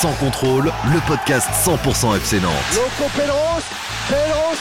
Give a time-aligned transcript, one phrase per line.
[0.00, 2.52] Sans contrôle, le podcast 100% FC Nantes.
[2.74, 3.10] Loco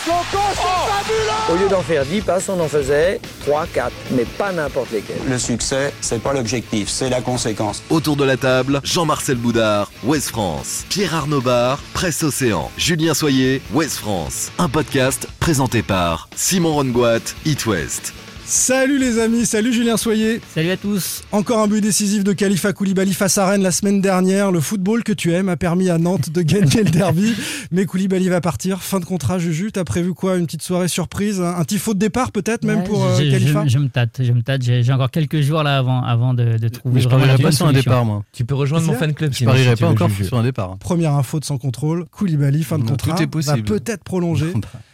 [0.06, 4.26] Loco, c'est fabuleux Au lieu d'en faire 10 passes, on en faisait 3, 4, mais
[4.26, 5.16] pas n'importe lesquels.
[5.30, 7.82] Le succès, c'est pas l'objectif, c'est la conséquence.
[7.90, 10.84] Autour de la table, Jean-Marcel Boudard, Ouest France.
[10.90, 12.70] Pierre Arnaud Bar, Presse Océan.
[12.76, 14.52] Julien Soyer, Ouest France.
[14.58, 18.14] Un podcast présenté par Simon Rongoat, It West.
[18.54, 20.42] Salut les amis, salut Julien Soyer.
[20.56, 21.22] Salut à tous.
[21.32, 24.52] Encore un but décisif de Khalifa Koulibaly face à Rennes la semaine dernière.
[24.52, 27.36] Le football que tu aimes a permis à Nantes de gagner le derby.
[27.72, 28.82] Mais Koulibaly va partir.
[28.82, 29.72] Fin de contrat, Juju.
[29.72, 30.38] T'as prévu quoi?
[30.38, 31.40] Une petite soirée surprise?
[31.40, 33.68] Un tifo de départ peut-être même Ouais, pour euh, je, je- Khalifa?
[33.68, 34.64] je me tâte, je me tâte.
[34.64, 37.68] J'ai encore quelques jours là avant, avant de, de trouver Mais je parierais pas sur
[37.68, 38.24] un départ, moi.
[38.34, 39.32] Tu peux rejoindre mon fan club.
[39.32, 40.26] Je parierais si pas encore Juju.
[40.26, 40.76] sur un départ.
[40.80, 42.06] Première info de sans contrôle.
[42.06, 43.16] Koulibaly, fin de Non, contrat.
[43.16, 43.58] tout est possible.
[43.60, 44.52] Va peut-être prolonger.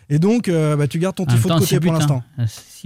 [0.07, 2.21] Et donc, euh, bah, tu gardes ton même tifo de côté pour l'instant.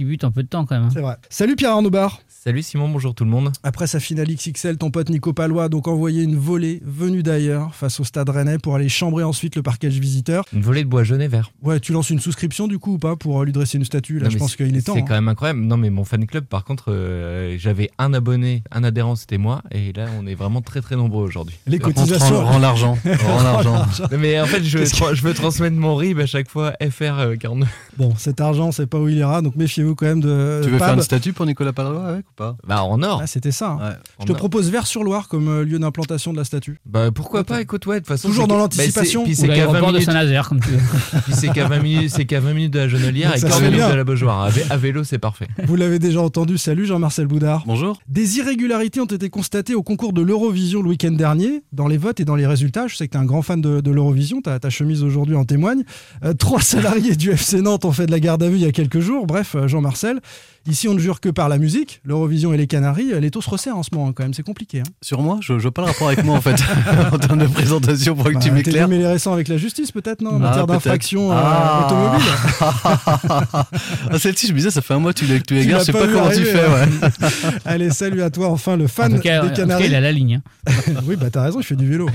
[0.04, 0.84] Buts en peu de temps quand même.
[0.86, 0.90] hein.
[0.92, 1.16] C'est vrai.
[1.28, 2.20] Salut Pierre Arnaud Bar.
[2.28, 3.52] Salut Simon, bonjour tout le monde.
[3.62, 7.74] Après sa finale XXL, ton pote Nico Palois a donc envoyé une volée venue d'ailleurs
[7.74, 10.44] face au stade rennais pour aller chambrer ensuite le parquage visiteur.
[10.54, 11.52] Une volée de bois jaune et vert.
[11.62, 14.18] Ouais, tu lances une souscription du coup ou pas pour euh, lui dresser une statue?
[14.18, 14.94] Là, Non, je pense c'est- qu'il est temps.
[14.94, 15.04] C'est hein.
[15.06, 15.60] quand même incroyable.
[15.60, 19.62] Non, mais mon fan club, par contre, euh, j'avais un abonné, un adhérent, c'était moi.
[19.70, 21.56] Et là, on est vraiment très très nombreux aujourd'hui.
[21.66, 22.42] Les Euh, On cotisations.
[22.46, 22.96] rend l'argent.
[23.04, 23.84] Rend l'argent.
[24.18, 27.68] Mais en fait, je je veux transmettre mon RIB à chaque fois FR euh, 49.
[27.98, 30.60] Bon, cet argent, sait pas où il ira, donc méfiez-vous quand même de.
[30.64, 30.88] Tu veux Pab.
[30.88, 32.56] faire une statue pour Nicolas Palois avec ou pas?
[32.66, 33.20] Bah, en or.
[33.22, 33.70] Ah, c'était ça.
[33.70, 33.78] hein.
[33.88, 33.94] Ouais.
[34.20, 34.38] Je te or.
[34.38, 36.80] propose Vers-sur-Loire comme euh, lieu d'implantation de la statue.
[36.86, 38.28] Bah, pourquoi pas, écoute, ouais, de toute façon.
[38.28, 39.22] Toujours dans l'anticipation.
[39.22, 40.06] bah, c'est- Ou Puis c'est qu'à 20 l'aéroport de minutes.
[40.06, 40.78] Saint-Nazaire, comme tu veux.
[41.24, 43.48] Puis c'est qu'à 20 minutes, c'est qu'à 20 minutes de la Jonelière Donc et ça
[43.48, 44.40] 40 serait minutes de la Beaujoire.
[44.42, 45.48] À, vé- à vélo, c'est parfait.
[45.66, 46.58] Vous l'avez déjà entendu.
[46.58, 47.64] Salut Jean-Marcel Boudard.
[47.66, 48.00] Bonjour.
[48.08, 52.20] Des irrégularités ont été constatées au concours de l'Eurovision le week-end dernier, dans les votes
[52.20, 52.86] et dans les résultats.
[52.88, 55.36] Je sais que tu es un grand fan de, de l'Eurovision, ta, ta chemise aujourd'hui
[55.36, 55.82] en témoigne.
[56.24, 58.66] Euh, trois salariés du FC Nantes ont fait de la garde à vue il y
[58.66, 59.26] a quelques jours.
[59.26, 60.20] Bref, euh, Jean-Marcel,
[60.68, 62.00] ici on ne jure que par la musique.
[62.04, 64.80] L'Eurovision et les Canaries, les taux se resserrent en ce moment quand même, c'est compliqué.
[64.80, 64.90] hein.
[65.00, 66.56] Sur moi, je, je vois pas le rapport avec moi en fait.
[67.12, 68.88] en termes de présentation, pour que tu Bah, m'éclaires.
[68.88, 71.86] t'es les récents avec la justice peut-être, non En Ah, matière d'infraction euh, Ah.
[71.86, 72.30] automobile.
[74.10, 76.06] ah, celle-ci, je me disais, ça fait un mois que tu l'as je sais pas
[76.06, 76.58] comment tu fais.
[76.66, 77.10] ouais.
[77.64, 79.86] Allez, salut à toi enfin le fan En tout cas, en des tout cas, Canaries.
[79.86, 80.40] il a la ligne.
[80.68, 80.72] hein.
[81.06, 82.08] oui, bah t'as raison, il fait du vélo.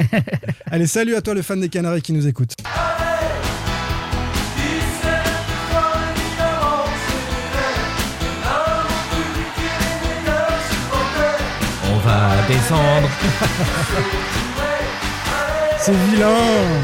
[0.69, 2.51] Allez, salut à toi le fan des Canaries qui nous écoute.
[12.47, 13.09] Descendre.
[15.77, 16.81] C'est vilain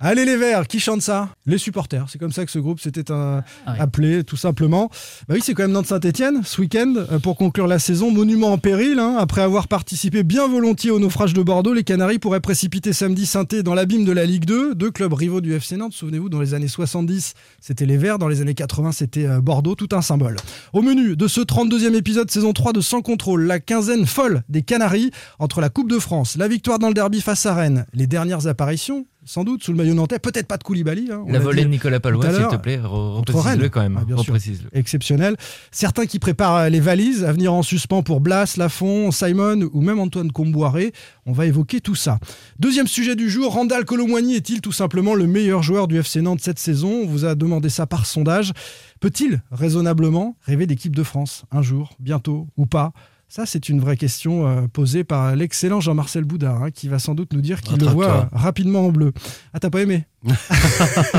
[0.00, 1.30] Allez les Verts, qui chante ça?
[1.44, 4.90] Les supporters, c'est comme ça que ce groupe s'était Ah appelé, tout simplement.
[5.28, 8.12] Bah oui, c'est quand même Nantes-Saint-Etienne, ce week-end, euh, pour conclure la saison.
[8.12, 9.16] Monument en péril, hein.
[9.18, 13.42] après avoir participé bien volontiers au naufrage de Bordeaux, les Canaries pourraient précipiter samedi saint
[13.64, 14.76] dans l'abîme de la Ligue 2.
[14.76, 18.28] Deux clubs rivaux du FC Nantes, souvenez-vous, dans les années 70, c'était les Verts, dans
[18.28, 20.36] les années 80, c'était euh, Bordeaux, tout un symbole.
[20.72, 24.62] Au menu de ce 32e épisode saison 3 de Sans Contrôle, la quinzaine folle des
[24.62, 25.10] Canaries,
[25.40, 28.46] entre la Coupe de France, la victoire dans le derby face à Rennes, les dernières
[28.46, 31.10] apparitions, sans doute, sous le maillot nantais, peut-être pas de Koulibaly.
[31.12, 33.98] hein, La volée de Nicolas Palois, s'il te plaît, reprécise-le quand même.
[34.00, 34.26] Ah, bien sûr.
[34.32, 34.70] reprécise-le.
[34.72, 35.36] exceptionnel.
[35.70, 39.82] Certains qui préparent euh, les valises à venir en suspens pour Blas, Lafont, Simon ou
[39.82, 40.92] même Antoine Comboiré.
[41.26, 42.18] On va évoquer tout ça.
[42.58, 46.40] Deuxième sujet du jour, Randall Colomwani est-il tout simplement le meilleur joueur du FC Nantes
[46.40, 47.02] cette saison?
[47.02, 48.52] On vous a demandé ça par sondage.
[49.00, 52.92] Peut-il raisonnablement rêver d'équipe de France un jour, bientôt ou pas?
[53.30, 57.14] Ça, c'est une vraie question euh, posée par l'excellent Jean-Marcel Boudard, hein, qui va sans
[57.14, 59.12] doute nous dire qu'il le voit euh, rapidement en bleu.
[59.52, 60.06] Ah, t'as pas aimé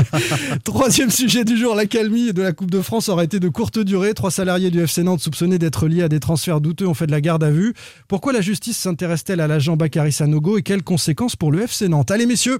[0.64, 4.12] Troisième sujet du jour, l'accalmie de la Coupe de France aurait été de courte durée.
[4.12, 7.12] Trois salariés du FC Nantes soupçonnés d'être liés à des transferts douteux ont fait de
[7.12, 7.74] la garde à vue.
[8.08, 12.10] Pourquoi la justice s'intéresse-t-elle à l'agent Bakary Sanogo et quelles conséquences pour le FC Nantes?
[12.10, 12.58] Allez messieurs,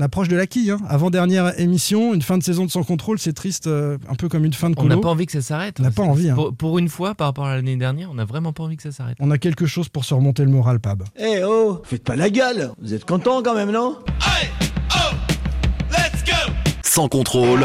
[0.00, 0.70] on approche de la quille.
[0.70, 0.78] hein.
[0.88, 4.46] Avant-dernière émission, une fin de saison de sans contrôle, c'est triste, euh, un peu comme
[4.46, 5.00] une fin de On n'a colo.
[5.02, 5.76] pas envie que ça s'arrête.
[5.78, 6.34] On n'a pas envie, hein.
[6.34, 8.82] Pour, pour une fois, par rapport à l'année dernière, on n'a vraiment pas envie que
[8.82, 9.18] ça s'arrête.
[9.20, 11.02] On a quelque chose pour se remonter le moral, Pab.
[11.18, 13.98] Eh oh, faites pas la gueule Vous êtes content quand même, non?
[16.82, 17.64] Sans contrôle,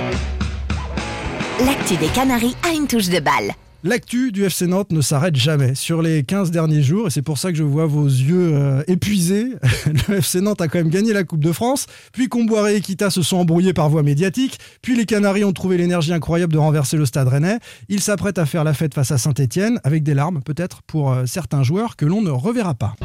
[1.65, 3.53] L'actu des Canaries a une touche de balle.
[3.87, 7.37] L'actu du FC Nantes ne s'arrête jamais sur les 15 derniers jours et c'est pour
[7.37, 9.51] ça que je vois vos yeux euh, épuisés.
[10.07, 13.11] Le FC Nantes a quand même gagné la Coupe de France, puis Comboiré et Kita
[13.11, 16.97] se sont embrouillés par voie médiatique, puis les Canaries ont trouvé l'énergie incroyable de renverser
[16.97, 17.59] le stade rennais.
[17.87, 21.27] Ils s'apprêtent à faire la fête face à Saint-Etienne avec des larmes peut-être pour euh,
[21.27, 22.95] certains joueurs que l'on ne reverra pas.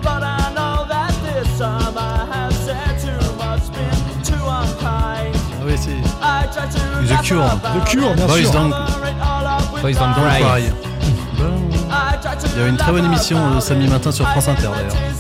[5.61, 5.91] Ah oui, c'est.
[7.07, 7.61] The Cure.
[7.61, 9.10] The Cure, bien Boys sûr.
[9.81, 10.41] Boys Don't Don't Cry.
[10.43, 10.63] Cry.
[12.53, 15.20] Il y avait une très bonne émission euh, samedi matin sur France Inter d'ailleurs.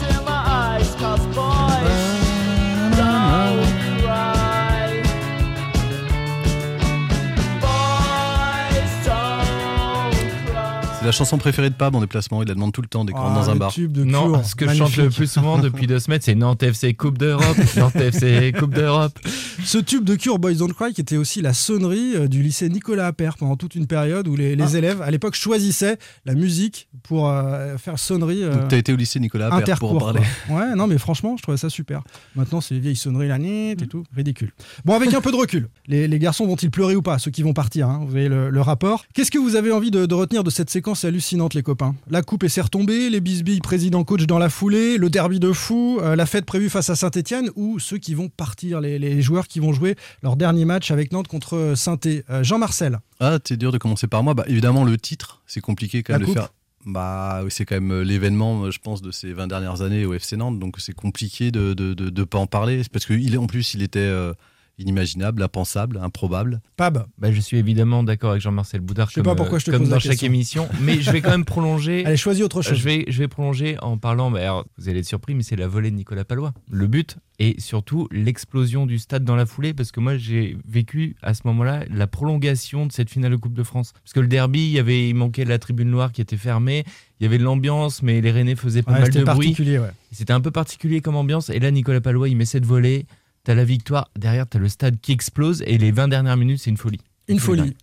[11.00, 12.42] C'est la chanson préférée de Pab en déplacement.
[12.42, 13.72] Il la demande tout le temps dès qu'on rentre Ah, dans un bar.
[13.72, 16.34] tube de Non, Cure, ce que je chante le plus souvent depuis deux semaines, c'est
[16.34, 17.56] Nantes FC Coupe d'Europe.
[17.78, 19.18] Nantes FC Coupe d'Europe.
[19.64, 22.68] Ce tube de Cure Boys Don't Cry qui était aussi la sonnerie euh, du lycée
[22.68, 24.78] Nicolas Appert pendant toute une période où les, les Ah.
[24.78, 28.42] élèves à l'époque choisissaient la musique pour euh, faire sonnerie.
[28.44, 30.20] euh, Donc t'as été au lycée Nicolas Appert pour en parler.
[30.48, 30.56] quoi.
[30.58, 32.02] Ouais, non, mais franchement, je trouvais ça super.
[32.36, 34.52] Maintenant, c'est les vieilles sonneries, la nette et tout, ridicule.
[34.84, 37.42] Bon, avec un peu de recul, les, les garçons vont-ils pleurer ou pas Ceux qui
[37.42, 39.06] vont partir, hein, vous voyez le, le rapport.
[39.14, 42.22] Qu'est-ce que vous avez envie de, de retenir de cette séquence hallucinante, les copains La
[42.22, 46.26] coupe est retombée, les bisbilles président-coach dans la foulée, le derby de fou, euh, la
[46.26, 49.72] fête prévue face à Saint-Etienne ou ceux qui vont partir, les, les joueurs qui vont
[49.72, 54.22] jouer leur dernier match avec Nantes contre Saint-Etienne Jean-Marcel, Ah, c'est dur de commencer par
[54.22, 54.34] moi.
[54.34, 56.40] Bah, évidemment, le titre, c'est compliqué quand La même de coupe.
[56.42, 56.52] faire.
[56.86, 60.14] Bah, c'est quand même euh, l'événement, euh, je pense, de ces 20 dernières années au
[60.14, 60.58] FC Nantes.
[60.58, 62.80] Donc, c'est compliqué de de, de- de pas en parler.
[62.90, 64.32] Parce qu'en plus, il était euh,
[64.80, 66.60] inimaginable, impensable, improbable.
[66.76, 67.06] Pab.
[67.18, 69.70] Bah, je suis évidemment d'accord avec Jean-Marcel Boudard Je sais comme, pas pourquoi je te
[69.70, 70.26] comme pose la dans chaque question.
[70.26, 72.02] émission, mais je vais quand même prolonger.
[72.06, 72.76] Allez, choisis autre chose.
[72.78, 75.56] Je vais, je vais prolonger en parlant, bah, alors, vous allez être surpris, mais c'est
[75.56, 76.52] la volée de Nicolas Palois.
[76.70, 81.16] Le but et surtout l'explosion du stade dans la foulée, parce que moi j'ai vécu
[81.22, 83.92] à ce moment-là la prolongation de cette finale de Coupe de France.
[83.94, 86.84] Parce que le derby, il, y avait, il manquait la tribune noire qui était fermée,
[87.18, 89.48] il y avait de l'ambiance, mais les Rennais faisaient pas Ouais, mal c'était de bruit.
[89.48, 89.88] particulier, ouais.
[90.12, 91.48] C'était un peu particulier comme ambiance.
[91.48, 93.06] Et là, Nicolas Palois, il met cette volée,
[93.44, 96.70] t'as la victoire, derrière t'as le stade qui explose, et les 20 dernières minutes, c'est
[96.70, 97.00] une folie.
[97.28, 97.76] Une folie.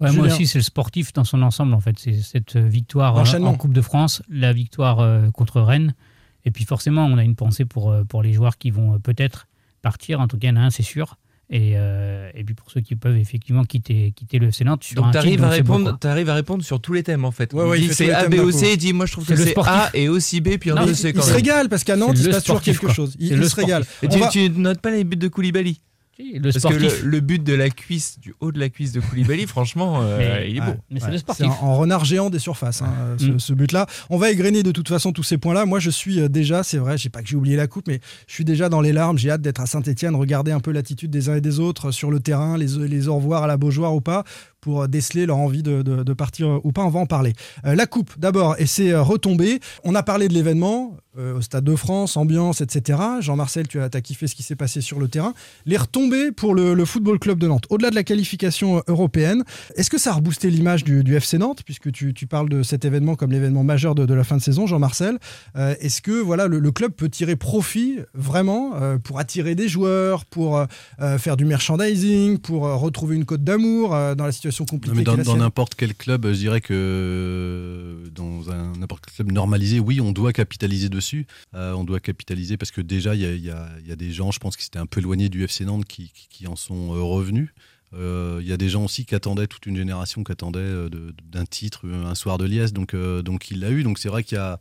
[0.00, 1.98] Ouais, moi aussi, c'est le sportif dans son ensemble, en fait.
[1.98, 5.94] C'est cette victoire euh, en Coupe de France, la victoire euh, contre Rennes.
[6.44, 9.46] Et puis forcément, on a une pensée pour, euh, pour les joueurs qui vont peut-être
[9.82, 10.20] partir.
[10.20, 11.16] En tout cas, il y en a un, c'est sûr.
[11.50, 14.82] Et, euh, et puis pour ceux qui peuvent effectivement quitter, quitter le FC Nantes.
[14.82, 15.98] sur un Donc titre dont à répondre, quoi.
[16.00, 17.52] t'arrives à répondre sur tous les thèmes en fait.
[17.52, 18.50] Ouais, il ouais, c'est A, B, O.
[18.50, 19.74] C, il dit moi je trouve C'est que c'est sportif.
[19.74, 22.22] A et aussi B, puis en Non, C Il se régale parce qu'à Nantes, C'est
[22.22, 22.94] il se passe toujours quelque quoi.
[22.94, 23.14] chose.
[23.18, 23.84] Il, C'est il le se régale.
[24.02, 25.80] Et tu, va- tu notes pas les buts de Koulibaly
[26.18, 27.00] Le Parce sportif.
[27.00, 30.00] que le, le but de la cuisse, du haut de la cuisse de Koulibaly, franchement,
[30.02, 30.66] euh, Mais- il est Ouais.
[30.66, 30.72] beau.
[30.90, 31.46] Mais c'est Ouais, le C'est sportif.
[31.46, 33.38] en, en renard géant des surfaces, hein, ce, Mm.
[33.40, 33.86] ce but-là.
[34.10, 35.66] On va égrener de toute façon tous ces points-là.
[35.66, 38.00] Moi, je suis euh, déjà, c'est vrai, j'ai pas que j'ai oublié la coupe, mais
[38.28, 39.18] je suis déjà dans les larmes.
[39.18, 42.10] J'ai hâte d'être à Saint-Etienne, regarder un peu l'attitude des uns et des autres sur
[42.12, 44.22] le terrain, les, les au revoir à la Beaujoire ou pas,
[44.64, 46.82] pour euh, déceler leur envie de, partir euh, ou pas.
[46.84, 47.34] On va en parler.
[47.66, 49.60] Euh, la coupe, d'abord, et c'est retombé.
[49.84, 52.98] On a parlé de l'événement au Stade de France, ambiance, etc.
[53.20, 55.32] Jean-Marcel, tu as, as kiffé ce qui s'est passé sur le terrain.
[55.64, 57.66] Les retombées pour le, Football Club de Nantes.
[57.70, 59.44] Au-delà de la qualification européenne,
[59.76, 63.14] est-ce que ça a reboosté l'image du, FC Nantes, puisque tu, parles de cet événement
[63.14, 65.20] comme l'événement majeur de, la fin de saison, Jean-Marcel
[65.54, 68.72] Est-ce que voilà, le, le club peut tirer profit vraiment
[69.04, 70.66] pour attirer des joueurs, pour
[71.18, 75.36] faire du merchandising, pour retrouver une cote d'amour dans la situation compliquée Non, mais dans
[75.36, 80.32] n'importe quel club, je dirais que dans un n'importe quel club normalisé, oui, on doit
[80.32, 81.26] capitaliser dessus.
[81.54, 84.38] Euh, on doit capitaliser parce que déjà, il y y y a des gens, je
[84.38, 87.00] pense, qui s'étaient un peu éloignés du FC Nantes, qui, qui- qui en sont euh,
[87.02, 87.50] revenus.
[87.94, 90.88] Euh, Il y a des gens aussi qui attendaient, toute une génération qui attendait
[91.32, 93.82] d'un titre, un soir de liesse, donc, euh, donc il l'a eu.
[93.84, 94.58] Donc c'est vrai qu'il y a,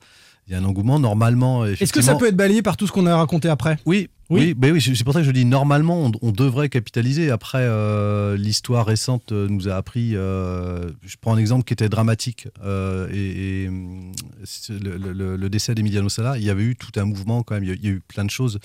[0.48, 1.00] il y a un engouement.
[1.00, 3.78] Normalement, Est-ce que ça peut être balayé par tout ce qu'on a raconté après?
[3.86, 4.40] Oui, Oui.
[4.42, 7.30] oui, ben oui, c'est pour ça que je dis normalement on, on devrait capitaliser.
[7.32, 10.16] Après, euh, l'histoire récente euh, nous a appris.
[10.16, 14.12] euh, je prends un exemple qui était dramatique euh, et, et, hum,
[14.70, 16.38] le, le- le décès d'Emiliano Sala.
[16.38, 17.64] Il y avait eu tout un mouvement quand même.
[17.64, 18.60] Il y a, il y a eu plein de choses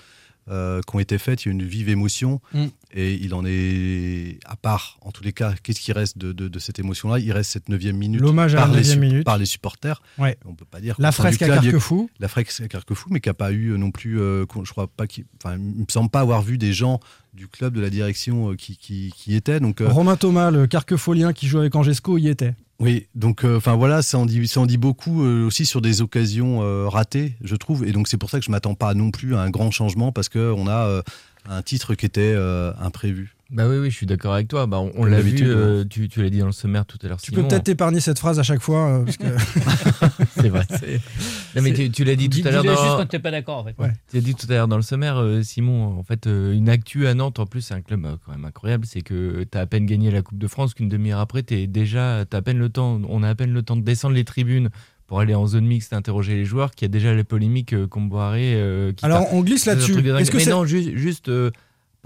[0.51, 1.45] euh, qui ont été faites.
[1.45, 2.65] Il y a une vive émotion Mm.
[2.95, 4.99] et il en est à part.
[5.03, 7.19] En tous les cas, qu'est-ce qui reste de, de- de cette émotion-là?
[7.19, 9.25] Il reste cette neuvième minute L'hommage à par, la les neuvième minute.
[9.25, 10.01] par les supporters.
[10.19, 10.37] Ouais.
[10.47, 10.95] On peut pas dire.
[10.99, 12.09] La fresque à Carquefou.
[12.21, 14.87] la fresque à Carquefou, mais qui n'a pas eu euh, non plus, euh, je crois
[14.89, 17.01] pas qu'il, enfin, il me semble pas avoir vu des gens
[17.35, 19.61] du club, de la direction euh, qui, qui, qui étaient.
[19.61, 22.55] Donc, Romain Thomas, le carquefolien qui joue avec Angesco, y était.
[22.81, 26.89] Oui, donc, euh, enfin voilà, ça en dit, beaucoup euh, aussi sur des occasions euh,
[26.89, 27.85] ratées, je trouve.
[27.85, 30.13] Et donc c'est pour ça que je m'attends pas non plus à un grand changement
[30.13, 31.03] parce que on a
[31.49, 32.37] un titre qui était
[32.81, 33.35] imprévu.
[33.51, 34.67] Bah oui, oui, je suis d'accord avec toi.
[34.67, 37.19] Bah, on l'a vu, euh, tu, tu l'as dit dans le sommaire tout à l'heure.
[37.19, 37.43] Tu Simon.
[37.43, 39.01] peux peut-être t'épargner cette phrase à chaque fois.
[39.01, 39.25] euh, parce que...
[40.41, 40.67] C'est vrai.
[41.57, 42.99] Non, mais tu, tu l'as dit tout à l'heure dis-le juste dans.
[42.99, 43.75] quand t'es pas d'accord, en fait.
[43.79, 43.91] Ouais.
[44.11, 45.99] Tu l'as dit tout à l'heure dans le sommaire, euh, Simon.
[45.99, 48.45] En fait, euh, une actu à Nantes, en plus, c'est un club euh, quand même
[48.45, 48.85] incroyable.
[48.87, 51.67] C'est que tu as à peine gagné la Coupe de France qu'une demi-heure après, t'es
[51.67, 54.25] déjà, t'as à peine le temps, on a à peine le temps de descendre les
[54.25, 54.69] tribunes
[55.07, 57.87] pour aller en zone mixte interroger les joueurs, qu'il y a déjà les polémiques euh,
[57.87, 58.53] Comboiré.
[58.57, 59.95] euh, qui Alors on glisse là-dessus.
[60.07, 61.51] Est-ce que Mais c'est non, juste, juste euh,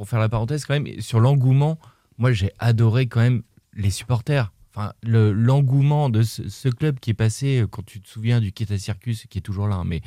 [0.03, 1.79] pour faire la parenthèse, quand même, sur l'engouement,
[2.19, 3.43] moi j'ai adoré quand même
[3.73, 4.53] les supporters.
[4.75, 8.51] Enfin, le- l'engouement de ce, ce club qui est passé, quand tu te souviens du
[8.51, 10.01] Kita Circus, qui est toujours là, hein, mais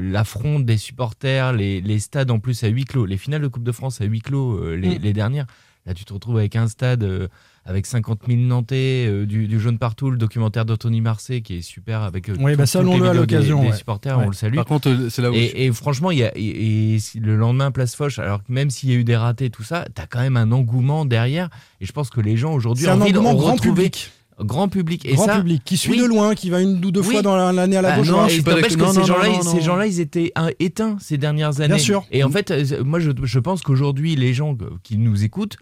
[0.00, 3.64] l'affront des supporters, les, les stades en plus à huis clos, les finales de Coupe
[3.64, 5.02] de France à huis clos, euh, les, Mm.
[5.02, 5.46] les dernières,
[5.86, 7.26] là tu te retrouves avec un stade euh,
[7.68, 11.62] avec 50 000 Nantais, euh, du, du jaune partout, le documentaire d'Anthony Marseille qui est
[11.62, 13.76] super avec euh, Oui, tout- bah, salons-le à l'occasion, des, ouais.
[13.76, 14.24] supporters, Ouais.
[14.24, 14.54] on le salue.
[14.54, 16.98] Par contre, euh, c'est là où je- Et, et franchement, il y a, et, et
[17.20, 19.84] le lendemain, place Foch, alors que même s'il y a eu des ratés, tout ça,
[19.94, 21.50] t'as quand même un engouement derrière.
[21.82, 23.74] Et je pense que les gens aujourd'hui c'est ont un envie de engouement grand retrouver,
[23.84, 25.04] public grand public.
[25.04, 25.98] Et Grand ça, public qui suit oui.
[25.98, 27.06] de loin, qui va une ou deux Oui.
[27.10, 28.08] fois dans la- l'année à la Ah, gauche.
[28.08, 28.26] non, hein.
[28.26, 31.60] et je suis pas que Non, ces gens-là, ces gens-là, ils étaient éteints ces dernières
[31.60, 31.76] années.
[31.80, 32.04] sûr.
[32.12, 35.56] Et en fait, euh, moi, je, je pense qu'aujourd'hui, les gens qui nous écoutent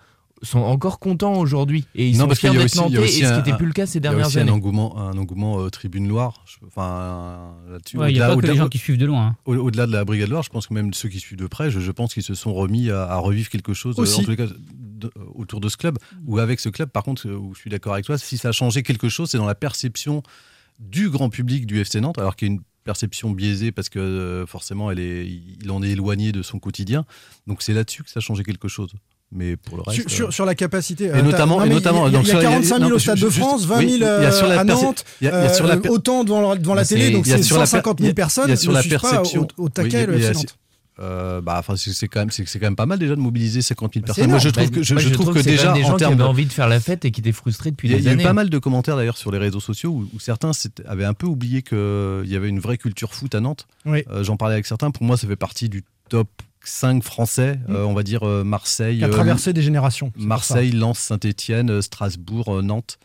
[0.46, 1.84] sont encore contents aujourd'hui.
[1.94, 3.72] Et ils Non, sont parce fiers d'être il nantais, et ce qui n'était plus le
[3.72, 4.50] cas ces Il y a dernières aussi un années.
[4.50, 6.44] engouement, un engouement euh, Tribune Loire.
[6.46, 7.98] Je- Enfin, là-dessus.
[7.98, 9.26] Ouais, Il n'y a au-delà- pas que les gens qui suivent de loin.
[9.28, 9.36] hein.
[9.44, 11.70] Au- Au-delà de la Brigade Loire, je pense que même ceux qui suivent de près,
[11.70, 14.20] je, je pense qu'ils se sont remis à, à revivre quelque chose, euh, Aussi.
[14.20, 16.88] en tous les cas, de- euh, autour de ce club, ou avec ce club.
[16.90, 19.38] Par contre, où je suis d'accord avec toi, si ça a changé quelque chose, c'est
[19.38, 20.22] dans la perception
[20.78, 23.98] du grand public du FC Nantes, alors qu'il y a une perception biaisée parce que
[23.98, 27.04] euh, forcément, elle est, il en est éloigné de son quotidien.
[27.46, 28.92] Donc c'est là-dessus que ça a changé quelque chose.
[29.32, 30.00] Mais pour le reste.
[30.02, 31.04] Sur, sur- euh, sur la capacité.
[31.06, 32.78] Et euh, notamment- il y a- donc il y a ça, il y a- 45
[32.78, 34.64] 000 non, au Stade de France, 20 000 oui, il y a sur la à
[34.64, 37.98] Nantes, euh, autant devant, la- devant la Bah, télé, donc c'est sur la per- 150
[38.00, 39.48] il y 000 a- personnes il y a sur la perception.
[39.58, 40.56] au, au taquet Oui, le Nantes.
[41.00, 43.62] euh, bah, enfin, c'est quand même, c'est c'est quand même pas mal déjà de mobiliser
[43.62, 44.30] 50 000 Bah, c'est personnes.
[44.30, 45.96] Moi, je trouve que, je, Moi, je trouve que c'est quand déjà, des gens en
[45.96, 47.96] qui avaient envie de faire la fête et qui étaient frustrés depuis Il y a,
[47.98, 48.22] des il y a eu années.
[48.22, 50.52] pas mal de commentaires d'ailleurs sur les réseaux sociaux où, où certains
[50.86, 51.76] avaient un peu oublié qu'il
[52.26, 53.66] y avait une vraie culture foot à Nantes.
[53.86, 54.04] Oui.
[54.10, 54.92] Euh, J'en parlais avec certains.
[54.92, 56.28] Pour moi, ça fait partie du top
[56.68, 57.58] 5 français.
[57.68, 57.74] Mm.
[57.74, 60.12] Euh, on va dire euh, Marseille, Qui a euh, traversé des générations.
[60.16, 62.98] Marseille, Lens, Saint-Etienne, euh, Strasbourg, Nantes.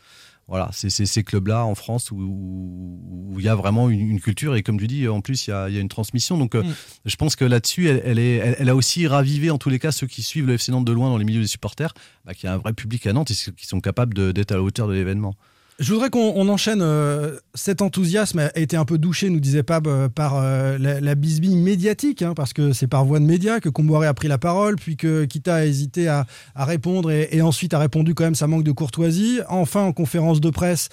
[0.48, 4.62] Voilà, c'est ces clubs-là en France où il y a vraiment une, une culture et
[4.62, 6.36] comme tu dis, en plus il y a, il y a une transmission.
[6.36, 6.74] Donc euh, Mm.
[7.06, 9.78] je pense que là-dessus, elle, elle est, elle, elle a aussi ravivé en tous les
[9.78, 12.34] cas ceux qui suivent le FC Nantes de loin dans les milieux des supporters, bah,
[12.34, 14.62] qu'il y a un vrai public à Nantes et qui sont capables d'être à la
[14.62, 15.34] hauteur de l'événement.
[15.78, 16.82] Je voudrais qu'on on enchaîne.
[16.82, 21.00] euh, cet enthousiasme a été un peu douché, nous disait Pab, euh, par euh, la,
[21.00, 24.28] la bisbille médiatique, hein, parce que c'est par voie de médias que Comboiré a pris
[24.28, 28.34] la parole, puis que Kita a hésité à, répondre et, ensuite a répondu quand même
[28.34, 29.40] ça manque de courtoisie.
[29.48, 30.88] Enfin, en conférence de presse,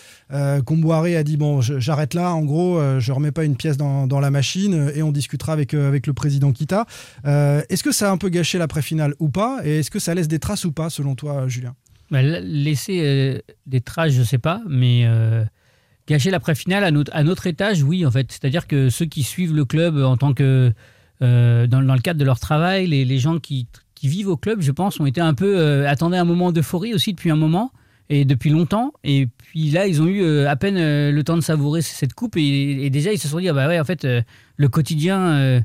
[0.66, 2.34] Comboiré a dit bon, j'arrête là.
[2.34, 6.14] En gros, je remets pas une pièce dans, la machine et on discutera avec le
[6.14, 6.86] président Kita.
[7.26, 10.28] Est-ce que ça a un peu gâché l'après-finale ou pas Et est-ce que ça laisse
[10.28, 11.76] des traces ou pas, selon toi, Julien?
[12.12, 15.44] Bah, la- laisser euh, des traces, je sais pas, mais euh,
[16.08, 18.32] gâcher l'après-finale à notre, à notre étage, oui, en fait.
[18.32, 20.74] C'est-à-dire que ceux qui suivent le club en tant que.
[21.22, 24.38] euh, dans, dans le cadre de leur travail, les, les gens qui, qui vivent au
[24.38, 25.60] club, je pense, ont été un peu.
[25.60, 27.72] euh, attendaient un moment d'euphorie aussi depuis un moment
[28.10, 28.92] et depuis longtemps.
[29.04, 32.14] Et puis là, ils ont eu euh, à peine euh, le temps de savourer cette
[32.16, 34.22] coupe et, et déjà ils se sont dit ah bah ouais, en fait, euh,
[34.58, 35.62] le quotidien.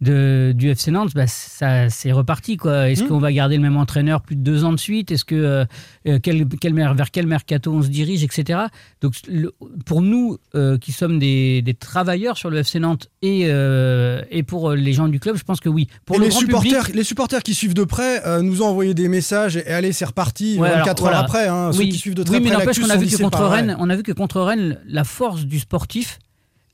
[0.00, 2.90] De, du FC Nantes, bah, ça c'est reparti quoi.
[2.90, 3.08] Est-ce Mmh.
[3.08, 5.10] qu'on va garder le même entraîneur plus de deux ans de suite?
[5.10, 5.64] Est-ce que euh,
[6.06, 8.60] euh, quel, vers quel mercato on se dirige, etc.
[9.00, 9.52] Donc le-
[9.86, 14.42] pour nous euh, qui sommes des, des travailleurs sur le FC Nantes et, euh, et
[14.42, 15.88] pour les gens du club, je pense que oui.
[16.04, 18.66] Pour Et le les grand supporters, public, les supporters qui suivent de près nous ont
[18.66, 21.18] envoyé des messages et allez, c'est reparti Ouais, 24 alors, heures voilà.
[21.20, 21.48] après.
[21.48, 21.72] hein.
[21.72, 23.44] Ceux oui, qui suivent de très oui, mais près qu'on a vu que contre.
[23.44, 26.18] Rennes, on a vu que contre Rennes, la force du sportif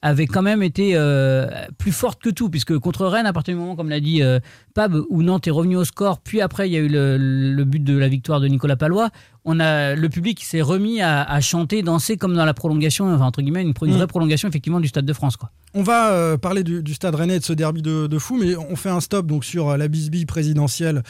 [0.03, 1.47] avait quand même été euh,
[1.79, 4.41] plus forte que tout, puisque contre Rennes, à partir du moment, comme l'a dit euh,
[4.75, 7.65] Pab, où Nantes est revenu au score, puis après il y a eu le, le
[7.65, 9.11] but de la victoire de Nicolas Palois,
[9.45, 13.25] on a le public s'est remis à, à chanter, danser comme dans la prolongation, enfin,
[13.27, 13.97] entre guillemets, une, une Mm.
[13.97, 15.37] vraie prolongation effectivement du Stade de France.
[15.37, 15.51] Quoi.
[15.75, 18.37] On va euh, parler du, du stade rennais et de ce derby de, de fou,
[18.39, 21.03] mais on fait un stop donc sur la bisbille présidentielle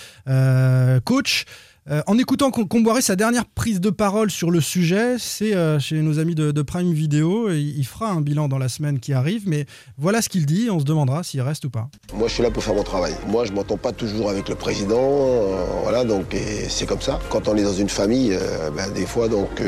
[1.04, 1.44] coach.
[1.90, 5.80] Euh, en écoutant Com- Comboiré, sa dernière prise de parole sur le sujet, c'est euh,
[5.80, 7.50] chez nos amis de, Prime Video.
[7.50, 9.66] Il fera un bilan dans la semaine qui arrive, mais
[9.98, 10.68] voilà ce qu'il dit.
[10.70, 11.88] On se demandera s'il reste ou pas.
[12.14, 13.14] Moi, je suis là pour faire mon travail.
[13.26, 16.36] Moi, je m'entends pas toujours avec le président, euh, voilà, donc
[16.68, 17.18] c'est comme ça.
[17.30, 18.38] Quand on est dans une famille,
[18.76, 19.60] ben, des fois, donc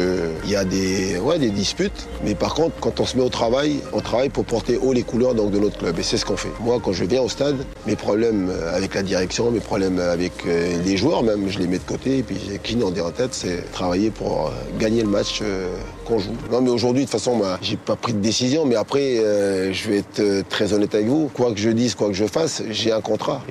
[0.45, 2.09] il y a des, disputes.
[2.25, 5.03] Mais par contre, quand on se met au travail, on travaille pour porter haut les
[5.03, 6.53] couleurs donc de notre club, et c'est ce qu'on fait.
[6.61, 7.57] Moi, quand je viens au stade,
[7.87, 11.85] mes problèmes avec la direction, mes problèmes avec les joueurs, même, je les mets de
[11.85, 12.04] côté.
[12.07, 12.37] Et puis,
[12.75, 16.35] idée en tête, c'est travailler pour euh, gagner le match euh, qu'on joue.
[16.53, 19.73] Non, mais aujourd'hui, de toute façon, bah, j'ai pas pris de décision, mais après, euh,
[19.73, 21.31] je vais être très honnête avec vous.
[21.33, 23.43] Quoi que je dise, quoi que je fasse, j'ai un contrat.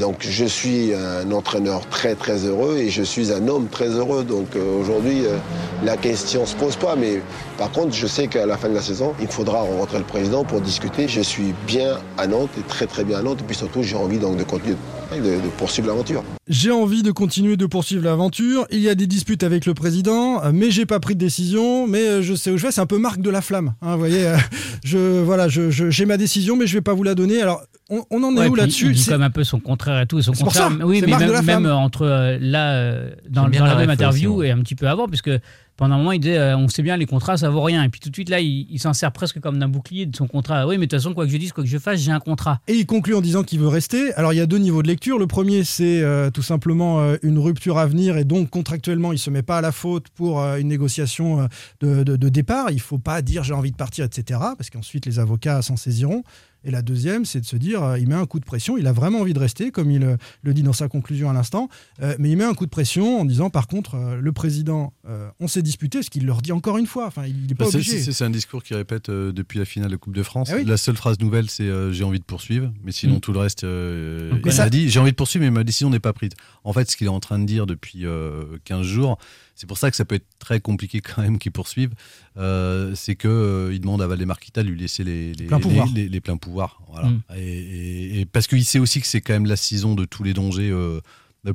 [0.00, 4.24] Donc, je suis un entraîneur très, très heureux et je suis un homme très heureux.
[4.24, 4.48] Donc,
[4.80, 5.22] aujourd'hui,
[5.84, 7.20] la question se pose pas, mais
[7.58, 10.44] par contre, je sais qu'à la fin de la saison, il faudra rencontrer le président
[10.44, 11.06] pour discuter.
[11.06, 13.40] Je suis bien à Nantes et très, très bien à Nantes.
[13.40, 14.76] Et puis surtout, j'ai envie donc de continuer
[15.18, 16.22] de poursuivre l'aventure.
[16.48, 18.66] J'ai envie de continuer de poursuivre l'aventure.
[18.70, 21.86] Il y a des disputes avec le président, euh, mais j'ai pas pris de décision.
[21.86, 22.72] Mais euh, je sais où je vais.
[22.72, 23.74] C'est un peu marque de la flamme.
[23.82, 24.36] hein, vous voyez, euh,
[24.84, 27.40] je voilà, j'ai ma décision, mais je vais pas vous la donner.
[27.42, 29.60] Alors, on, on en est Ouais, où là-dessus Il dit C'est- comme un peu son
[29.60, 30.18] contraire et tout.
[30.18, 33.46] Et son C'est pour contraire, ça, oui, mais même, même entre euh, là, euh, dans,
[33.48, 34.48] la la même interview aussi, ouais.
[34.48, 35.30] et un petit peu avant, puisque
[35.76, 37.82] pendant un moment, il disait euh, on sait bien, les contrats, ça vaut rien.
[37.82, 40.14] Et puis tout de suite, là, il, il s'en sert presque comme d'un bouclier de
[40.14, 40.66] son contrat.
[40.66, 42.20] Oui, mais de toute façon, quoi que je dise, quoi que je fasse, j'ai un
[42.20, 42.60] contrat.
[42.68, 44.12] Et il conclut en disant qu'il veut rester.
[44.14, 45.18] Alors il y a deux niveaux de lecture.
[45.18, 49.18] Le premier, c'est euh, tout simplement euh, une rupture à venir et donc contractuellement, il
[49.18, 51.46] se met pas à la faute pour euh, une négociation euh,
[51.80, 52.70] de, de- de départ.
[52.70, 54.38] Il faut pas dire j'ai envie de partir, etc.
[54.58, 56.24] Parce qu'ensuite les avocats s'en saisiront.
[56.64, 58.86] Et la deuxième, c'est de se dire, euh, il met un coup de pression, il
[58.86, 61.68] a vraiment envie de rester, comme il euh, le dit dans sa conclusion à l'instant,
[62.02, 64.92] euh, mais il met un coup de pression en disant, par contre, le président,
[65.40, 67.06] on s'est dit disputer, parce qu'il leur dit encore une fois.
[67.06, 68.00] Enfin, il n'est pas Bah, c'est- obligé.
[68.12, 70.50] c'est un discours qu'il répète depuis la finale de Coupe de France.
[70.52, 70.64] Ah oui.
[70.64, 73.20] La seule phrase nouvelle, c'est euh, j'ai envie de poursuivre, mais sinon Mm.
[73.20, 74.58] tout le reste, euh, il connaît.
[74.60, 76.32] a dit j'ai envie de poursuivre, mais ma décision n'est pas prise.
[76.64, 79.16] En fait, ce qu'il est en train de dire depuis euh, 15 jours,
[79.60, 81.90] c'est pour ça que ça peut être très compliqué quand même qu'il poursuive,
[82.38, 85.32] euh, c'est que euh, il demande à Valdemarquita de lui laisser les,
[86.22, 86.80] pleins pouvoirs.
[86.90, 87.08] Voilà.
[87.10, 87.22] Mm.
[87.36, 90.22] Et, et- et parce qu'il sait aussi que c'est quand même la saison de tous
[90.22, 90.70] les dangers.
[90.70, 91.00] euh,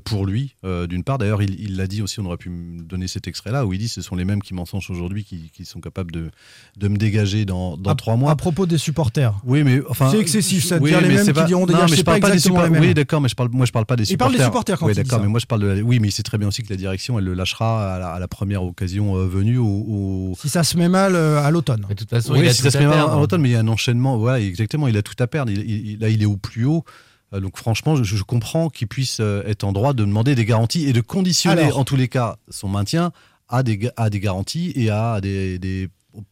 [0.03, 1.17] pour lui, euh, d'une part.
[1.19, 3.87] D'ailleurs, il l'a dit aussi, on aurait pu me donner cet extrait-là, où il dit
[3.87, 6.31] ce sont les mêmes qui mensongent aujourd'hui qui, qui sont capables de,
[6.77, 8.31] de me dégager dans, dans à, trois mois.
[8.31, 9.35] À propos des supporters.
[9.45, 10.09] Oui, mais enfin.
[10.11, 11.81] C'est excessif, ça, de oui, dire les mais mêmes c'est qui pas- diront, Non, dégage,
[11.83, 12.81] mais c'est je pas parle pas des exactement supporters.
[12.81, 14.39] Oui, d'accord, mais je parle, moi je parle pas des Il parle supporters.
[14.39, 15.67] des supporters quand oui, il dit d'accord, mais moi je parle de.
[15.67, 17.99] la- Oui, mais il sait très bien aussi que la direction, elle le lâchera à
[17.99, 19.59] la, à la première occasion euh, venue.
[19.59, 21.85] Au, au- Si ça se met mal euh, à l'automne.
[21.87, 23.41] Mais de toute façon, Oui, il a si tout ça se met mal à l'automne,
[23.41, 24.17] mais il y a un enchaînement.
[24.17, 24.87] Voilà, exactement.
[24.87, 25.51] Il a tout à perdre.
[25.51, 25.59] Il-
[25.91, 26.83] il- là, il est au plus haut.
[27.35, 30.45] Euh, Donc franchement, je, je comprends qu'il puisse euh, être en droit de demander des
[30.45, 31.79] garanties et de conditionner Alors.
[31.79, 33.11] en tous les cas son maintien
[33.49, 35.89] à des, ga- à des garanties et à des, des-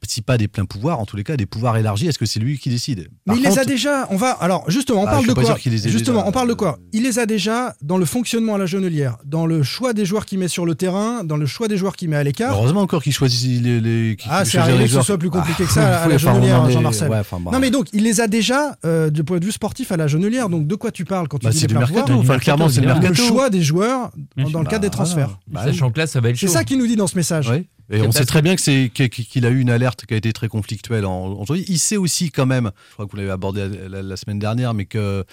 [0.08, 2.08] si pas des pleins pouvoirs, en tous les cas des pouvoirs élargis.
[2.08, 3.10] Est-ce que c'est lui qui décide?
[3.28, 4.08] Mais il les a déjà.
[4.10, 4.32] On va.
[4.32, 6.30] Alors justement, on Ah, parle de pas quoi sûr qu'il les ait Justement, déjà.
[6.30, 9.46] on parle de quoi Il les a déjà dans le fonctionnement à la Genelière, dans
[9.46, 12.10] le choix des joueurs qu'il met sur le terrain, dans le choix des joueurs qu'il
[12.10, 12.54] met à l'écart.
[12.54, 13.80] Heureusement encore qu'il choisit les.
[13.82, 16.18] les Ah, c'est arrivé les que ce soit plus compliqué Ah, que ça à la
[16.18, 17.10] Genelière, en est- Jean-Marcel.
[17.10, 17.40] ouais, enfin.
[17.52, 20.08] Non mais donc il les a déjà euh, du point de vue sportif à la
[20.08, 20.50] Genelière.
[20.50, 22.14] Donc de quoi tu parles quand tu Bah, dis du mercato.
[22.14, 24.12] Enfin, clairement, c'est le choix des joueurs
[24.52, 25.40] dans le cadre des Bah, transferts.
[25.48, 27.50] Bah, Sachant que là, ça va être C'est ça qu'il nous dit dans ce message.
[27.90, 30.32] Et on sait très bien que c'est qu'il a eu une alerte qui a été
[30.34, 31.44] très conflictuelle en.
[31.68, 34.40] Il sait aussi quand même, je crois que vous l'avez abordé la, la- la semaine
[34.40, 35.26] dernière, mais que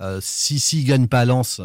[0.00, 1.60] euh, si s'il gagne pas à Lens,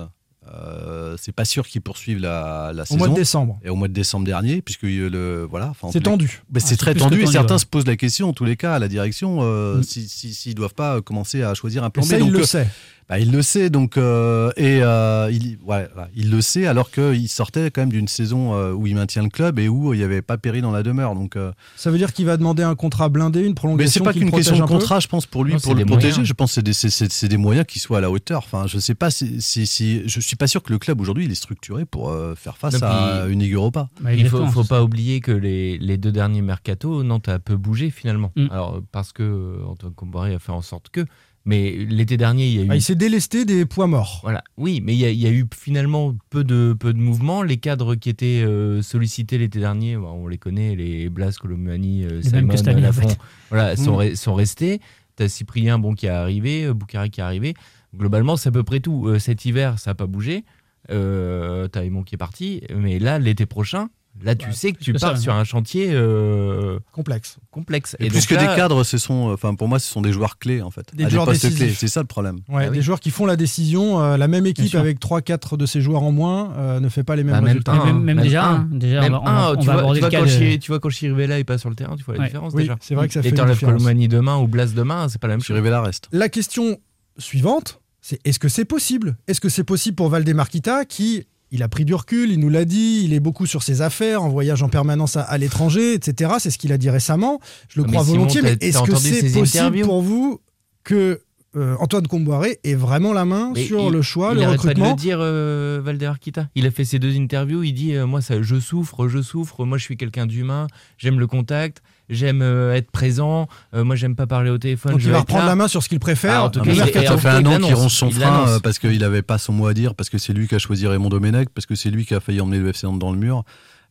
[0.53, 2.97] euh, c'est pas sûr qu'il poursuive la, la Au saison.
[2.97, 3.59] mois de décembre.
[3.63, 5.73] Et au mois de décembre dernier, puisque le voilà.
[5.91, 6.41] C'est tendu.
[6.55, 7.59] Ah, c'est très tendu et tendu, certains ouais.
[7.59, 9.83] se posent la question, en tous les cas, à la direction, euh, Mm.
[9.83, 12.19] si s'ils si, s'ils doivent pas commencer à choisir un plan ça, B.
[12.21, 12.67] il Donc, le euh, sait.
[13.11, 16.89] Bah, il le sait, donc euh, et euh, il, ouais, voilà, il le sait, alors
[16.91, 19.97] qu'il sortait quand même d'une saison euh, où il maintient le club et où il
[19.97, 21.13] n'y avait pas péril dans la demeure.
[21.13, 24.05] Donc, euh, Ça veut dire qu'il va demander un contrat blindé, une mais prolongation.
[24.05, 26.07] c'est pas qu'une question de contrat, je pense pour lui, Non, pour le protéger.
[26.11, 26.25] moyens.
[26.25, 28.43] Je pense que c'est des, moyens qui soient à la hauteur.
[28.45, 31.25] Enfin, je sais pas si, si, si- je suis pas sûr que le club aujourd'hui
[31.25, 33.89] il est structuré pour euh, faire face Non, à une Ligue Europa.
[33.99, 37.39] Bah, Il faut, exactement, faut pas oublier que les, les deux derniers mercato, Nantes a
[37.39, 38.31] peu bougé finalement.
[38.37, 38.47] Mm.
[38.51, 41.05] Alors parce que Antoine Comboiré a fait en sorte que,
[41.45, 42.67] mais l'été dernier il y a eu.
[42.69, 44.19] Ah, il s'est délesté des poids morts.
[44.23, 46.99] Voilà, oui, mais il y, a- il y a eu finalement peu de, peu de
[46.99, 47.41] mouvements.
[47.43, 52.03] Les cadres qui étaient euh, sollicités l'été dernier, bah, on les connaît, les Blas, Colomani,
[52.05, 53.17] euh, Simon, en Lafont, fait.
[53.49, 54.01] voilà, sont, Mm.
[54.01, 54.79] re- sont restés.
[55.15, 57.53] T'as Cyprien bon, qui est arrivé, euh, Boukhari qui est arrivé.
[57.95, 59.07] Globalement, c'est à peu près tout.
[59.07, 60.45] Euh, cet hiver, ça n'a pas bougé.
[60.89, 62.61] Euh, T'as Aymon qui est parti.
[62.75, 63.89] Mais là, l'été prochain,
[64.23, 67.37] là, tu Ouais, sais que plus tu que pars ça, sur un chantier euh, Complexe.
[67.49, 67.95] complexe.
[67.99, 70.11] Et, plus donc que là, des cadres, ce sont, enfin pour moi, ce sont des
[70.11, 71.65] joueurs clés en fait, Des à joueurs des postes décisifs.
[71.67, 71.75] clés.
[71.75, 72.39] C'est ça le problème.
[72.49, 74.01] Ouais, Ah des joueurs qui font la décision.
[74.01, 77.15] euh, la même équipe avec 3-4 de ses joueurs en moins euh, ne fait pas
[77.15, 77.71] les mêmes Bah, même résultats.
[77.73, 78.53] un, même, même même déjà, un.
[78.55, 80.27] hein, déjà, Même on va, on un, on tu, va vois, tu, vois quand de-
[80.27, 82.25] Chi- tu vois quand Chirivella est pas sur le terrain, tu vois la Ouais.
[82.27, 82.77] différence Oui, déjà.
[82.81, 83.75] c'est vrai que ça fait Et une t'enlèves différence.
[83.81, 85.47] Colomani demain ou Blas demain, c'est pas la même chose.
[85.55, 86.07] Chirivella reste.
[86.11, 86.77] La question
[87.17, 89.15] suivante, c'est est-ce que c'est possible?
[89.27, 92.65] Est-ce que c'est possible pour Valdemarquita qui, il a pris du recul, il nous l'a
[92.65, 96.31] dit, il est beaucoup sur ses affaires, en voyage en permanence à, à l'étranger, etc.
[96.39, 97.39] C'est ce qu'il a dit récemment.
[97.69, 100.39] Je le mais crois Simon, volontiers, mais est-ce que c'est possible pour vous
[100.83, 101.21] que
[101.57, 104.55] euh, Antoine Comboiré ait vraiment la main Mais sur il- le choix, il le arrête
[104.61, 106.47] pas de recrutement le dire, euh, Valder Arquita.
[106.55, 107.61] Il a fait ses deux interviews.
[107.63, 109.65] Il dit euh, Moi, ça, je souffre, je souffre.
[109.65, 110.67] Moi, je suis quelqu'un d'humain.
[110.97, 111.81] J'aime le contact.
[112.11, 113.47] J'aime euh, être présent.
[113.73, 114.91] Euh, moi, j'aime pas parler au téléphone.
[114.91, 115.49] Donc je il va reprendre là.
[115.49, 116.33] la main sur ce qu'il préfère.
[116.33, 116.85] Ah, en tout cas, Ça
[117.17, 119.67] fait un an qu'il ronge son Il frein euh, parce qu'il n'avait pas son mot
[119.67, 122.05] à dire, parce que c'est lui qui a choisi Raymond Domenech, parce que c'est lui
[122.05, 123.43] qui a failli emmener le FC Nantes dans le mur,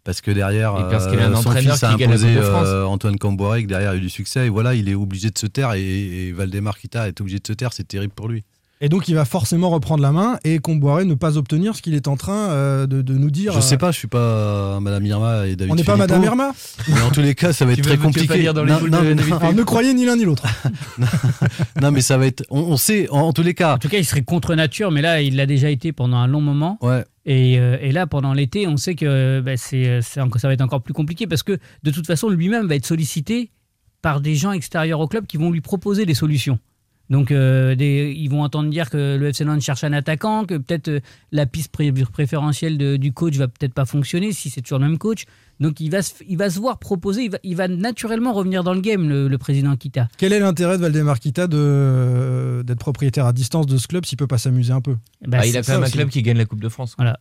[0.05, 3.59] parce que derrière, Et parce qu'il a un son fils a imposé euh, Antoine Camboire,
[3.59, 5.73] que derrière il a eu du succès, et voilà, il est obligé de se taire,
[5.73, 8.45] et, et Valdemar Kita est obligé de se taire, c'est terrible pour lui.
[8.83, 11.95] Et donc il va forcément reprendre la main et Comboiré ne pas obtenir ce qu'il
[11.95, 13.53] est en train euh, de, de nous dire.
[13.53, 16.25] Je sais pas, je suis pas euh, Madame Irma et David On n'est pas Madame
[16.25, 16.53] Irma
[16.89, 18.39] Mais en tous les cas, ça va être Tu très veux- tu veux pas compliqué.
[18.39, 20.25] lire dans les Non, boules non, de non, David Alors ne croyez ni l'un ni
[20.25, 20.47] l'autre.
[21.83, 22.43] non, mais ça va être.
[22.51, 23.75] On, on sait, en, en tous les cas.
[23.75, 26.27] En tout cas, il serait contre nature, mais là, il l'a déjà été pendant un
[26.27, 26.79] long moment.
[26.81, 27.05] Ouais.
[27.27, 30.55] Et, euh, et là, pendant l'été, on sait que bah, c'est, c'est encore- ça va
[30.55, 33.51] être encore plus compliqué parce que de toute façon, lui-même va être sollicité
[34.01, 36.59] par des gens extérieurs au club qui vont lui proposer des solutions.
[37.11, 40.55] Donc, euh, des- ils vont entendre dire que le FC Nantes cherche un attaquant, que
[40.57, 41.01] peut-être euh,
[41.33, 44.87] la piste pré- préférentielle de- du coach va peut-être pas fonctionner si c'est toujours le
[44.87, 45.25] même coach.
[45.59, 48.63] Donc, il va se, il va se voir proposer, il va, il va naturellement revenir
[48.63, 50.09] dans le game, le, le président Kita.
[50.19, 54.17] Quel est l'intérêt de Valdemar Kita de- d'être propriétaire à distance de ce club s'il
[54.17, 54.97] peut pas s'amuser un peu?
[55.27, 55.93] Bah, Ah, il a quand même un aussi.
[55.93, 56.95] club qui gagne la Coupe de France.
[56.97, 57.19] Voilà.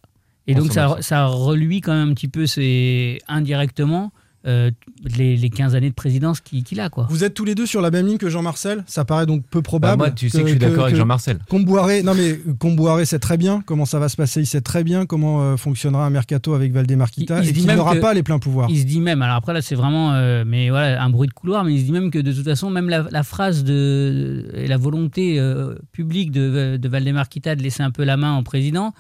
[0.48, 4.12] Et En donc ça, ça reluit quand même un petit peu c'est indirectement
[4.48, 4.72] euh,
[5.18, 6.90] les, les 15 années de présidence qu'il a.
[6.90, 7.08] Quoi.
[7.10, 8.84] Vous êtes tous les deux sur la même ligne que Jean-Marcel?
[8.88, 10.00] Ça paraît donc peu probable.
[10.00, 11.40] Bah, moi, tu sais que je suis d'accord avec Jean-Marcel.
[11.50, 14.40] Comboiré, non mais Comboiré sait très bien comment ça va se passer.
[14.42, 17.54] Il sait très bien comment euh, fonctionnera un mercato avec Valdemar Kita Il- il et
[17.54, 18.70] qu'il n'aura pas les pleins pouvoirs.
[18.72, 21.34] Il se dit même, alors après là c'est vraiment euh, mais voilà, un bruit de
[21.34, 24.50] couloir, mais il se dit même que de toute façon, même la, la phrase de,
[24.54, 28.38] et la volonté euh, publique de, de Valdemar Kita de laisser un peu la main
[28.38, 28.94] au président,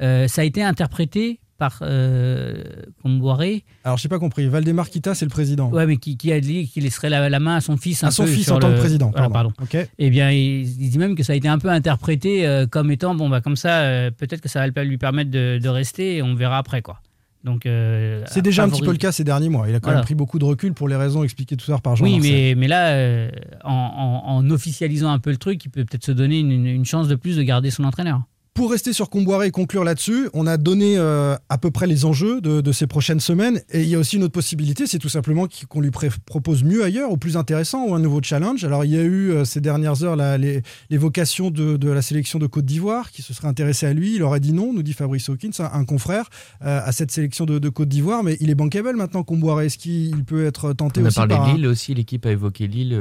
[0.00, 2.60] euh, ça a été interprété par euh,
[3.04, 4.48] Comboiré, Alors j'ai pas compris.
[4.48, 5.70] Valdemar Kita, c'est le président.
[5.70, 8.02] ouais, mais qui, qui a dit qu'il laisserait la, la main à son fils.
[8.02, 9.10] à un son peu fils en tant que président.
[9.12, 9.52] Voilà, pardon.
[9.56, 9.86] pardon.
[9.98, 12.90] Eh bien, il, il dit même que ça a été un peu interprété euh, comme
[12.90, 16.16] étant bon, bah, comme ça, euh, peut-être que ça va lui permettre de, de rester
[16.16, 17.00] et on verra après, quoi.
[17.44, 19.68] Donc, euh, C'est déjà un petit peu le cas ces derniers mois.
[19.68, 19.98] Il a quand Voilà.
[19.98, 22.18] même pris beaucoup de recul pour les raisons expliquées tout à l'heure par Jean Oui,
[22.20, 23.30] mais, mais là, euh,
[23.64, 27.08] en, en- en officialisant un peu le truc, il peut peut-être se donner une chance
[27.08, 28.22] de plus de garder son entraîneur.
[28.54, 32.04] Pour rester sur Comboiré et conclure là-dessus, on a donné euh, à peu près les
[32.04, 33.62] enjeux de, de ces prochaines semaines.
[33.70, 35.90] Et il y a aussi une autre possibilité, c'est tout simplement qu'on lui
[36.26, 38.62] propose mieux ailleurs, ou plus intéressant, ou un nouveau challenge.
[38.64, 40.60] Alors il y a eu euh, ces dernières heures la- les-
[40.90, 44.16] l'évocation de, de la sélection de Côte d'Ivoire, qui se serait intéressé à lui.
[44.16, 46.28] Il aurait dit non, nous dit Fabrice Hawkins, un, un confrère,
[46.62, 48.22] euh, à cette sélection de, de Côte d'Ivoire.
[48.22, 49.66] Mais il est bankable maintenant, Comboiré.
[49.66, 52.26] Est-ce qu'il peut être tenté On a aussi parlé par de un- Lille aussi, l'équipe
[52.26, 53.00] a évoqué Lille,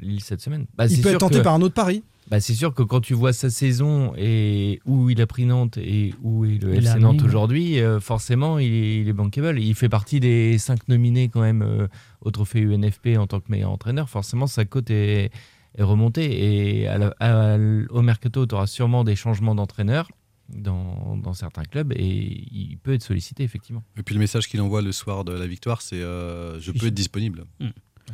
[0.00, 0.64] Lille cette semaine.
[0.74, 2.82] Bah, Il peut sûr être tenté que- par un autre pari Bah, c'est sûr que
[2.82, 6.74] quand tu vois sa saison et où il a pris Nantes et où est le
[6.74, 9.60] Il FC Nantes aujourd'hui, euh, forcément, il est, il est bankable.
[9.60, 11.86] Il fait partie des cinq nominés quand même euh,
[12.22, 14.08] au trophée UNFP en tant que meilleur entraîneur.
[14.08, 15.30] Forcément, sa cote est,
[15.76, 16.80] est remontée.
[16.82, 17.58] Et à la- à-
[17.90, 20.08] au mercato, tu auras sûrement des changements d'entraîneur
[20.48, 23.82] dans, dans certains clubs et il peut être sollicité, effectivement.
[23.98, 26.86] Et puis le message qu'il envoie le soir de la victoire, c'est euh, je peux
[26.86, 27.44] être disponible.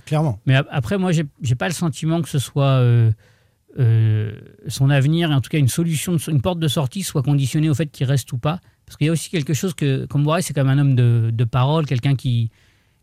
[0.04, 0.40] Clairement.
[0.46, 2.80] Mais ap- après, moi, j'ai j'ai pas le sentiment que ce soit
[3.78, 4.32] euh,
[4.66, 7.74] son avenir, et en tout cas une solution, une porte de sortie, soit conditionnée au
[7.74, 8.60] fait qu'il reste ou pas.
[8.84, 11.30] Parce qu'il y a aussi quelque chose que, comme Boiré, c'est même un homme de,
[11.32, 12.50] de parole, quelqu'un qui,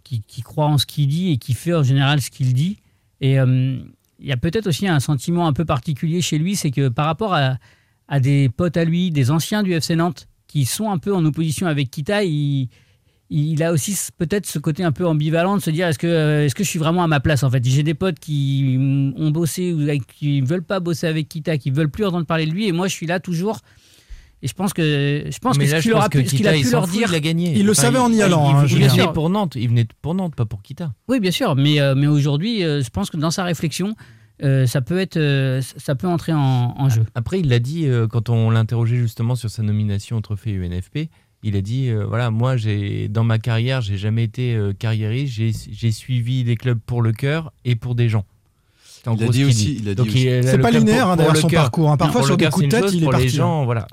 [0.04, 2.78] qui, croit en ce qu'il dit et qui fait en général ce qu'il dit.
[3.22, 3.80] Et euh,
[4.20, 7.06] il y a peut-être aussi un sentiment un peu particulier chez lui, c'est que par
[7.06, 7.58] rapport à,
[8.08, 11.24] à des potes à lui, des anciens du FC Nantes, qui sont un peu en
[11.26, 12.24] opposition avec Kita,
[13.30, 16.46] il a aussi peut-être ce côté un peu ambivalent de se dire est-ce que, euh,
[16.46, 17.64] est-ce que je suis vraiment à ma place en fait?
[17.66, 19.86] J'ai des potes qui mm, ont bossé ou
[20.16, 22.72] qui ne veulent pas bosser avec Kita, qui veulent plus entendre parler de lui, et
[22.72, 23.60] moi je suis là toujours.
[24.44, 26.64] Et je pense que je pense Mais que là, ce qu'il aura pu, a il
[26.64, 27.54] pu leur fout, dire, il a gagné.
[27.58, 29.56] Il le savait en y allant, Il, hein, il venait pour Nantes.
[29.56, 30.94] Il venait pour Nantes, pas pour Kita.
[31.08, 33.96] Oui, bien sûr, mais, euh, mais aujourd'hui, euh, je pense que dans sa réflexion,
[34.44, 37.04] euh, ça peut être, euh, ça peut entrer en, en jeu.
[37.16, 41.10] Après, il l'a dit euh, quand on l'interrogeait justement sur sa nomination au trophée UNFP.
[41.48, 45.32] Il a dit euh, voilà, moi, j'ai dans ma carrière, j'ai jamais été euh, carriériste.
[45.34, 48.26] J'ai j'ai suivi des clubs pour le cœur et pour des gens.
[48.84, 49.80] C'est en Il a gros dit ce qu'il aussi- dit.
[49.84, 51.62] il a dit Donc, aussi- a C'est pas linéaire, pour- hein, le son cœur.
[51.62, 51.96] parcours, hein.
[51.98, 53.88] Parfois, sur le des coups de tête, chose, il est pour les parti, gens, voilà.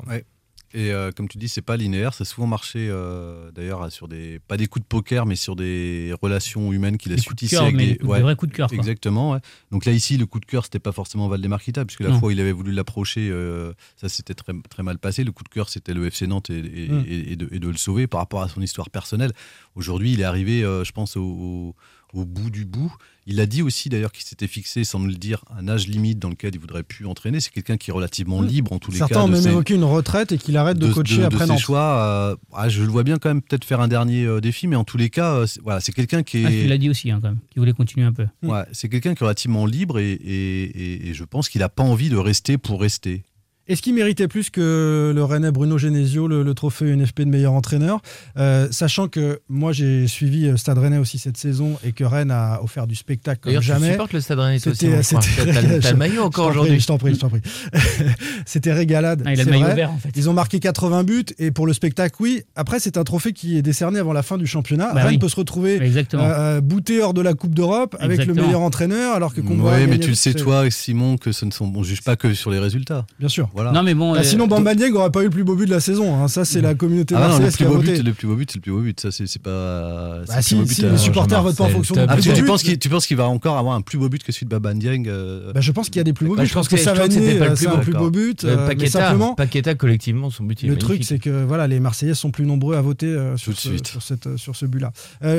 [0.76, 4.40] Et euh, comme tu dis, c'est pas linéaire, c'est souvent marché euh, d'ailleurs sur des
[4.40, 7.36] pas des coups de poker, mais sur des relations humaines qu'il a Des su coups
[7.36, 8.72] de tisser cœur, avec mais des, des coups- des vrais coups de cœur.
[8.72, 9.30] Exactement.
[9.32, 9.38] ouais.
[9.70, 12.18] Donc là ici, le coup de cœur, c'était pas forcément Valdemar Kita, puisque la Non.
[12.18, 15.22] fois où il avait voulu l'approcher, euh, ça s'était très très mal passé.
[15.22, 17.36] Le coup de cœur, c'était le FC Nantes et, et- Mm.
[17.36, 19.32] de, et de le sauver par rapport à son histoire personnelle.
[19.76, 21.74] Aujourd'hui, il est arrivé, je pense, au, au-
[22.14, 22.94] au bout du bout.
[23.26, 26.18] Il a dit aussi d'ailleurs qu'il s'était fixé, sans nous le dire, un âge limite
[26.18, 27.40] dans lequel il voudrait plus entraîner.
[27.40, 28.46] C'est quelqu'un qui est relativement Mm.
[28.46, 29.20] libre en tous les Certains cas.
[29.22, 31.58] ont de même ses- évoqué une retraite et qu'il arrête de, coacher après ses Nantes.
[31.58, 31.80] choix.
[31.98, 34.76] euh, ah, je le vois bien quand même peut-être faire un dernier euh, défi, mais
[34.76, 36.90] en tous les cas, euh, c'est- voilà, c'est quelqu'un qui Ah, il est, l'a dit
[36.90, 38.26] aussi, hein, quand même, qu'il voulait continuer un peu.
[38.42, 41.68] ouais, c'est quelqu'un qui est relativement libre et, et- et- et je pense qu'il n'a
[41.70, 43.24] pas envie de rester pour rester.
[43.66, 47.52] Est-ce qu'il méritait plus que le Rennais Bruno Genesio le, le trophée UNFP de meilleur
[47.52, 48.00] entraîneur
[48.36, 52.30] Euh, Sachant que moi j'ai suivi euh, Stade Rennais aussi cette saison et que Rennes
[52.30, 53.92] a offert du spectacle comme tu jamais.
[53.92, 56.60] supportes le Stade Rennais aussi, c'était- T'as le- t'as le maillot encore Je t'en prie,
[56.60, 56.80] aujourd'hui.
[56.80, 57.40] Je t'en prie, je t'en prie.
[58.46, 59.22] C'était régalade.
[59.24, 59.74] Ah, il a le maillot vrai.
[59.74, 60.10] vert en fait.
[60.16, 62.42] Ils ont marqué 80 buts et pour le spectacle, oui.
[62.56, 64.92] Après, c'est un trophée qui est décerné avant la fin du championnat.
[64.94, 65.18] Bah Rennes oui.
[65.18, 66.24] peut se retrouver Exactement.
[66.24, 69.98] euh, bouté hors de la Coupe d'Europe avec le meilleur entraîneur, alors que Oui, mais
[69.98, 72.58] tu le sais toi, Simon, que ce ne sont, on juge pas que sur les
[72.58, 73.06] résultats.
[73.18, 73.48] Bien sûr.
[73.54, 73.70] Voilà.
[73.70, 74.14] Non, mais bon.
[74.14, 76.12] Ah, euh, sinon, Bamba Dieng n'aurait pas eu le plus beau but de la saison.
[76.16, 76.26] hein.
[76.26, 77.92] Ça, c'est la communauté Ah non, le marseillaise qui plus a beau voté.
[77.92, 79.00] but, le plus beau but, c'est le plus beau but.
[79.00, 80.22] Ça, c'est c'est pas.
[80.26, 82.44] c'est Bah, le si, beau si but, les supporters votent pas en fonction Ah, tu,
[82.44, 84.50] penses qu'il tu penses qu'il va encore avoir un plus beau but que celui de
[84.50, 86.48] Babadieng euh, Bah, je pense qu'il y a des plus beaux Bah, buts.
[86.48, 88.44] je pense que le euh, plus c'est un beau, plus beau but.
[88.44, 91.78] Euh, Paqueta, simplement, Paqueta, collectivement, son but il est le truc, c'est que voilà, les
[91.78, 93.86] Marseillais sont plus nombreux à voter sur, ce, suite.
[93.86, 94.90] sur, cette, sur ce but-là.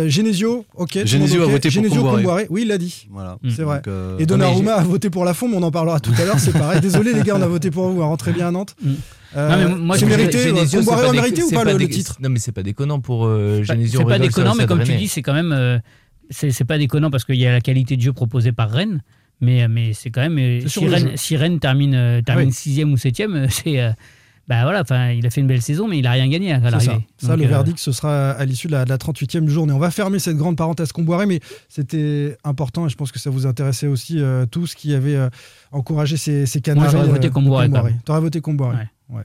[0.08, 0.96] Genesio, ok.
[0.96, 2.18] le Genesio a voté pour.
[2.50, 3.08] Oui, il l'a dit.
[3.12, 3.38] Voilà.
[3.44, 3.50] Mm.
[3.50, 3.82] C'est vrai.
[4.20, 6.54] Et Donnarumma a voté pour la fond, mais on en parlera tout à l'heure, c'est
[6.54, 6.80] pareil.
[6.86, 8.10] Désolé les gars, on a voté pour vous, hein.
[8.10, 8.76] rentrez bien à Nantes.
[9.36, 12.40] Euh, Non, mais moi, c'est mérité, Genesio, euh, mérité ou pas le, titre Non, mais
[12.40, 14.00] c'est pas déconnant pour euh, Genesio.
[14.00, 15.52] C'est pas déconnant, mais comme tu dis, c'est quand même.
[15.52, 15.78] euh,
[16.30, 19.02] c'est pas déconnant parce qu'il y a la qualité de jeu proposée par Rennes.
[19.42, 20.38] Mais, mais c'est quand même.
[20.38, 21.18] euh, Si Rennes, jeu.
[21.18, 22.54] si Rennes termine, euh, termine Oui.
[22.54, 23.80] sixième ou septième, euh, c'est.
[24.48, 26.62] Bah voilà, enfin, il a fait une belle saison, mais il a rien gagné à
[26.62, 27.08] ça, l'arrivée.
[27.18, 29.74] ça le euh, verdict, ce sera à l'issue de la, de la 38e journée.
[29.74, 33.30] On va fermer cette grande parenthèse Comboiré, mais c'était important et je pense que ça
[33.32, 35.30] vous intéressait aussi euh, tous qui avaient euh,
[35.72, 36.90] encouragé ces, ces Canaries.
[36.92, 38.00] j'aurais voté quand même.
[38.06, 38.78] T'aurais voté Comboiré.
[39.10, 39.18] Ouais.
[39.18, 39.24] Ouais.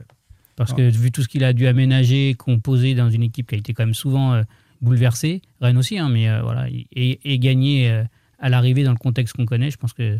[0.55, 0.77] Parce Ah.
[0.77, 3.73] que vu tout ce qu'il a dû aménager, composer dans une équipe qui a été
[3.73, 4.43] quand même souvent euh,
[4.81, 8.03] bouleversée, Rennes aussi, hein, mais euh, voilà, et, et gagner euh,
[8.39, 10.17] à l'arrivée dans le contexte qu'on connaît, je pense que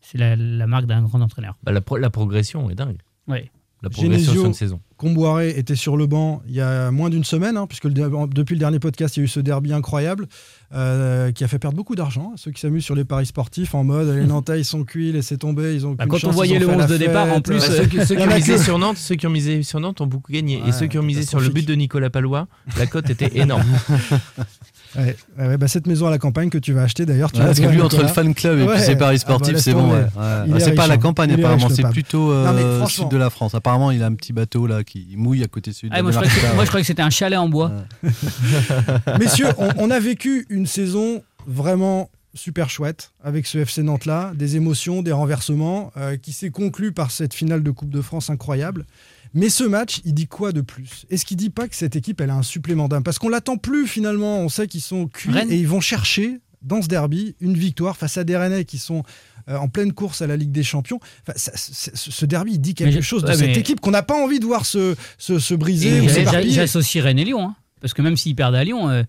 [0.00, 1.56] c'est la, la marque d'un grand entraîneur.
[1.64, 2.98] Bah, la, pro- la progression est dingue.
[3.26, 3.50] Ouais.
[3.84, 4.80] La progression Genesio, sur une saison.
[4.96, 7.92] Comboiré était sur le banc il y a moins d'une semaine, hein, puisque le
[8.28, 10.26] depuis le dernier podcast, il y a eu ce derby incroyable
[10.72, 13.74] euh, qui a fait perdre beaucoup d'argent à ceux qui s'amusent sur les paris sportifs
[13.74, 16.58] en mode les Nantais ils sont cuits, laissez tomber, ils ont Bah, quand on voyait
[16.58, 18.58] le fait la 11 de départ, en plus, Bah, euh, ceux, qui, ceux ont misé
[18.58, 20.62] sur Nantes, ceux qui ont misé sur Nantes ont beaucoup gagné.
[20.62, 23.30] Ouais, et ceux qui ont misé sur le but de Nicolas Palois, la cote était
[23.38, 23.64] énorme.
[24.96, 27.46] Ouais, ouais, bah, cette maison à la campagne que tu vas acheter d'ailleurs, tu Ouais,
[27.46, 28.74] parce que à lui, entre le fan club et Ouais.
[28.74, 29.88] puis ses paris Ah bah, sportifs, c'est bon.
[29.88, 30.98] Bah, est c'est pas riche, la hein.
[30.98, 31.68] campagne, Il apparemment.
[31.68, 33.54] C'est plutôt euh, Non, mais franchement- sud de la France.
[33.54, 35.98] Apparemment, il a un petit bateau là qui mouille à côté de celui de Ah,
[35.98, 36.68] la moi, je croyais que, Démarca, moi, je ouais.
[36.68, 37.72] croyais que c'était un chalet en bois.
[39.18, 44.32] Messieurs, on, on a vécu une saison vraiment super chouette avec ce FC Nantes là,
[44.34, 48.30] des émotions, des renversements, euh, qui s'est conclu par cette finale de Coupe de France
[48.30, 48.86] incroyable.
[49.34, 51.06] Mais ce match, il dit quoi de plus?
[51.10, 53.02] Est-ce qu'il dit pas que cette équipe, elle a un supplément d'âme?
[53.02, 55.50] Parce qu'on l'attend plus finalement, on sait qu'ils sont cuits Rennes.
[55.50, 59.02] et ils vont chercher dans ce derby une victoire face à des Rennais qui sont
[59.50, 60.98] euh, en pleine course à la Ligue des Champions.
[61.26, 61.52] Enfin, ça-
[61.94, 64.40] ce derby, il dit quelque Mais chose de ouais, cette équipe qu'on n'a pas envie
[64.40, 66.00] de voir se, se, se briser.
[66.48, 67.48] J'associe Rennes et Lyon.
[67.48, 67.56] hein.
[67.80, 69.02] Parce que même s'ils perdent à Lyon, euh,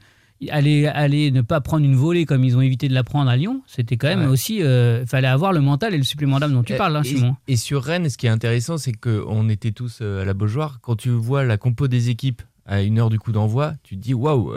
[0.51, 3.35] aller, aller ne pas prendre une volée comme ils ont évité de la prendre à
[3.35, 4.27] Lyon, c'était quand même Ouais.
[4.27, 4.57] aussi.
[4.57, 7.35] Il fallait avoir le mental et le supplément d'âme dont tu parles, hein, et, Simon.
[7.47, 10.79] et sur Rennes, ce qui est intéressant, c'est qu'on était tous euh, à la Beaujoire.
[10.81, 14.01] Quand tu vois la compo des équipes à une heure du coup d'envoi, tu te
[14.01, 14.55] dis waouh, euh,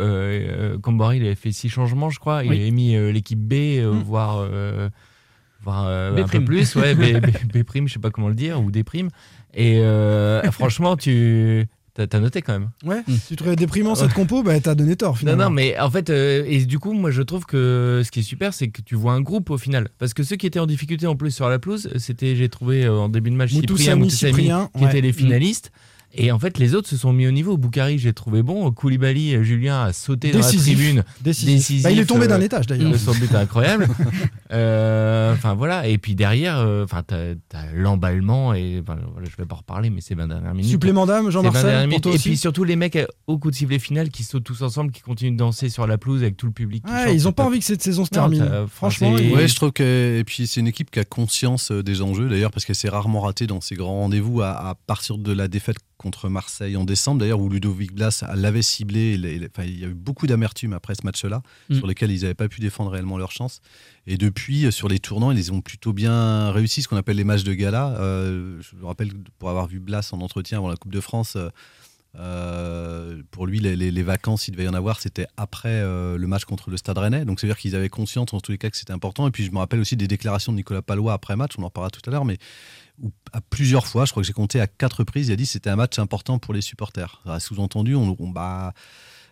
[0.74, 2.42] euh, Cambori, il avait fait six changements, je crois.
[2.44, 2.61] Il Oui.
[2.61, 3.98] avait mis euh, l'équipe B, euh, Mm.
[4.03, 4.88] voire, euh,
[5.66, 8.61] euh, un peu plus, ouais, B, B- B prime, je sais pas comment le dire,
[8.62, 9.09] ou D prime.
[9.55, 11.66] Et euh, franchement, tu
[12.06, 12.70] t'as noté quand même.
[12.84, 13.12] Ouais, Mm.
[13.14, 15.44] si tu trouvais déprimant cette compo, bah, t'as donné tort Non, finalement.
[15.44, 18.22] non, mais en fait, euh, et du coup, moi je trouve que ce qui est
[18.22, 19.88] super, c'est que tu vois un groupe au final.
[19.98, 22.84] Parce que ceux qui étaient en difficulté en plus sur la pelouse, c'était, j'ai trouvé
[22.84, 23.96] euh, en début de match, Cyprien,
[24.76, 24.88] qui ouais.
[24.90, 25.72] étaient les finalistes.
[26.14, 27.57] Et en fait, les autres se sont mis au niveau.
[27.59, 28.71] Boukari, j'ai trouvé bon.
[28.73, 30.75] Koulibaly, Julien a sauté dans la Décisif.
[30.79, 31.05] tribune.
[31.21, 31.55] Décisif.
[31.55, 32.90] Décisif, Bah, il est tombé euh, d'un étage d'ailleurs.
[32.90, 33.88] Le son but est incroyable.
[34.53, 35.87] Euh, Enfin voilà.
[35.87, 39.90] Et puis derrière, euh, enfin t'as, t'as l'emballement et voilà, je vais pas en reparler,
[39.90, 40.71] mais c'est 20 dernières minutes.
[40.71, 43.57] Supplément d'âme, C'est 20 dernières Jean-Marcel, Et aussi puis surtout les mecs au coup de
[43.57, 46.47] sifflet final qui sautent tous ensemble, qui continuent de danser sur la pelouse avec tout
[46.47, 46.85] le public.
[46.87, 48.49] qui Ouais, chante, ils ont pas envie que cette saison se termine.
[48.73, 52.01] Franchement, ils- Ouais, je trouve que et puis c'est une équipe qui a conscience des
[52.01, 55.33] enjeux d'ailleurs parce qu'elle s'est rarement ratée dans ses grands rendez-vous à, à partir de
[55.33, 59.14] la défaite contre Marseille en décembre d'ailleurs où Ludovic Blas l'avait ciblé.
[59.14, 61.74] Il, il- enfin, il y a eu beaucoup d'amertume après ce match-là Mm.
[61.74, 63.61] sur lesquels ils n'avaient pas pu défendre réellement leur chance.
[64.06, 67.24] Et depuis euh, sur les tournants, ils ont plutôt bien réussi ce qu'on appelle les
[67.24, 67.96] matchs de gala.
[67.98, 71.37] Euh, je me rappelle pour avoir vu Blas en entretien avant la Coupe de France.
[72.16, 76.16] euh, pour lui, les, les- les vacances, il devait y en avoir, c'était après euh,
[76.16, 77.24] le match contre le Stade Rennais.
[77.24, 79.28] Donc, c'est-à-dire qu'ils avaient conscience, en tous les cas, que c'était important.
[79.28, 81.70] Et puis, je me rappelle aussi des déclarations de Nicolas Palois après match, on en
[81.70, 82.38] parlera tout à l'heure, mais
[83.02, 85.44] où, à plusieurs fois, je crois que j'ai compté à quatre reprises, il a dit
[85.44, 87.22] que c'était un match important pour les supporters.
[87.38, 88.72] Sous-entendu, on, on- bah,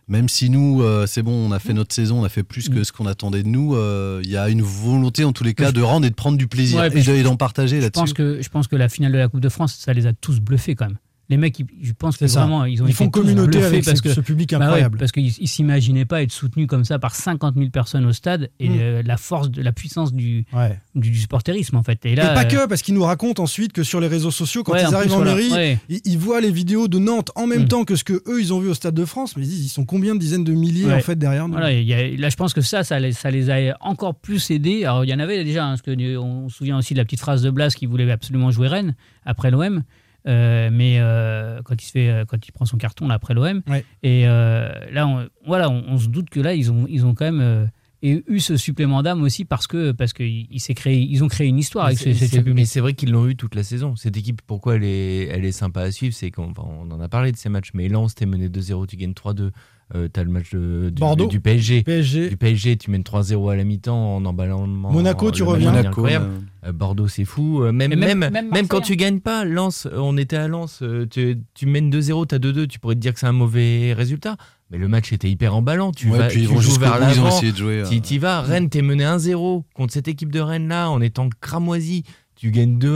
[0.09, 2.69] même si nous, euh, c'est bon, on a fait notre saison, on a fait plus
[2.69, 5.53] que ce qu'on attendait de nous, euh, il y a une volonté, en tous les
[5.55, 8.15] cas, de rendre et de prendre du plaisir Ouais, et d'en partager là-dessus.
[8.17, 10.77] je pense que la finale de la Coupe de France, ça les a tous bluffés
[10.77, 10.99] quand même.
[11.29, 12.41] Les mecs, ils- je pense que ça.
[12.41, 14.97] vraiment, ils ont Ils font communauté avec parce ce, que ce public Bah ouais, incroyable.
[14.99, 18.51] parce qu'ils ne s'imaginaient pas être soutenus comme ça par 50 000 personnes au stade
[18.61, 18.77] et Mm.
[18.81, 20.79] euh, la force, de la puissance du, Ouais.
[20.95, 22.07] du, du supporterisme en fait.
[22.07, 24.31] Et Et là, pas euh, que, parce qu'ils nous racontent ensuite que sur les réseaux
[24.31, 26.87] sociaux, quand ouais, ils en arrivent plus, en voilà, mairie, ils, ils voient les vidéos
[26.87, 27.69] de Nantes en même Mm.
[27.69, 29.65] temps que ce que eux ils ont vu au Stade de France, mais ils disent
[29.67, 31.55] ils sont combien de dizaines de milliers en fait derrière nous.
[31.55, 34.15] Voilà, il y a- là, je pense que ça, ça les, ça les a encore
[34.15, 34.85] plus aidés.
[34.85, 36.99] Alors, il y en avait déjà, hein, parce que euh, on se souvient aussi de
[36.99, 39.83] la petite phrase de Blas qui voulait absolument jouer Rennes après l'OM.
[40.27, 43.33] Euh, mais euh, quand il se fait, euh, quand il prend son carton là, après
[43.35, 43.85] l'OM, Ouais.
[44.03, 47.15] et euh, là, on, voilà, on, on se doute que là, ils ont, ils ont
[47.15, 47.65] quand même euh,
[48.03, 51.29] et eu ce supplément d'âme aussi parce que parce que il s'est créé, ils ont
[51.29, 52.55] créé une histoire avec Mais ce, c'est- cette public.
[52.55, 53.97] Mais c'est vrai qu'ils l'ont eu toute la saison.
[53.97, 57.09] Cette équipe, pourquoi elle est, elle est sympa à suivre C'est qu'on on en a
[57.09, 57.71] parlé de ces matchs.
[57.73, 59.51] Mais Lens, t'es mené 2-0, tu gagnes 3-2.
[59.95, 61.29] Euh, T'as le match de- du, Bordeaux.
[61.29, 61.85] du PSG.
[61.85, 64.67] PSG, Du PSG, tu mènes 3-0 à la mi-temps en emballant.
[64.67, 65.71] Monaco, tu le reviens.
[65.71, 66.27] Monaco, incroyable.
[66.27, 66.39] Euh,
[66.73, 67.63] Bordeaux, c'est fou.
[67.63, 68.81] Euh, Même, même- même, même même, quand hein.
[68.83, 72.35] tu gagnes pas, Lens, euh, on était à Lens, euh, tu, tu mènes 2-0, tu
[72.35, 74.37] as 2-2, tu pourrais te dire que c'est un mauvais résultat.
[74.71, 75.93] Mais le match était hyper emballant.
[75.93, 77.37] Tu, ouais, vas, puis ils tu vont joues vers bout, ils ont l'avant.
[77.37, 77.83] essayé de jouer.
[77.83, 81.01] euh, Tu y vas, Rennes, t'es mené 1-0 contre cette équipe de Rennes là, en
[81.01, 82.03] étant cramoisi.
[82.39, 82.89] Tu gagnes 2-1,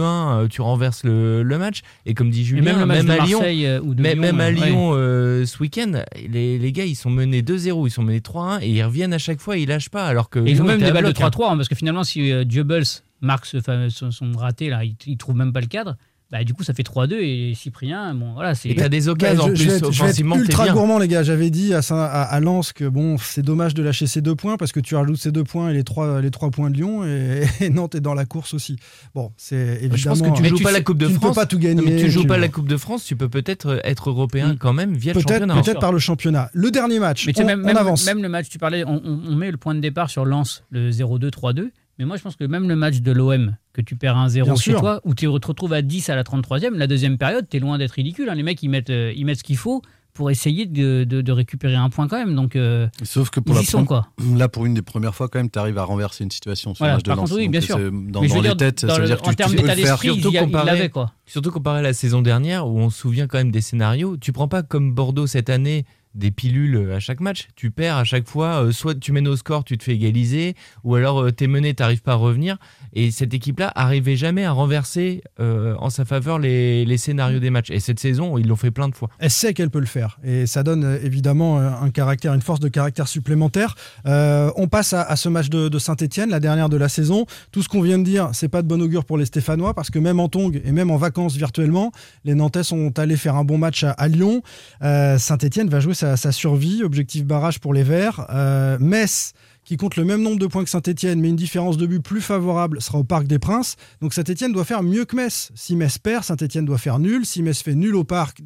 [0.43, 1.81] euh, tu renverses le, le match.
[2.05, 4.53] Et comme dit Julien, même de à Lyon, euh, ou même, Lyon, même à euh,
[4.55, 4.67] ouais.
[4.69, 5.93] Lyon euh, ce week-end,
[6.29, 9.19] les, les gars ils sont menés 2-0, ils sont menés 3-1 et ils reviennent à
[9.19, 10.07] chaque fois, ils lâchent pas.
[10.07, 11.29] Alors que Et ils ont même des balles de bloc, hein.
[11.31, 13.05] 3-3, hein, parce que finalement, si euh, Dieubels marque
[13.45, 15.97] ce fameux- son, son raté, là, il, il trouve même pas le cadre.
[16.33, 18.69] bah, du coup, ça fait 3-2 et Cyprien, bon, voilà, c'est.
[18.69, 20.37] Et t'as des Bah, occasions en je, plus je vais être, je vais être offensivement,
[20.37, 20.75] t'es ultra bien.
[20.75, 21.25] gourmand, les gars.
[21.25, 24.57] J'avais dit à, à, à Lens que bon, c'est dommage de lâcher ces deux points
[24.57, 27.05] parce que tu rajoutes ces deux points et les trois, les trois points de Lyon
[27.05, 28.77] et, et Nantes est dans la course aussi.
[29.13, 29.97] Bon, c'est évidemment.
[29.97, 31.25] Je pense que tu Mais joues tu pas sais- la Coupe de tu ne peux
[31.27, 31.35] France.
[31.35, 31.83] pas tout Non, gagner.
[31.85, 34.59] mais tu joues tu- pas la Coupe de France, tu peux peut-être être européen Mm.
[34.59, 35.61] quand même via le championnat.
[35.61, 36.49] peut-être par le championnat.
[36.53, 38.07] Le dernier match, Mais tu on, même, on même- avance.
[38.07, 40.63] même le match, tu parlais, on, on- on met le point de départ sur Lens,
[40.71, 41.73] le 0-2-3-2.
[42.01, 44.57] Mais moi, je pense que même le match de l'OM, que tu perds Bien 1-0
[44.57, 44.81] chez sûr.
[44.81, 47.61] toi, où tu te retrouves à 10 à la 33e, la deuxième période, tu es
[47.61, 48.31] loin d'être ridicule.
[48.31, 48.35] hein.
[48.35, 49.83] Les mecs, ils mettent, euh, ils mettent ce qu'il faut
[50.15, 52.35] pour essayer de, de- de récupérer un point quand même.
[52.35, 54.09] Donc, euh, Sauf que pour ils la y sont, quoi.
[54.35, 56.79] Là, pour une des premières fois, quand même, tu arrives à renverser une situation sur
[56.85, 57.29] Voilà, le match de par Lens.
[57.31, 57.77] contre, oui, bien sûr.
[57.79, 59.31] Dans, Mais je dans veux les dire, têtes, dans ça veut le- dire que en
[59.31, 61.13] tu, termes tu peux d'état d'esprit, il surtout comparé- l'avait, quoi.
[61.27, 64.17] Surtout comparé à la saison dernière où on se souvient quand même des scénarios.
[64.17, 65.85] Tu prends pas comme Bordeaux cette année
[66.15, 67.49] des pilules à chaque match.
[67.57, 68.65] Tu perds à chaque fois.
[68.65, 71.75] euh, soit tu mènes au score, tu te fais égaliser, ou alors euh, t'es mené,
[71.75, 72.57] t'arrives pas à revenir.
[72.93, 77.51] Et cette équipe-là arrivait jamais à renverser euh, en sa faveur les, les scénarios des
[77.51, 77.71] matchs.
[77.71, 79.09] Et cette saison, ils l'ont fait plein de fois.
[79.19, 82.43] Elle sait qu'elle peut le faire et ça donne euh, évidemment euh, un caractère, une
[82.43, 83.75] force de caractère supplémentaire.
[84.07, 87.27] Euh, on passe à, ce match de, Saint-Etienne, la dernière de la saison.
[87.53, 89.91] Tout ce qu'on vient de dire, c'est pas de bon augure pour les Stéphanois parce
[89.91, 91.93] que même en tongue et même en vacances virtuellement,
[92.25, 94.43] les Nantais sont allés faire un bon match à, Lyon.
[94.83, 98.27] Euh, Saint-Etienne va jouer sa, sa survie, objectif barrage pour les Verts.
[98.31, 99.33] Euh, Metz
[99.65, 102.21] qui compte le même nombre de points que Saint-Etienne, mais une différence de but plus
[102.21, 103.77] favorable, sera au Parc des Princes.
[104.01, 105.53] Donc Saint-Etienne doit faire mieux que Metz.
[105.55, 107.25] Si Metz perd, Saint-Etienne doit faire nul.
[107.27, 108.41] Si Metz fait nul au Parc,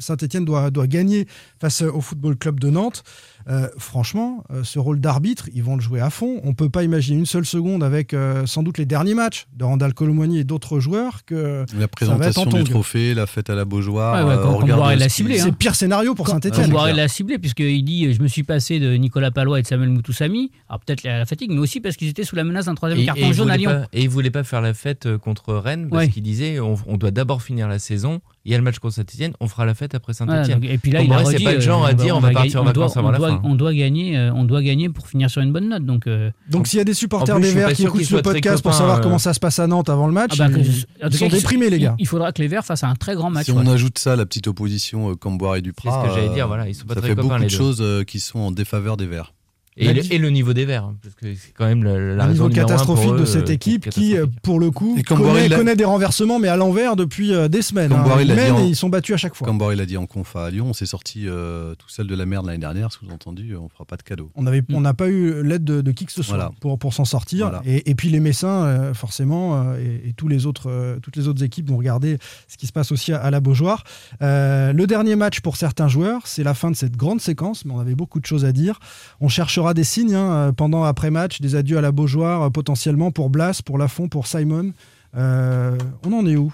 [0.00, 1.26] Saint-Etienne doit gagner
[1.60, 3.02] face au Football Club de Nantes.
[3.48, 6.40] Euh, franchement, euh, ce rôle d'arbitre, ils vont le jouer à fond.
[6.44, 9.64] On peut pas imaginer une seule seconde avec euh, sans doute les derniers matchs de
[9.64, 14.14] Randall Colomwani et d'autres joueurs que La présentation du trophée, la fête à la Beaujoire.
[14.26, 15.44] Ouais, ouais, quand- euh, quand l'a ciblé, hein.
[15.44, 16.62] c'est le pire scénario pour Saint-Etienne.
[16.64, 19.66] Comme Boiré l'a ciblé, puisqu'il dit Je me suis passé de Nicolas Palois et de
[19.66, 20.50] Samuel Moutoussami.
[20.68, 23.04] Alors peut-être la, la fatigue, mais aussi parce qu'ils étaient sous la menace d'un troisième
[23.04, 23.70] carton et il jaune à voulait Lyon.
[23.82, 26.08] pas- et il voulait pas faire la fête contre Rennes parce Ouais.
[26.10, 28.20] qu'il disait on, on doit d'abord finir la saison.
[28.48, 30.58] Il y a le match contre Saint-Etienne, on fera la fête après Saint-Etienne.
[30.60, 32.20] donc- et puis là, il a redit, c'est pas le genre euh, à dire on
[32.20, 33.40] va va partir en on doit- avant on la doit- fin.
[33.44, 35.84] On doit gagner, euh, on doit gagner pour finir sur une bonne note.
[35.84, 38.62] Donc, euh, Donc s'il y a des supporters plus, des Verts qui écoutent ce podcast
[38.62, 39.00] pour savoir euh.
[39.02, 41.68] comment ça se passe à Nantes avant le match, ah bah, ils, sont cas, déprimés
[41.68, 41.94] les gars.
[41.98, 43.44] Il faudra que les Verts fassent un très grand match.
[43.44, 46.34] Si on ajoute ça, la petite opposition euh, Camboire et Duprat, C'est ce que j'allais
[46.34, 48.96] dire, voilà, ils sont pas ça très fait beaucoup de choses qui sont en défaveur
[48.96, 49.34] des Verts.
[49.80, 52.24] Et, le, et le niveau des Verts, hein, parce que c'est quand même la, la
[52.24, 54.96] un raison niveau catastrophique pour eux, de cette euh, équipe qui, euh, pour le coup,
[54.98, 57.92] Et connaît, l'a- connaît des renversements, mais à l'envers depuis euh, des semaines.
[57.92, 58.02] Hein.
[58.02, 59.46] Boiré Ils l'a dit mènent en- et ils sont battus à chaque fois.
[59.46, 62.14] Comme Boiré l'a dit en conf à Lyon, on s'est sorti euh, tout seul de
[62.14, 64.30] la merde l'année dernière, sous-entendu, on fera pas de cadeau.
[64.34, 66.50] On on n'a pas eu l'aide de, de qui que ce soit Voilà.
[66.60, 67.48] pour, pour s'en sortir.
[67.50, 67.62] Voilà.
[67.64, 71.16] Et, et puis les Messins, euh, forcément, euh, et, et tous les autres, euh, toutes
[71.16, 73.84] les autres équipes vont regarder ce qui se passe aussi à, à la Beaujoire.
[74.22, 77.72] Euh, le dernier match pour certains joueurs, c'est la fin de cette grande séquence, mais
[77.74, 78.78] on avait beaucoup de choses à dire.
[79.20, 83.30] On cherchera des signes hein, pendant après-match, des adieux à la Beaujoire, euh, potentiellement pour
[83.30, 84.72] Blas, pour Lafont, pour Simon.
[85.16, 85.76] Euh,
[86.06, 86.52] on en est où,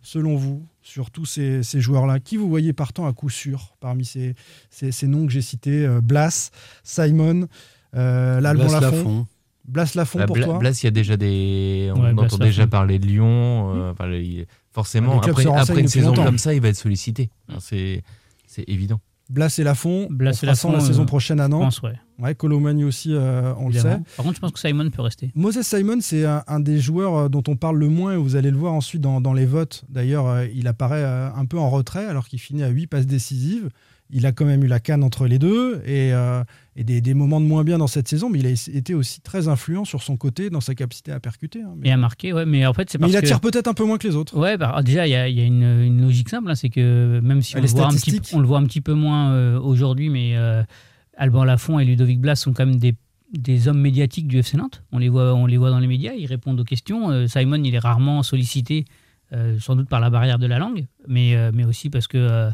[0.00, 2.18] selon vous sur tous ces, ces joueurs-là?
[2.20, 4.34] Qui vous voyez partant à coup sûr parmi ces,
[4.70, 6.50] ces, ces noms que j'ai cités euh, Blas,
[6.84, 7.46] Simon,
[7.94, 9.26] euh, l'Albon Blas Lafont Lafont.
[9.68, 10.58] Blas Lafont Bah, pour Bla- toi?
[10.58, 11.92] Blas, il y a déjà des.
[11.94, 13.72] On Ouais, Blas entend déjà parler de Lyon.
[13.76, 16.24] euh, enfin, il- forcément, après, après une saison longtemps.
[16.24, 17.30] comme ça, il va être sollicité.
[17.58, 18.02] C'est
[18.66, 19.00] évident.
[19.32, 21.62] Blas et Lafont, Blas et Lafont, la euh, saison prochaine à Je Nantes.
[21.62, 21.94] pense, ouais.
[22.18, 23.98] Ouais, Colomani aussi, euh, on le sait.
[24.16, 25.32] Par contre, je pense que Simon peut rester.
[25.34, 28.36] Moses Simon, c'est un, un des joueurs euh, dont on parle le moins, et vous
[28.36, 29.84] allez le voir ensuite dans, dans les votes.
[29.88, 33.06] D'ailleurs, euh, il apparaît euh, un peu en retrait alors qu'il finit à 8 passes
[33.06, 33.70] décisives.
[34.12, 36.44] Il a quand même eu la canne entre les deux et, euh,
[36.76, 39.20] et des, des moments de moins bien dans cette saison, mais il a été aussi
[39.22, 41.62] très influent sur son côté dans sa capacité à percuter.
[41.62, 41.72] hein.
[41.78, 42.44] Mais, Et à marquer, ouais.
[42.44, 43.24] Mais en fait, c'est mais parce il que.
[43.26, 44.38] attire peut-être un peu moins que les autres.
[44.38, 46.68] Ouais, bah, déjà, il y a, il y a une, une logique simple, hein, c'est
[46.68, 48.36] que même si on le, voit un petit, statistiques.
[48.36, 50.62] on le voit un petit peu moins euh, aujourd'hui, mais euh,
[51.16, 52.94] Alban Lafont et Ludovic Blas sont quand même des,
[53.32, 54.82] des hommes médiatiques du FC Nantes.
[54.92, 57.10] On les, voit, on les voit dans les médias, ils répondent aux questions.
[57.10, 58.84] Euh, Simon, il est rarement sollicité,
[59.32, 62.50] euh, sans doute par la barrière de la langue, mais, euh, mais aussi parce que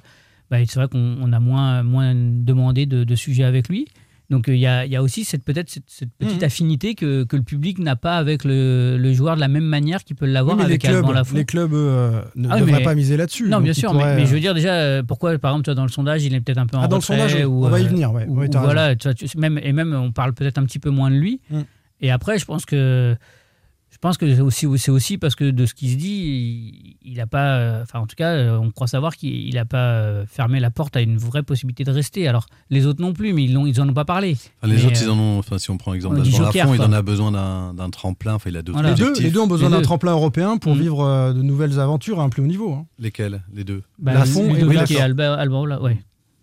[0.50, 3.86] bah, c'est vrai qu'on on a moins, moins demandé de, de sujets avec lui.
[4.30, 6.44] Donc euh, il y, a, il y a aussi cette, peut-être cette, cette petite Mhm.
[6.44, 10.04] affinité que, que le public n'a pas avec le, le joueur de la même manière
[10.04, 11.34] qu'il peut l'avoir Oui, mais les avec clubs, Lafont.
[11.36, 13.48] les clubs euh, ne Ah, devraient mais- pas miser là-dessus.
[13.48, 15.64] Non, bien sûr, mais, pourraient, mais je euh, veux dire déjà, euh, pourquoi par exemple,
[15.64, 17.16] tu vois, dans le sondage, il est peut-être un peu en Ah, dans le retrait,
[17.26, 18.26] sondage, ou, on va y venir, ouais.
[18.28, 20.64] ou- Ouais, t'as ou voilà, tu vois, tu- même, et même on parle peut-être un
[20.64, 21.40] petit peu moins de lui.
[21.50, 21.60] Mm.
[22.02, 23.16] Et après, je pense que
[23.98, 27.16] je pense que c'est aussi, c'est aussi parce que de ce qui se dit, il
[27.16, 30.60] n'a pas, enfin en tout cas, euh, on croit savoir qu'il n'a pas euh, fermé
[30.60, 32.28] la porte à une vraie possibilité de rester.
[32.28, 34.36] Alors les autres non plus, mais ils n'en ils en ont pas parlé.
[34.62, 35.38] Enfin, les Mais, autres, euh, ils en ont.
[35.40, 38.34] Enfin, si on prend l'exemple d'Alban Lafont, il en a besoin d'un d'un tremplin.
[38.34, 38.90] Enfin, il a d'autres Voilà.
[38.90, 39.24] Les deux, objectifs.
[39.24, 39.84] les deux ont besoin Les d'un deux.
[39.84, 40.80] tremplin européen pour Mm.
[40.80, 42.72] vivre de nouvelles aventures à un plus haut niveau.
[42.74, 42.86] hein.
[43.00, 43.42] Lesquels?
[43.52, 43.82] Les deux.
[43.98, 45.98] bah, Lafont et et Alba, Alban, là, ouais.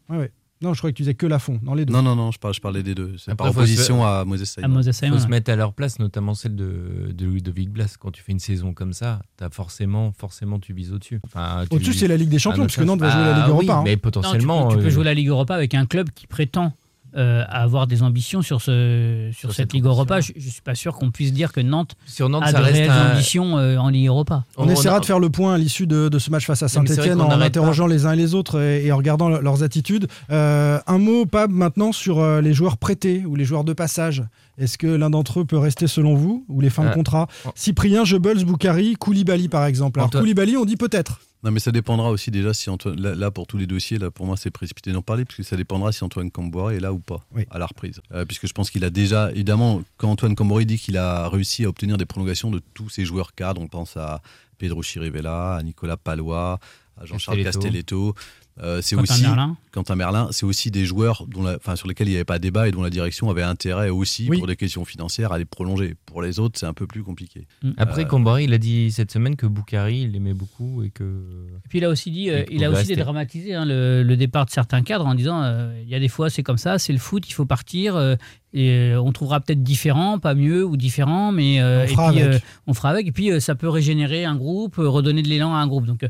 [0.09, 0.32] Ouais, ouais.
[0.62, 1.93] Non, je croyais que tu disais que Lafont, dans les deux.
[1.93, 3.16] Non, non, non, je, parle, je parlais des deux.
[3.18, 4.68] C'est par opposition se- à Moses À Simon.
[4.70, 7.97] Moses Il faut se mettre à leur place, notamment celle de, de Ludovic Blas.
[7.99, 11.20] Quand tu fais une saison comme ça, as forcément, forcément, tu vises au-dessus.
[11.26, 13.36] Enfin, tu- Au-dessus, c'est la Ligue des Champions, Ah, parce que Nantes va jouer la
[13.36, 13.74] ah, Ligue oui, Europa.
[13.80, 13.82] hein.
[13.84, 14.68] Mais Non, tu potentiellement.
[14.70, 16.72] peux- tu peux, euh, jouer la Ligue Europa avec un club qui prétend
[17.16, 20.20] euh, avoir des ambitions sur, ce, sur, Sur cette cette Ligue Europa.
[20.22, 22.63] Je ne suis pas sûr qu'on puisse dire que Nantes sur Nantes, a ça de
[22.63, 23.13] reste réelles un.
[23.13, 24.43] ambitions euh, en Ligue Europa.
[24.57, 27.22] On, essaiera de faire le point à l'issue de, de ce match face à Saint-Etienne
[27.22, 30.07] en interrogeant les uns et les autres et, et en regardant le- leurs attitudes.
[30.32, 34.24] Euh, un mot, Pab, maintenant sur euh, les joueurs prêtés ou les joueurs de passage.
[34.57, 37.28] Est-ce que l'un d'entre eux peut rester selon vous ou les fins de contrat?
[37.55, 39.99] Cyprien, Jebels, Boukari, Koulibaly par exemple.
[39.99, 41.20] Alors Antoine- Koulibaly, on dit peut-être.
[41.45, 42.99] Non, mais ça dépendra aussi déjà si Antoine.
[42.99, 45.43] Là, là, pour tous les dossiers, là, pour moi, c'est précipité d'en parler, parce que
[45.43, 47.45] ça dépendra si Antoine Camboire est là ou pas Oui.
[47.51, 48.01] à la reprise.
[48.11, 49.31] Euh, puisque je pense qu'il a déjà.
[49.31, 53.05] Évidemment, quand Antoine Camboire dit qu'il a réussi à obtenir des prolongations de tous ses
[53.05, 54.21] joueurs cadres, on pense à
[54.57, 56.59] Pedro Chirivella, à Nicolas Palois,
[56.97, 58.13] à Jean-Charles Castelletto.
[58.13, 58.15] Castelletto.
[58.64, 59.58] Euh, c'est Quentin aussi Merlin.
[59.74, 62.39] Quentin Merlin, c'est aussi des joueurs dont la- enfin, sur lesquels il n'y avait pas
[62.39, 64.38] débat et dont la direction avait intérêt aussi, Oui.
[64.38, 65.95] pour des questions financières, à les prolonger.
[66.06, 67.47] Pour les autres, c'est un peu plus compliqué.
[67.76, 71.03] Après, Euh, Comboiré, il a dit cette semaine que Boukari, il l'aimait beaucoup et que.
[71.03, 72.95] Et puis il a aussi dit, euh, il a pouvait aussi rester.
[72.95, 76.08] dédramatisé hein, le, le départ de certains cadres en disant euh, il y a des
[76.08, 78.16] fois c'est comme ça, c'est le foot, il faut partir euh,
[78.53, 82.12] et euh, on trouvera peut-être différent, pas mieux ou différent, mais euh, On et fera
[82.14, 85.24] puis, euh, on fera avec et puis euh, ça peut régénérer un groupe, euh, redonner
[85.24, 85.86] de l'élan à un groupe.
[85.88, 86.10] Donc euh,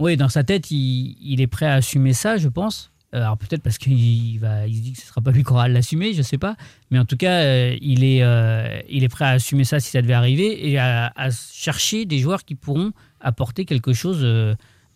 [0.00, 2.90] oui, dans sa tête, il, est prêt à assumer ça, je pense.
[3.14, 5.50] Euh, Alors peut-être parce qu'il va, il se dit que ce sera pas lui qui
[5.50, 6.56] aura à l'assumer, je sais pas.
[6.90, 9.90] Mais en tout cas, euh, il est, euh, il est prêt à assumer ça si
[9.90, 11.12] ça devait arriver et à
[11.52, 14.26] chercher des joueurs qui pourront apporter quelque chose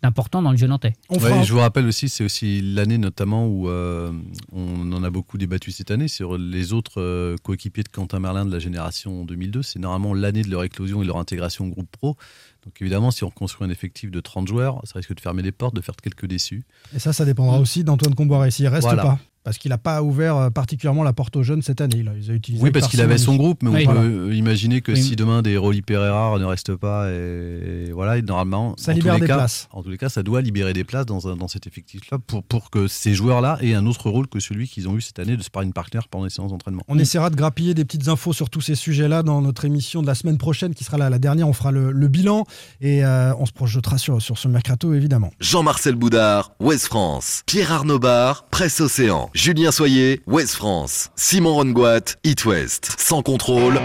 [0.05, 0.93] d'important dans le jeu nantais.
[1.09, 4.11] Ouais, je vous rappelle aussi, c'est aussi l'année notamment où euh,
[4.51, 8.45] on en a beaucoup débattu cette année sur les autres euh, coéquipiers de Quentin Merlin
[8.45, 9.63] de la génération 2002.
[9.63, 12.15] C'est normalement l'année de leur éclosion et de leur intégration au groupe pro.
[12.63, 15.51] Donc évidemment, si on reconstruit un effectif de 30 joueurs, ça risque de fermer les
[15.51, 16.63] portes, de faire quelques déçus.
[16.95, 19.03] Et ça, ça dépendra aussi d'Antoine Comboiré s'il reste Voilà.
[19.03, 19.19] pas.
[19.45, 21.97] Parce qu'il n'a pas ouvert euh, particulièrement la porte aux jeunes cette année.
[21.99, 24.33] Il a, il a utilisé Oui, parce qu'il avait son groupe, mais on peut Voilà.
[24.35, 25.01] imaginer que Oui.
[25.01, 28.95] si demain des Rolly Pereira ne restent pas, et, et voilà, et normalement, Ça en
[28.95, 29.67] tous libère les des cas, places.
[29.71, 32.43] En tous les cas, ça doit libérer des places dans, un- dans cet effectif-là pour,
[32.43, 35.37] pour que ces joueurs-là aient un autre rôle que celui qu'ils ont eu cette année
[35.37, 36.81] de sparring partner pendant les séances d'entraînement.
[36.87, 40.07] On essaiera de grappiller des petites infos sur tous ces sujets-là dans notre émission de
[40.07, 41.47] la semaine prochaine, qui sera la, la dernière.
[41.47, 42.45] On fera le, le bilan
[42.81, 45.29] et euh, on se projetera sur, sur ce mercato, évidemment.
[45.39, 47.43] Jean-Marcel Boudard, Ouest France.
[47.45, 49.29] Pierre Arnaud Bar, Presse Océan.
[49.35, 51.09] Julien Soyer, Ouest France.
[51.17, 52.95] Simon Rongoat, It West.
[52.97, 53.81] Sans contrôle.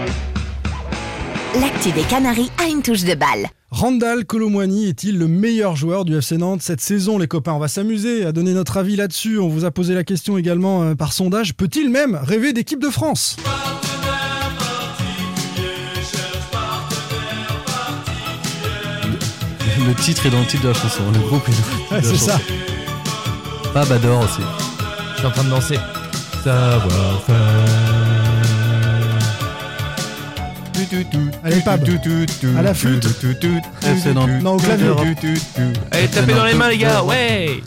[1.59, 3.49] L'actu des Canaries a une touche de balle.
[3.69, 7.51] Randall Colomwani est-il le meilleur joueur du FC Nantes cette saison, les copains?
[7.51, 9.39] On va s'amuser à donner notre avis là-dessus.
[9.39, 11.53] On vous a posé la question également euh, par sondage.
[11.53, 13.35] Peut-il même rêver d'équipe de France?
[19.85, 21.91] Le titre est dans le titre de la chanson, le groupe est dans le titre
[21.91, 22.39] Ouais, de la C'est ça.
[23.73, 24.70] Fab adore aussi.
[25.21, 25.79] Suis en train de danser.
[26.43, 27.21] Savoir
[31.43, 31.87] Allez, Pab.
[32.57, 33.07] À la flûte.
[34.15, 34.29] Nantes.
[34.41, 34.87] Non, au clavier.
[35.91, 37.61] Allez, tapez dans les mains, les gars, ouais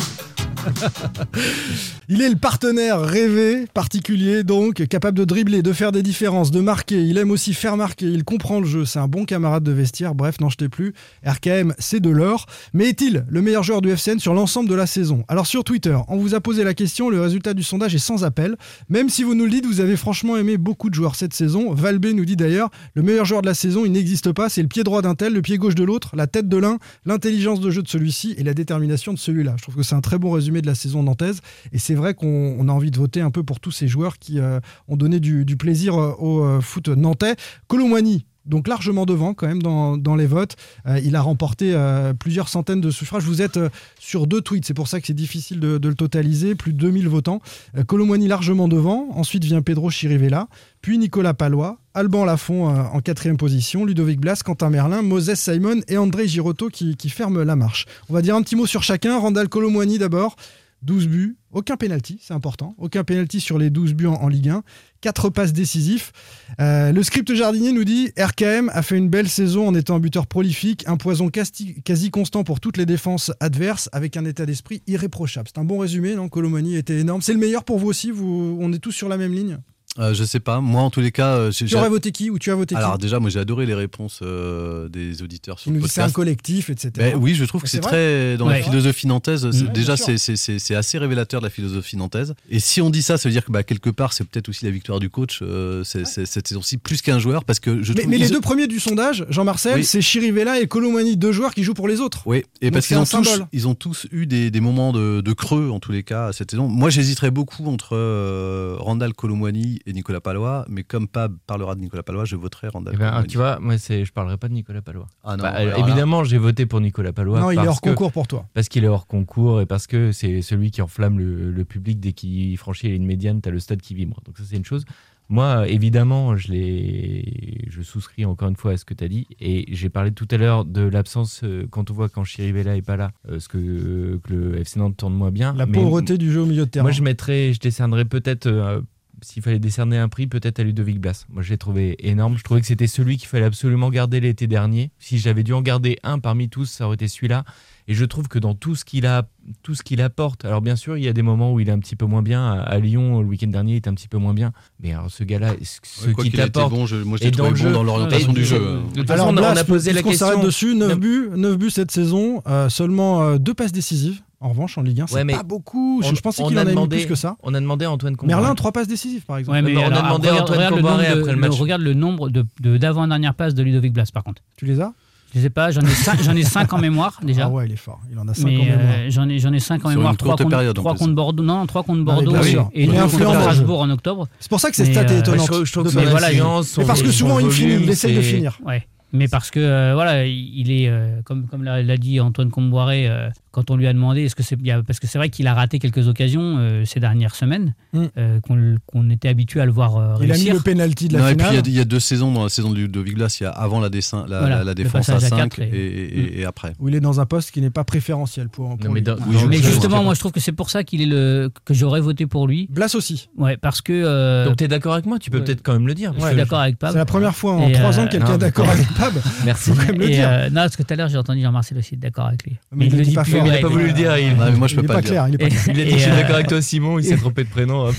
[2.10, 6.60] Il est le partenaire rêvé, particulier donc, capable de dribbler, de faire des différences, de
[6.60, 7.02] marquer.
[7.02, 10.14] Il aime aussi faire marquer, il comprend le jeu, c'est un bon camarade de vestiaire.
[10.14, 10.92] Bref, n'en jetez plus.
[11.26, 12.44] RKM, c'est de l'or.
[12.74, 15.24] Mais est-il le meilleur joueur du FCN sur l'ensemble de la saison?
[15.28, 18.22] Alors sur Twitter, on vous a posé la question, le résultat du sondage est sans
[18.22, 18.56] appel.
[18.90, 21.72] Même si vous nous le dites, vous avez franchement aimé beaucoup de joueurs cette saison.
[21.72, 24.68] Valbé nous dit d'ailleurs, le meilleur joueur de la saison, il n'existe pas, c'est le
[24.68, 26.76] pied droit d'un tel, le pied gauche de l'autre, la tête de l'un,
[27.06, 29.54] l'intelligence de jeu de celui-ci et la détermination de celui-là.
[29.56, 31.40] Je trouve que c'est un très bon résumé de la saison nantaise.
[31.72, 34.18] Et c'est vrai qu'on on a envie de voter un peu pour tous ces joueurs
[34.18, 37.36] qui euh, ont donné du, plaisir euh, au euh, foot nantais.
[37.68, 40.56] Colomwani, donc largement devant quand même dans, les votes.
[41.02, 41.74] Il a remporté
[42.18, 43.22] plusieurs centaines de suffrages.
[43.22, 43.58] Vous êtes
[43.98, 46.54] sur deux tweets, c'est pour ça que c'est difficile de, le totaliser.
[46.54, 47.40] Plus de 2000 votants.
[47.86, 49.08] Colomwani largement devant.
[49.12, 50.48] Ensuite vient Pedro Chirivella,
[50.82, 55.96] puis Nicolas Palois, Alban Lafont en quatrième position, Ludovic Blas, Quentin Merlin, Moses Simon et
[55.96, 57.86] André Girotto qui, qui ferment la marche.
[58.10, 59.18] On va dire un petit mot sur chacun.
[59.18, 60.36] Randall Colomwani d'abord.
[60.84, 62.74] 12 buts, aucun penalty, c'est important.
[62.78, 64.62] Aucun penalty sur les 12 buts en, Ligue 1.
[65.00, 66.12] 4 passes décisifs.
[66.60, 70.00] Euh, le script jardinier nous dit RKM a fait une belle saison en étant un
[70.00, 74.82] buteur prolifique, un poison quasi constant pour toutes les défenses adverses, avec un état d'esprit
[74.86, 75.48] irréprochable.
[75.52, 76.28] C'est un bon résumé, non?
[76.28, 77.22] Colomani était énorme.
[77.22, 78.10] C'est le meilleur pour vous aussi?
[78.10, 79.58] Vous, On est tous sur la même ligne?
[80.00, 80.60] Euh, je sais pas.
[80.60, 82.56] Moi, en tous les cas, euh, j'ai- Tu j'ai- aurais voté qui ou tu as
[82.56, 85.84] voté qui alors déjà, moi, j'ai adoré les réponses euh, des auditeurs sur le dit
[85.86, 86.14] c'est un podcast.
[86.16, 86.90] collectif, etc.
[86.96, 89.48] Ben oui, je trouve que c'est c'est très dans la philosophie nantaise.
[89.52, 92.34] c'est- Ouais, déjà, c'est- c'est c'est- c'est assez révélateur de la philosophie nantaise.
[92.50, 94.64] Et si on dit ça, ça veut dire que bah, quelque part, c'est peut-être aussi
[94.64, 97.92] la victoire du coach euh, c'est- c'est- cette saison-ci plus qu'un joueur parce que je
[97.92, 99.84] Mais, trouve mais les deux premiers du sondage, Jean-Marcel, Oui.
[99.84, 102.22] c'est Chirivella et Colomani, deux joueurs qui jouent pour les autres.
[102.26, 103.46] Oui, et Donc parce c'est qu'ils un ont, tous, symbole.
[103.52, 106.50] ils ont tous eu des, des moments de, de creux, en tous les cas, cette
[106.50, 106.66] saison.
[106.66, 112.02] Moi, j'hésiterais beaucoup entre Randall Colomwani et Nicolas Palois, mais comme Pab parlera de Nicolas
[112.02, 115.06] Palois, je voterai Randall Eh ben, tu vois, moi, je parlerai pas de Nicolas Palois.
[115.22, 117.40] Ah non, Bah, alors évidemment, j'ai voté pour Nicolas Palois.
[117.40, 118.46] non, il est hors que- concours pour toi.
[118.54, 122.00] Parce qu'il est hors concours et parce que c'est celui qui enflamme le, le public
[122.00, 124.20] dès qu'il franchit la ligne médiane, t'as le stade qui vibre.
[124.24, 124.84] Donc ça c'est une chose.
[125.30, 129.26] Moi, évidemment, je, souscris encore une fois à ce que tu as dit.
[129.40, 132.82] Et j'ai parlé tout à l'heure de l'absence, euh, quand on voit quand Chirivella est
[132.82, 135.54] pas là, euh, ce que, que le FC Nantes tourne moins bien.
[135.54, 136.82] La Mais pauvreté du jeu au milieu de terrain.
[136.84, 138.80] Moi, je mettrais, je décernerais peut-être, euh,
[139.24, 141.24] s'il fallait décerner un prix, peut-être à Ludovic Blas.
[141.28, 142.36] Moi, je l'ai trouvé énorme.
[142.38, 144.90] Je trouvais que c'était celui qu'il fallait absolument garder l'été dernier.
[144.98, 147.44] Si j'avais dû en garder un parmi tous, ça aurait été celui-là.
[147.86, 149.28] Et je trouve que dans tout ce qu'il a,
[149.62, 151.72] tout ce qu'il apporte, alors bien sûr, il y a des moments où il est
[151.72, 152.42] un petit peu moins bien.
[152.46, 154.52] À- À Lyon, le week-end dernier, il était un petit peu moins bien.
[154.80, 156.72] Mais alors, ce gars-là, ce qu'il ait été t'apporte.
[156.72, 158.58] bon, je- moi, je l'ai et trouvé le bon dans l'orientation du jeu.
[158.94, 160.26] De toute Alors, façon, on a- Blas, on a posé la question.
[160.28, 160.96] s'arrête dessus, 9 Non.
[160.96, 164.22] buts, 9 buts cette saison, euh, seulement euh, deux passes décisives.
[164.44, 166.00] En revanche, en Ligue 1, c'est Ouais, pas beaucoup.
[166.02, 167.36] Je, on- je pensais qu'il a en avait mis demandé- plus que ça.
[167.42, 168.40] On a demandé à Antoine Comboiré.
[168.42, 169.56] Merlin, trois passes décisives, par exemple.
[169.56, 171.48] Ouais, mais on a alors, demandé à regarde, Antoine Comboiré nombre de- après le le-
[171.48, 171.58] match.
[171.58, 174.42] regarde le nombre de, de- d'avant-dernière passe de Ludovic Blas, par contre.
[174.58, 174.92] Tu les as?
[175.34, 177.46] Je sais pas, j'en ai cinq, j'en ai cinq en mémoire déjà.
[177.46, 178.00] Ah ouais, il est fort.
[178.12, 178.78] Il en a 5 mais en mémoire.
[178.80, 181.08] euh, j'en ai j'en ai cinq en Sur mémoire une trois courte contre, période, contre
[181.08, 182.68] Bordeaux non trois contre Ah, Bordeaux bien et- sûr.
[182.74, 183.40] et Il est deux influent contre.
[183.40, 185.84] Strasbourg en octobre C'est pour ça que mais, stats euh, est je trouve- je trouve
[185.84, 188.58] que voilà, Mais parce que souvent, il, finit, il essaye de c'est- finir.
[188.66, 188.86] ouais
[189.16, 193.08] mais parce que euh, voilà il est euh, comme comme l'a, l'a dit Antoine Comboiré
[193.08, 195.54] euh, quand on lui a demandé est-ce que c'est parce que c'est vrai qu'il a
[195.54, 198.04] raté quelques occasions euh, ces dernières semaines Mm.
[198.18, 201.06] euh, qu'on, qu'on était habitué à le voir euh, Il a mis réussir le penalty
[201.06, 201.64] de Non, la et puis il y finale.
[201.64, 203.78] a- il y, a deux saisons dans la saison de Blas, il y a avant
[203.80, 206.18] la, dessin, la, Voilà, la- la le défense à passage à 5 quatre et, et-
[206.18, 206.72] et- et après.
[206.80, 209.14] Où il est dans un poste qui n'est pas préférentiel pour, pour Non, mais dans-
[209.28, 212.00] Oui, jeu, justement moi je trouve que c'est pour ça qu'il est le que j'aurais
[212.00, 213.28] voté pour lui Blas aussi.
[213.38, 215.20] ouais parce que euh, Donc t'es d'accord avec moi?
[215.20, 215.44] Tu peux Ouais.
[215.44, 216.12] peut-être quand même le dire.
[216.18, 218.10] je suis d'accord avec Pab C'est la première fois en Et, 3 euh, ans que
[218.12, 219.12] quelqu'un non, est d'accord avec Pab.
[219.44, 219.70] Merci.
[219.70, 220.28] Faut quand même le Et, dire.
[220.50, 222.56] non, parce que tout à l'heure, j'ai entendu Jean-Marcel aussi être d'accord avec lui.
[222.72, 224.16] Mais il le dit pas Il a mais- pas voulu le dire.
[224.18, 225.12] Il, Non, mais moi je peux est pas pas le dire.
[225.12, 225.28] clair.
[225.28, 225.88] Il est pas clair.
[225.88, 226.98] il euh, d'accord avec toi, Simon.
[226.98, 227.86] Il s'est trompé de prénom.
[227.88, 227.94] hop.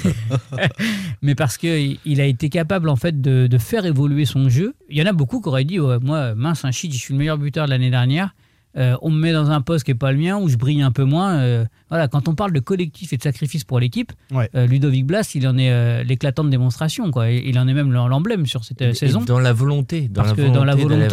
[1.21, 4.75] mais parce qu'il il a été capable en fait de, de faire évoluer son jeu.
[4.89, 7.13] Il y en a beaucoup qui auraient dit ouais, moi mince un shit, je suis
[7.13, 8.33] le meilleur buteur de l'année dernière.
[8.77, 10.81] Euh, on me met dans un poste qui est pas le mien où je brille
[10.81, 11.35] un peu moins.
[11.35, 14.49] Euh, voilà, quand on parle de collectif et de sacrifice pour l'équipe, Ouais.
[14.55, 17.29] euh, Ludovic Blas, il en est euh, l'éclatante démonstration quoi.
[17.31, 19.21] Il en est même l'emblème sur cette euh, Et saison.
[19.21, 20.09] Dans la volonté.
[20.09, 21.07] Dans parce la que dans la volonté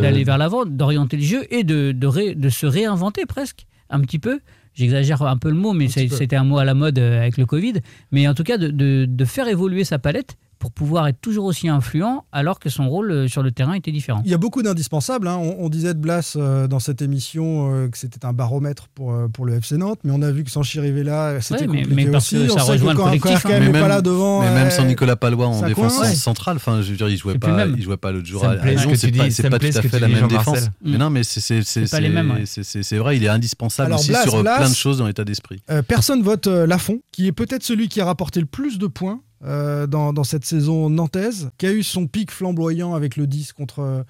[0.00, 3.66] d'aller vers l'avant, de- d'orienter le jeu et de, de, ré- de se réinventer presque
[3.90, 4.40] un petit peu.
[4.74, 7.74] J'exagère un peu le mot, mais c'était un mot à la mode avec le Covid.
[8.12, 11.44] Mais en tout cas, de, de- de faire évoluer sa palette pour pouvoir être toujours
[11.44, 14.22] aussi influent alors que son rôle euh, sur le terrain était différent.
[14.24, 15.28] Il y a beaucoup d'indispensables.
[15.28, 15.36] hein.
[15.38, 19.12] On, on disait de Blas euh, dans cette émission euh, que c'était un baromètre pour,
[19.12, 21.82] euh, pour le FC Nantes, mais on a vu que sans Chirivella, c'était Ouais, mais-
[21.82, 22.36] compliqué mais aussi.
[22.50, 23.38] on ça sait rejoint que le collectif, hein.
[23.42, 24.40] quand même Mais n'est pas même- là devant.
[24.42, 25.98] Mais même sans Nicolas Palois en défense.
[26.00, 26.14] Ouais.
[26.14, 27.74] centrale, enfin, je veux dire, il jouait pas, le même.
[27.76, 29.82] il jouait pas l'autre jour à Lyon, que c'est tu pas, c'est pas tout à
[29.82, 30.62] fait la même défense.
[30.82, 30.90] Mm.
[30.92, 32.46] Mais non, mais c'est c'est c'est C'est pas les mêmes, ouais.
[32.46, 35.62] c'est- c'est- c'est vrai, il est indispensable aussi sur plein de choses dans l'état d'esprit.
[35.88, 39.86] Personne vote Lafont, qui est peut-être celui qui a rapporté le plus de points euh,
[39.86, 44.02] dans, cette saison nantaise, qui a eu son pic flamboyant avec le 10 contre, euh,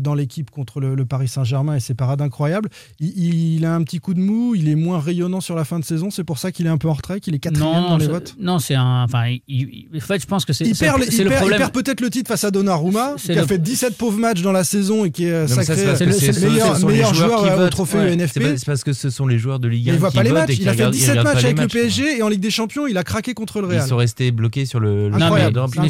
[0.00, 2.68] dans l'équipe contre le, le Paris Saint-Germain et ses parades incroyables.
[3.00, 5.78] Il, il a un petit coup de mou, il est moins rayonnant sur la fin
[5.78, 7.96] de saison, c'est pour ça qu'il est un peu en retrait, qu'il est quatrième dans
[7.96, 8.34] les votes.
[8.40, 9.04] non, c'est un.
[9.04, 11.30] Enfin, il- il- en fait, je pense que c'est Il c'est- perd, c'est il le
[11.30, 11.58] perd- il problème.
[11.58, 14.52] perd peut-être le titre face à Donnarumma, qui a le- fait 17 pauvres matchs dans
[14.52, 16.50] la saison et qui est euh, Non, ça, sacré c'est parce c'est que le-
[16.86, 18.12] meilleur, joueur qui euh, au trophée Ouais.
[18.16, 18.56] NFP.
[18.58, 20.22] C'est parce que ce sont les joueurs de Ligue 1 Mais il voit qui pas
[20.22, 20.56] les votent matchs.
[20.60, 21.66] Il a fait regardent- ils 17 regardent pas matchs avec le.
[21.68, 23.88] PSG et en Ligue des Champions, il a craqué contre le Ils Real.
[23.88, 25.08] sont restés bloqués sur le.
[25.10, 25.88] Non, mais,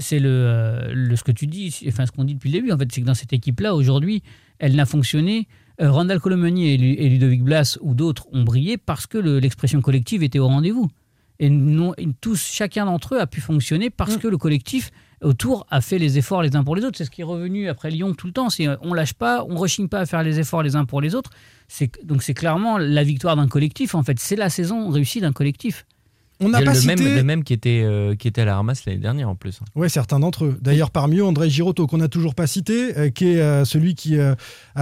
[0.00, 2.78] c'est euh, le- ce que tu dis, enfin ce qu'on dit depuis le début, en
[2.78, 4.22] fait, c'est que dans cette équipe-là, aujourd'hui,
[4.58, 5.48] elle n'a fonctionné.
[5.80, 9.40] euh, Randall Colomani et, Lu- et Ludovic Blas ou d'autres ont brillé parce que le-
[9.40, 10.88] l'expression collective était au rendez-vous.
[11.40, 14.20] Et non, tous, chacun d'entre eux a pu fonctionner parce Mm.
[14.20, 16.96] que le collectif autour a fait les efforts les uns pour les autres.
[16.96, 18.50] C'est ce qui est revenu après Lyon tout le temps.
[18.50, 21.00] C'est euh, on lâche pas, on rechigne pas à faire les efforts les uns pour
[21.00, 21.30] les autres.
[21.66, 23.96] C'est donc c'est clairement la victoire d'un collectif.
[23.96, 25.86] En fait, c'est la saison réussie d'un collectif.
[26.40, 26.96] On n'a a pas le cité...
[26.96, 29.60] même, le même qui était, euh, qui était à la ramasse l'année dernière en plus.
[29.74, 30.58] Oui, certains d'entre eux.
[30.60, 33.94] D'ailleurs, parmi eux, André Girotto, qu'on n'a toujours pas cité, euh, qui est euh, celui
[33.94, 34.36] qui a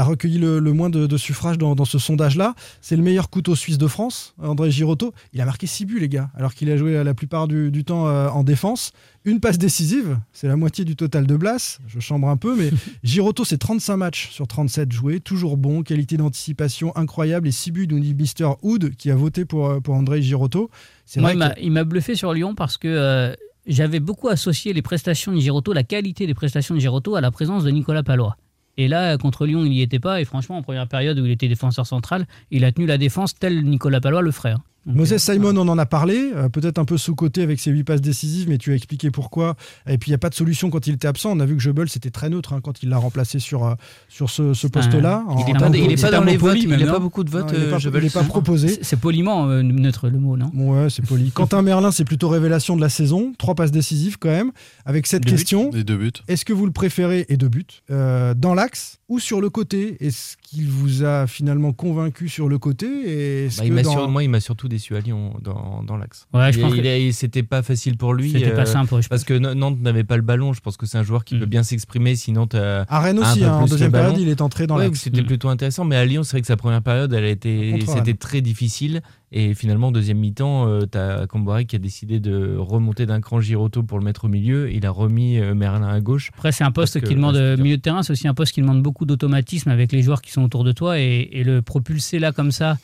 [0.05, 2.55] recueilli le, le moins de, de suffrages dans, dans ce sondage-là.
[2.80, 5.12] C'est le meilleur couteau suisse de France, André Girotto.
[5.32, 7.84] Il a marqué 6 buts, les gars, alors qu'il a joué la plupart du, du
[7.84, 8.92] temps en défense.
[9.24, 11.78] Une passe décisive, c'est la moitié du total de Blas.
[11.86, 12.70] Je chambre un peu, mais
[13.04, 17.86] Girotto, c'est 35 matchs sur 37 joués, toujours bon, qualité d'anticipation incroyable et 6 buts,
[17.88, 20.70] nous dit Mister Hood, qui a voté pour, euh, pour André Girotto.
[21.06, 23.32] C'est Moi, vrai il m'a- bluffé sur Lyon parce que euh,
[23.66, 27.30] j'avais beaucoup associé les prestations de Giroto, la qualité des prestations de Giroto à la
[27.30, 28.36] présence de Nicolas Palois.
[28.76, 30.20] Et là, contre Lyon, il n'y était pas.
[30.20, 33.34] Et franchement, en première période où il était défenseur central, il a tenu la défense
[33.38, 34.54] tel Nicolas Palois le ferait.
[34.87, 34.93] Hein.
[34.95, 37.85] Moses euh, Simon, on en a parlé, euh, peut-être un peu sous-côté avec ses 8
[37.85, 39.57] passes décisives, mais tu as expliqué pourquoi.
[39.89, 41.30] Et puis il n'y a pas de solution quand il était absent.
[41.37, 43.74] On a vu que Jebel c'était très neutre hein, quand il l'a remplacé sur, euh,
[44.09, 45.24] sur ce, ce poste-là.
[45.30, 45.68] il est En- pas-
[46.11, 47.51] dans les votes, il n'a non pas beaucoup de Non, votes.
[47.55, 48.11] il n'est euh, pas, Jebel.
[48.11, 48.78] pas proposé.
[48.83, 50.51] c'est- poliment euh, neutre le mot, non?
[50.55, 51.30] Ouais, c'est poli.
[51.35, 53.33] Quentin Merlin, c'est plutôt révélation de la saison.
[53.39, 54.53] Trois passes décisives quand même.
[54.87, 55.37] Avec cette Deux buts.
[55.37, 56.12] question, Les deux buts.
[56.28, 59.97] est-ce que vous le préférez, et deux buts, euh, dans l'axe ou sur le côté?
[60.05, 62.87] Est-ce qu'il vous a finalement convaincu sur le côté?
[62.87, 65.82] Et Bah, il que m'a dans- sur- Moi, il m'a surtout déçu à Lyon dans,
[65.86, 66.26] dans l'axe.
[66.34, 68.30] Ouais, je Il- pense il que a- il- C'était pas facile pour lui.
[68.32, 69.00] c'était pas euh, simple.
[69.00, 70.52] je Parce que Nantes n'avait pas le ballon.
[70.52, 71.40] Je pense que c'est un joueur qui Mm.
[71.40, 72.16] peut bien s'exprimer.
[72.16, 75.00] Sinon, t'as- À Rennes aussi, hein, en deuxième période, il est entré dans Ouais, l'axe.
[75.00, 75.26] c'était Mm.
[75.26, 75.84] plutôt intéressant.
[75.84, 79.02] Mais à Lyon, c'est vrai que sa première période, elle a été, c'était très difficile.
[79.34, 83.40] Et finalement, en deuxième mi-temps, euh, t'as Comboiré qui a décidé de remonter d'un cran
[83.40, 84.70] Giroto pour le mettre au milieu.
[84.70, 86.30] Il a remis euh, Merlin à gauche.
[86.34, 88.60] Après, c'est un poste qui demande euh, milieu de terrain, c'est aussi un poste qui
[88.60, 92.18] demande beaucoup d'automatisme avec les joueurs qui sont autour de toi et, et le propulser
[92.18, 92.76] là comme ça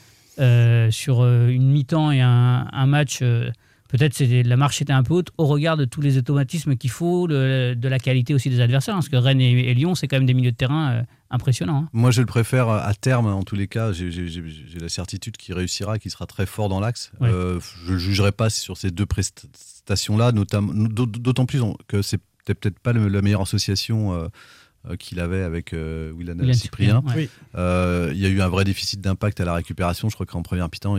[0.90, 3.18] sur euh, une mi-temps et un, un match.
[3.22, 3.50] euh,
[3.90, 7.26] Peut-être la marche était un peu haute au regard de tous les automatismes qu'il faut,
[7.26, 8.92] le- de la qualité aussi des adversaires.
[8.94, 11.02] hein, parce que Rennes et, et Lyon, c'est quand même des milieux de terrain euh,
[11.30, 11.84] impressionnants.
[11.84, 11.88] hein.
[11.94, 13.92] Moi, je le préfère à terme, en tous les cas.
[13.92, 14.10] J'ai-
[14.78, 17.12] la certitude qu'il réussira, qu'il sera très fort dans l'axe.
[17.18, 17.30] Ouais.
[17.30, 22.78] Euh, je ne jugerai pas sur ces deux prestations-là, d'autant plus que c'est peut-être peut-être
[22.78, 24.28] pas le- la meilleure association euh, euh,
[24.98, 26.54] qu'il avait avec euh, William Cyprien.
[26.54, 27.12] Cyprien, ouais.
[27.16, 27.28] Oui.
[27.56, 30.08] Euh, Il y a eu un vrai déficit d'impact à la récupération.
[30.08, 30.94] Je crois qu'en première mi-temps,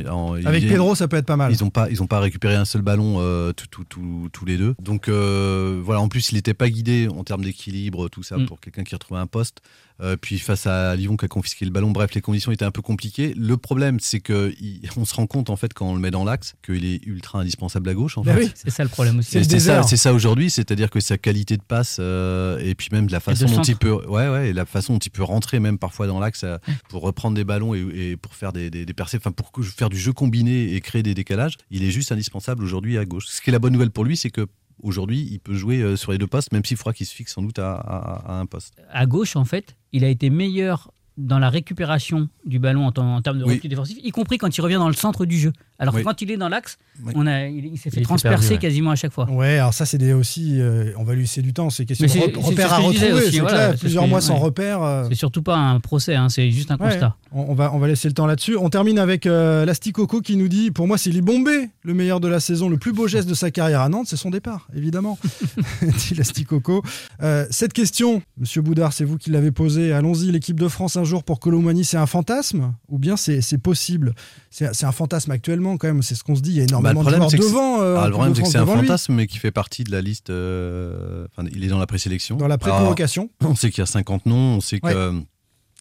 [0.46, 1.52] Avec il- Pedro, ça peut être pas mal.
[1.52, 4.46] Ils n'ont pas, ils ont pas récupéré un seul ballon euh, tout- tout- tout- tous
[4.46, 4.76] les deux.
[4.82, 8.46] Donc euh, voilà, en plus, il n'était pas guidé en termes d'équilibre, tout ça, Mm.
[8.46, 9.62] pour quelqu'un qui retrouvait un poste.
[10.02, 12.72] Euh, puis face à Lyon qui a confisqué le ballon, bref, les conditions étaient un
[12.72, 13.34] peu compliquées.
[13.38, 16.12] Le problème, c'est que il- on se rend compte en fait quand on le met
[16.12, 18.18] dans l'axe qu'il est ultra indispensable à gauche.
[18.18, 18.36] En fait.
[18.36, 18.52] oui.
[18.56, 19.44] C'est ça le problème aussi.
[19.44, 23.46] C'est ça, aujourd'hui, c'est-à-dire que sa qualité de passe euh, et puis même la façon
[23.46, 23.70] dont centre.
[23.70, 26.44] il peut, ouais, ouais, et la façon dont il peut rentrer même parfois dans l'axe
[26.44, 26.58] euh,
[26.90, 29.90] pour reprendre des ballons et, et pour faire des, des, des percées, enfin pour faire
[29.90, 33.26] du jeu combiné et créer des décalages, il est juste indispensable aujourd'hui à gauche.
[33.28, 34.48] Ce qui est la bonne nouvelle pour lui, c'est que
[34.84, 37.34] aujourd'hui, il peut jouer euh, sur les deux postes, même s'il faudra qu'il se fixe
[37.34, 38.74] sans doute à, à- à un poste.
[38.92, 43.22] à gauche, en fait, il a été meilleur dans la récupération du ballon en, en
[43.22, 43.56] termes de Oui.
[43.56, 45.52] repli défensif, y compris quand il revient dans le centre du jeu.
[45.80, 46.02] Alors Oui.
[46.02, 47.14] que quand il est dans l'axe, Oui.
[47.16, 48.60] on a, il, il s'est fait transpercer perdu, ouais.
[48.60, 49.30] quasiment à chaque fois.
[49.32, 50.60] Ouais, alors ça, c'est des aussi.
[50.60, 51.70] euh, on va lui laisser du temps.
[51.70, 53.12] C'est question Mais de c'est- rep- c'est repères ce à retrouver.
[53.14, 54.40] aussi, voilà, clair, plusieurs que- mois sans ouais.
[54.42, 54.84] repères.
[54.84, 56.90] euh, C'est surtout pas un procès, hein, c'est juste un Ouais.
[56.90, 57.16] constat.
[57.32, 58.58] On, on va, on va laisser le temps là-dessus.
[58.58, 62.28] On termine avec euh, l'Asticoco qui nous dit Pour moi, c'est Libombé, le meilleur de
[62.28, 65.18] la saison, le plus beau geste de sa carrière à Nantes, c'est son départ, évidemment.
[65.82, 66.84] dit l'Asticoco.
[67.22, 69.94] Euh, cette question, monsieur Boudard, c'est vous qui l'avez posée.
[69.94, 72.74] Allons-y, l'équipe de France un jour pour Colomani, c'est un fantasme?
[72.90, 74.14] Ou bien c'est c'est possible?
[74.50, 76.52] C'est c'est un fantasme actuellement, quand même, c'est ce qu'on se dit.
[76.52, 77.82] Il y a énormément Bah, le de problème, que devant.
[77.82, 78.72] euh, Ah, le problème, de c'est que c'est un lui.
[78.88, 80.30] fantasme, mais qui fait partie de la liste.
[80.30, 82.38] euh, Enfin, il est dans la présélection.
[82.38, 83.30] Dans la pré-convocation.
[83.42, 85.24] On sait qu'il y a 50 noms, on sait que Ouais.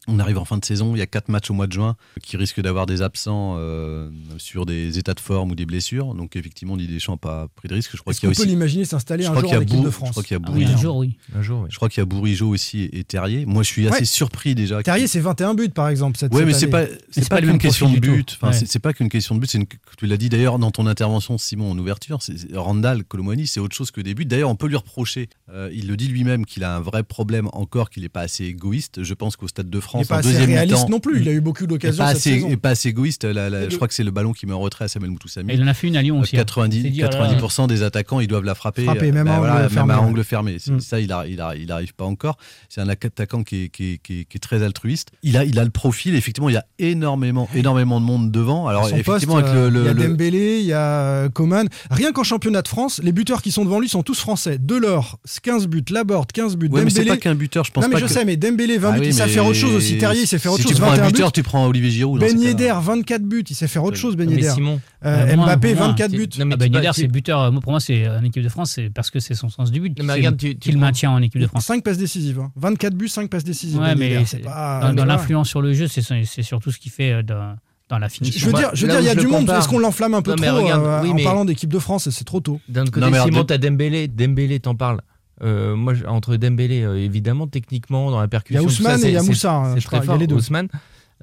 [0.08, 1.96] On arrive en fin de saison, il y a quatre matchs au mois de juin
[2.22, 6.14] qui risquent d'avoir des absents euh, sur des états de forme ou des blessures.
[6.14, 7.90] Donc effectivement, Didier Deschamps n'a pas pris de risque.
[7.94, 8.48] Je crois qu'il y a peut aussi.
[8.48, 10.22] l'imaginer s'installer je un crois jour qu'il y en a équipe de je France crois
[10.22, 10.72] qu'il y a Ah oui, Bourigeau.
[10.78, 11.16] un jour, oui.
[11.36, 11.68] Un jour, oui.
[11.70, 13.44] Je crois qu'il y a Bourigeau aussi et Terrier.
[13.46, 14.04] Moi, je suis assez Ouais.
[14.04, 14.82] surpris déjà.
[14.82, 16.18] Terrier, c'est 21 buts, par exemple.
[16.18, 18.36] Cette, Oui, cette mais c'est pas, c'est pas qu'une question de but.
[18.40, 18.66] Enfin, Ouais.
[18.66, 19.50] c'est- pas qu'une question de but.
[19.50, 19.66] C'est une,
[19.98, 22.18] tu l'as dit d'ailleurs dans ton intervention, Simon, en ouverture.
[22.54, 24.24] Randall Colomani, c'est autre chose que des buts.
[24.24, 25.28] D'ailleurs, on peut lui reprocher.
[25.52, 28.44] euh, il le dit lui-même qu'il a un vrai problème encore, qu'il n'est pas assez
[28.44, 29.02] égoïste.
[29.02, 31.20] Je pense qu'au Stade de Il n'est pas en assez deuxième réaliste non plus.
[31.20, 33.24] Il a eu beaucoup d'occasions pas assez, et pas assez égoïste.
[33.24, 35.10] La- la- Et je crois que c'est le ballon qui met en retrait à Samuel
[35.10, 35.52] Moutoussamy.
[35.54, 36.36] Il en a fait une à Lyon aussi.
[36.36, 36.40] hein.
[36.40, 38.84] 90, C'est dit, alors là, 90% des attaquants, ils doivent la frapper.
[38.84, 40.56] Frapper, même euh, à bah angle voilà, fermé, même à angle fermé.
[40.66, 40.80] Mm.
[40.80, 42.36] Ça, il n'arrive il a, il arrive pas encore.
[42.68, 45.10] C'est un attaquant qui est, qui, est, qui est- qui est très altruiste.
[45.22, 46.14] Il a, il a le profil.
[46.14, 48.66] Effectivement, il y a énormément, énormément de monde devant.
[48.68, 51.00] Alors, effectivement, poste, avec le, euh, le- il y a le- Dembélé, il y a
[51.00, 51.68] euh, Coman.
[51.90, 54.58] Rien qu'en championnat de France, les buteurs qui sont devant lui sont tous français.
[54.58, 55.84] Delors, 15 buts.
[55.90, 56.68] Laborde, 15 buts.
[56.70, 57.10] Ouais, mais c'est Dembélé.
[57.16, 57.64] pas qu'un buteur.
[57.64, 59.14] Je pense non, mais pas je que- sais, mais Dembélé, 20 Ah buts, oui, il
[59.14, 59.87] sait mais faire autre chose aussi.
[59.96, 60.76] Terrier, il sait faire autre si chose.
[60.76, 61.32] tu prends un 21 buteur, buts.
[61.32, 62.20] tu prends Olivier Giroud.
[62.20, 62.38] Ben.
[62.38, 63.44] Yedder, 24 buts.
[63.48, 64.50] Il sait faire autre chose, Ben Yedder.
[64.50, 65.86] Simon, Euh, Euh, moins, Mbappé, moins.
[65.88, 66.28] 24 Tu- buts.
[66.38, 67.50] non, mais Ah bah, vas- Yedder, c'est buteur.
[67.52, 69.80] Moi, pour moi, c'est en équipe de France, c'est parce que c'est son sens du
[69.80, 69.94] but.
[69.96, 71.64] Tu- tu qu'il maintient en équipe de France.
[71.64, 72.40] 5 passes décisives.
[72.40, 72.50] hein.
[72.56, 73.78] 24 buts, 5 passes décisives.
[73.78, 77.98] Ouais, Ben mais Dans, l'influence sur le jeu, c'est surtout ce qu'il fait euh, dans,
[77.98, 78.46] la Je finition.
[78.46, 79.48] veux Moi, dire, je veux là dire, il y a du monde.
[79.48, 81.72] Est-ce qu'on l'enflamme un peu Non, mais trop regarde, euh, oui, en mais- parlant d'équipe
[81.72, 82.60] de France C'est trop tôt.
[82.68, 84.08] D'un autre côté, Non, mais Simon, t'as Dembélé.
[84.08, 85.00] Dembélé, t'en parles.
[85.42, 88.62] Euh, moi, entre Dembélé, euh, évidemment, techniquement, dans la Il y percussion.
[88.62, 89.52] a Ousmane ça, et il y a Moussa.
[89.54, 89.98] hein, C'est crois.
[90.00, 90.34] très Il y a fort, les deux.
[90.34, 90.68] Ousmane.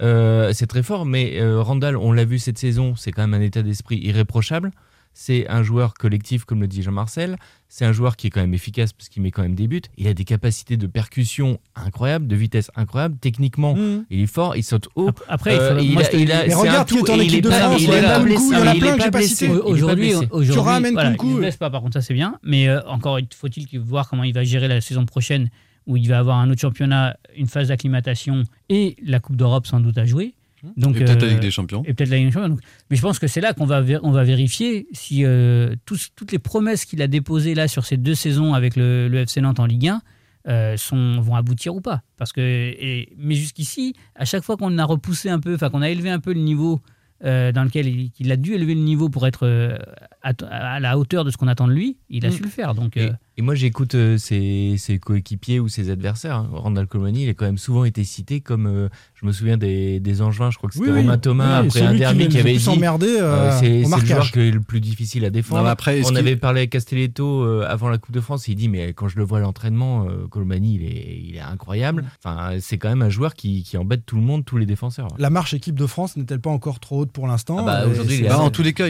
[0.02, 3.34] Euh, c'est très fort, mais euh, Randall, on l'a vu cette saison, c'est quand même
[3.34, 4.72] un état d'esprit irréprochable.
[5.18, 7.38] C'est un joueur collectif, comme le dit Jean-Marcel.
[7.70, 9.82] C'est un joueur qui est quand même efficace parce qu'il met quand même des buts.
[9.98, 13.16] Il a des capacités de percussion incroyables, de vitesse incroyable.
[13.22, 14.04] Techniquement, Mmh.
[14.10, 15.12] il est fort, il saute haut.
[15.30, 17.32] Après, il Euh, il a- il a- Mais c'est regarde qui est tout en équipe
[17.32, 18.80] il est de France, il il y est en a pas blessé, il il est
[18.80, 20.12] que pas j'ai pas blessé, il Aujourd'hui,
[20.52, 21.70] Tu ramènes voilà, il ne blesse pas.
[21.70, 22.38] Par contre, ça c'est bien.
[22.44, 25.50] Mais euh, encore, il faut-il qu'il voir comment il va gérer la saison prochaine,
[25.88, 29.80] où il va avoir un autre championnat, une phase d'acclimatation et la Coupe d'Europe sans
[29.80, 30.34] doute à jouer.
[30.78, 31.84] Donc, Et peut-être la euh, Ligue des Champions.
[31.86, 32.50] et peut-être la Ligue des Champions.
[32.50, 32.60] Donc,
[32.90, 36.32] mais je pense que c'est là qu'on va, on va vérifier si euh, tous- toutes
[36.32, 39.60] les promesses qu'il a déposées là sur ces deux saisons avec le, le FC Nantes
[39.60, 40.02] en Ligue 1
[40.48, 42.02] euh, sont, vont aboutir ou pas.
[42.18, 45.82] Parce que, et- mais jusqu'ici, à chaque fois qu'on a repoussé un peu, enfin qu'on
[45.82, 46.82] a élevé un peu le niveau
[47.24, 49.78] euh, dans lequel il, qu'il a dû élever le niveau pour être euh,
[50.22, 52.32] à, à la hauteur de ce qu'on attend de lui, il a Mm.
[52.34, 52.76] su le faire.
[52.76, 56.36] Donc, Et, euh, et moi, j'écoute euh, ses, ses coéquipiers ou ses adversaires.
[56.36, 56.50] hein.
[56.52, 58.90] Randall Colomani, il a quand même souvent été cité comme.
[59.16, 61.02] Je me souviens des, des Angevins, je crois que c'était Oui, oui.
[61.02, 62.68] Romain Thomas, Oui, après un qui derby qui, a avait dit.
[62.70, 65.64] emmerdés, euh, euh, c'est le joueur qui est le plus difficile à défendre.
[65.64, 68.48] Non, après, On avait parlé avec Castelletto euh, avant la Coupe de France.
[68.50, 71.40] Il dit Mais quand je le vois à l'entraînement, euh, Colomani, il est, il est
[71.40, 72.04] incroyable.
[72.24, 75.08] Enfin, c'est quand même un joueur qui, qui embête tout le monde, tous les défenseurs.
[75.18, 77.58] La marche équipe de France n'est-elle pas encore trop haute pour l'instant?
[77.60, 78.88] Ah bah, Et aujourd'hui, c'est- il est Bah, à en tous les cas,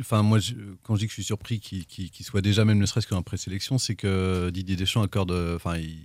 [0.00, 0.54] enfin moi, je-
[0.84, 3.76] quand je dis que je suis surpris qu'il soit déjà même ne serait-ce qu'en présélection,
[3.78, 5.96] c'est que Didier Deschamps accorde, enfin il,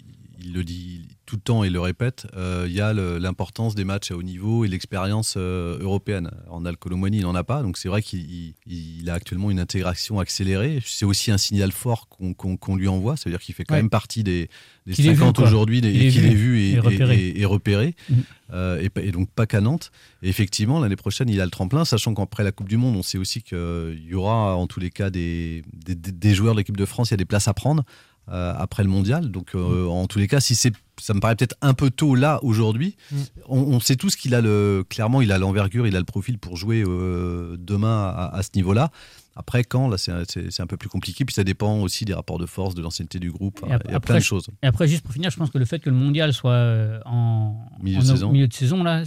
[0.44, 3.74] il le dit tout le temps et il le répète, euh, il y a l'importance
[3.76, 6.30] des matchs à haut niveau et l'expérience euh, européenne.
[6.48, 8.54] Randall Colomani, il n'en a pas, donc c'est vrai qu'il il-
[9.02, 10.80] il a actuellement une intégration accélérée.
[10.86, 13.82] C'est aussi un signal fort qu'on lui envoie, ça veut dire qu'il fait quand Ouais.
[13.82, 14.50] même partie des,
[14.88, 15.46] des Qu'il est vu, 50 quoi.
[15.48, 17.16] aujourd'hui, qu'il est vu et, repéré.
[17.18, 17.96] et- et repéré.
[18.10, 18.24] Mhm.
[18.54, 19.92] Euh, et, donc pas qu'à Nantes.
[20.22, 23.04] Et effectivement, l'année prochaine, il a le tremplin, sachant qu'après la Coupe du Monde, on
[23.04, 26.86] sait aussi qu'il y aura en tous les cas des, des, joueurs de l'équipe de
[26.86, 27.84] France, il y a des places à prendre
[28.28, 29.30] après le mondial.
[29.32, 32.14] Donc euh, en tous les cas, si c'est ça me paraît peut-être un peu tôt
[32.16, 32.96] là aujourd'hui.
[33.12, 33.16] Mm.
[33.48, 36.38] On, on sait tous qu'il a le clairement il a l'envergure, il a le profil
[36.38, 38.92] pour jouer euh, demain à, à ce niveau-là.
[39.36, 40.12] Après, quand là, c'est
[40.60, 41.24] un peu plus compliqué.
[41.24, 43.62] Puis ça dépend aussi des rapports de force, de l'ancienneté du groupe.
[43.68, 44.48] Et ap- il y a plein de choses.
[44.62, 47.00] Et après, juste pour finir, je pense que le fait que le mondial soit euh,
[47.06, 48.32] en Milieu en de saison.
[48.34, 49.04] milieu de saison, là,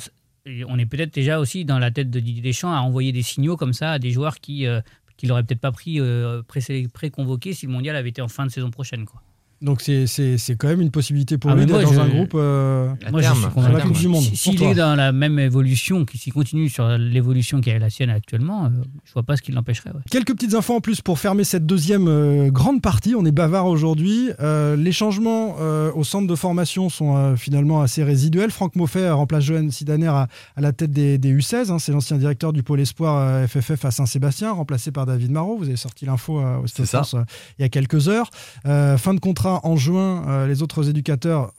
[0.66, 3.58] on est peut-être déjà aussi dans la tête de Didier Deschamps à envoyer des signaux
[3.58, 4.80] comme ça à des joueurs qui euh,
[5.16, 8.46] qui l'auraient peut-être pas pris euh, pré- pré-convoqués si le mondial avait été en fin
[8.46, 9.04] de saison prochaine.
[9.06, 9.22] Quoi.
[9.62, 12.32] Donc c'est- c'est c'est quand même une possibilité pour Ah, lui d'être dans un groupe.
[12.34, 13.86] euh, Moi, je suis sur la convaincu.
[13.88, 14.22] Coupe du Monde.
[14.22, 17.88] Si- S'il est dans la même évolution, qu'il- s'il continue sur l'évolution qui est la
[17.88, 18.68] sienne actuellement, euh,
[19.04, 19.90] je vois pas ce qui l'empêcherait.
[19.90, 20.00] ouais.
[20.10, 23.14] Quelques petites infos en plus pour fermer cette deuxième euh, grande partie.
[23.14, 24.30] On est bavard aujourd'hui.
[24.40, 28.50] Euh, les changements euh, au centre de formation sont euh, finalement assez résiduels.
[28.50, 31.70] Franck Moffet remplace Johan Sidaner à, à la tête des, des U16.
[31.70, 31.78] hein.
[31.78, 35.56] C'est l'ancien directeur du pôle espoir euh, FFF à Saint-Sébastien, remplacé par David Marot.
[35.56, 36.86] Vous avez sorti l'info euh, au Stade.
[36.86, 37.22] France euh,
[37.58, 38.28] il y a quelques heures.
[38.66, 40.24] Euh, fin de contrat en juin.
[40.28, 41.52] euh, les autres éducateurs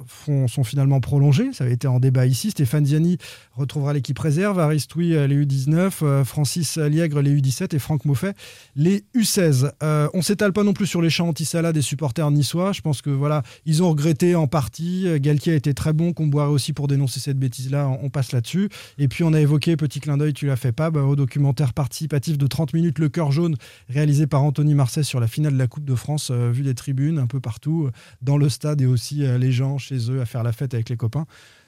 [0.47, 1.53] sont finalement prolongés.
[1.53, 2.51] Ça avait été en débat ici.
[2.51, 3.17] Stéphane Ziani
[3.53, 4.59] retrouvera l'équipe réserve.
[4.59, 5.99] Aristoui, euh, les U19.
[6.03, 7.75] euh, Francis Liègre, les U17.
[7.75, 8.33] Et Franck Moffet,
[8.75, 9.71] les U16.
[9.83, 12.73] Euh, on s'étale pas non plus sur les chants anti-Salah des supporters niçois.
[12.73, 15.07] Je pense que voilà, ils ont regretté en partie.
[15.19, 17.87] Galtier a été très bon, boirait aussi pour dénoncer cette bêtise-là.
[18.01, 18.69] On, passe là-dessus.
[18.97, 22.37] Et puis on a évoqué, petit clin d'œil, tu l'as fait pas, au documentaire participatif
[22.37, 23.55] de 30 minutes, Le cœur jaune,
[23.89, 26.75] réalisé par Anthony Marseille sur la finale de la Coupe de France, euh, vu des
[26.75, 30.21] tribunes un peu partout, euh, dans le stade et aussi euh, les gens chez eux
[30.21, 31.25] à faire la fête avec les copains.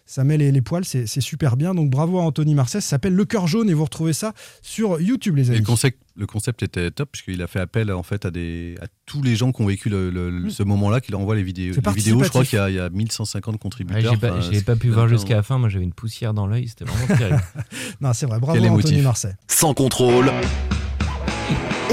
[0.10, 1.76] Ça met les, les poils, c'est c'est super bien.
[1.76, 2.82] Donc bravo à Anthony Marseille.
[2.82, 4.32] Ça s'appelle Le cœur jaune et vous retrouvez ça
[4.62, 5.60] sur YouTube, les Et amis.
[5.60, 8.86] le concept, le concept était top puisqu'il a fait appel en fait à, des, à
[9.06, 11.74] tous les gens qui ont vécu le, le- le- ce moment-là, qu'il envoie les vidéos.
[11.74, 14.14] C'est Les vidéos, je crois qu'il y, a- il y a 1150 Ouais, contributeurs.
[14.14, 15.58] j'ai pas, Enfin, j'ai pas pu voir jusqu'à la fin.
[15.58, 16.70] Moi, j'avais une poussière dans l'œil.
[16.70, 17.44] C'était vraiment terrible.
[18.00, 18.40] Non, c'est vrai.
[18.40, 19.02] Bravo à Anthony.
[19.02, 19.34] Marseille.
[19.50, 20.32] Sans contrôle,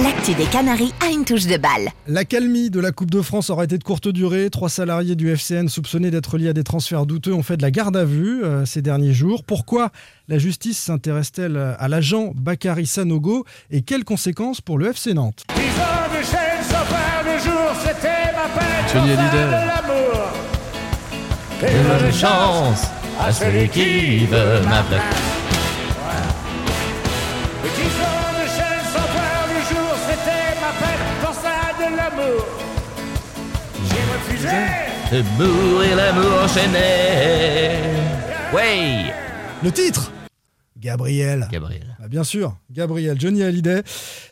[0.03, 1.89] L'actu des Canaries a une touche de balle.
[2.09, 4.51] L'accalmie de la Coupe de France aura été de courte durée.
[4.51, 7.71] Trois salariés du FCN soupçonnés d'être liés à des transferts douteux ont fait de la
[7.71, 9.45] garde à vue euh, ces derniers jours.
[9.45, 9.91] Pourquoi
[10.27, 15.45] la justice s'intéresse-t-elle à l'agent Bakary Sanogo et quelles conséquences pour le FC Nantes?
[18.93, 19.75] Johnny Hallyday.
[21.61, 22.89] Bonne chance
[23.21, 25.34] à celui qui veut m'appeler.
[35.13, 37.79] Mourir l'amour enchaîné.
[38.55, 39.13] Ouais,
[39.63, 40.11] Le titre
[40.79, 41.49] Gabriel.
[41.51, 41.97] Gabriel.
[42.03, 43.83] Ah, bien sûr, Gabriel, Johnny Hallyday.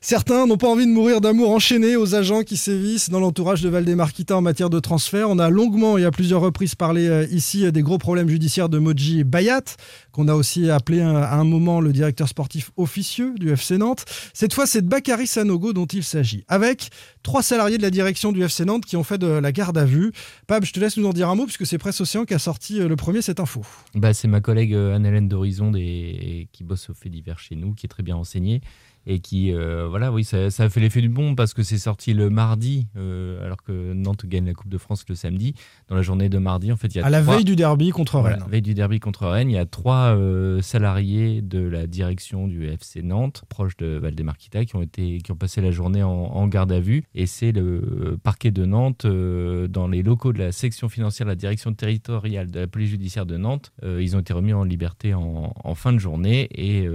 [0.03, 3.71] Certains n'ont pas envie de mourir d'amour enchaîné aux agents qui sévissent dans l'entourage de
[3.71, 5.31] Valdemarquita en matière de transfert.
[5.31, 8.69] On a longuement et à plusieurs reprises parlé euh, ici euh, des gros problèmes judiciaires
[8.69, 9.63] de Moji Bayat,
[10.11, 14.05] qu'on a aussi appelé euh, à un moment le directeur sportif officieux du FC Nantes.
[14.35, 16.91] Cette fois, c'est de Bakary Sanogo dont il s'agit, avec
[17.23, 19.85] trois salariés de la direction du FC Nantes qui ont fait de la garde à
[19.85, 20.13] vue.
[20.47, 22.39] Pab, je te laisse nous en dire un mot puisque c'est Presse Océan qui a
[22.39, 23.63] sorti euh, le premier cette info.
[23.95, 27.87] Bah, c'est ma collègue euh, Anne-Hélène d'Horizon qui bosse au fait divers chez nous, qui
[27.87, 28.61] est très bien renseignée.
[29.07, 31.79] Et qui, euh, voilà, oui, ça, ça a fait l'effet du bon parce que c'est
[31.79, 35.55] sorti le mardi, euh, alors que Nantes gagne la Coupe de France le samedi.
[35.89, 37.57] Dans la journée de mardi, en fait, il y a À la trois- veille du
[37.57, 38.45] derby contre voilà, Rennes.
[38.49, 42.67] veille du derby contre Rennes, il y a trois euh, salariés de la direction du
[42.69, 46.47] FC Nantes, proches de Valdemarquita, qui ont été, qui ont passé la journée en, en
[46.49, 47.05] garde à vue.
[47.15, 51.73] Et c'est le parquet de Nantes, dans les locaux de la section financière la direction
[51.75, 53.73] territoriale de la police judiciaire de Nantes.
[53.85, 56.87] Ils ont été remis en liberté en, en fin de journée et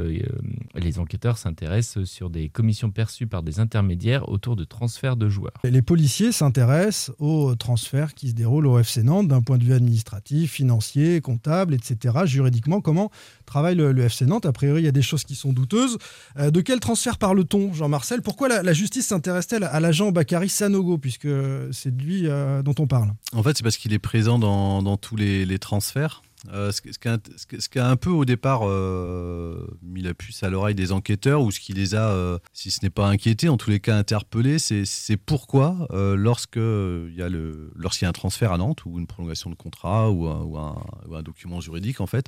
[0.76, 5.54] les enquêteurs s'intéressent sur des commissions perçues par des intermédiaires autour de transferts de joueurs.
[5.64, 9.64] Et Les policiers s'intéressent aux transferts qui se déroulent au FC Nantes d'un point de
[9.64, 12.16] vue administratif, financier, comptable, etc.
[12.26, 13.12] Juridiquement, comment
[13.46, 15.98] travaille le, le FC Nantes A priori, il y a des choses qui sont douteuses.
[16.38, 18.22] Euh, de quel transfert parle-t-on, Jean-Marcel?
[18.22, 21.28] Pourquoi la, la justice s'intéresse-t-elle à l'agent Bakary Sanogo, puisque
[21.72, 23.14] c'est de lui euh, dont on parle?
[23.34, 26.22] En fait, c'est parce qu'il est présent dans, dans tous les, les transferts.
[26.54, 30.92] Euh, ce, qui- a, un peu au départ euh, mis la puce à l'oreille des
[30.92, 33.80] enquêteurs, ou ce qui les a, euh, si ce n'est pas inquiétés, en tous les
[33.80, 38.58] cas interpellés, c'est pourquoi euh, lorsque il y a lorsqu'il y a un transfert à
[38.58, 42.28] Nantes ou une prolongation de contrat ou un document juridique, en fait,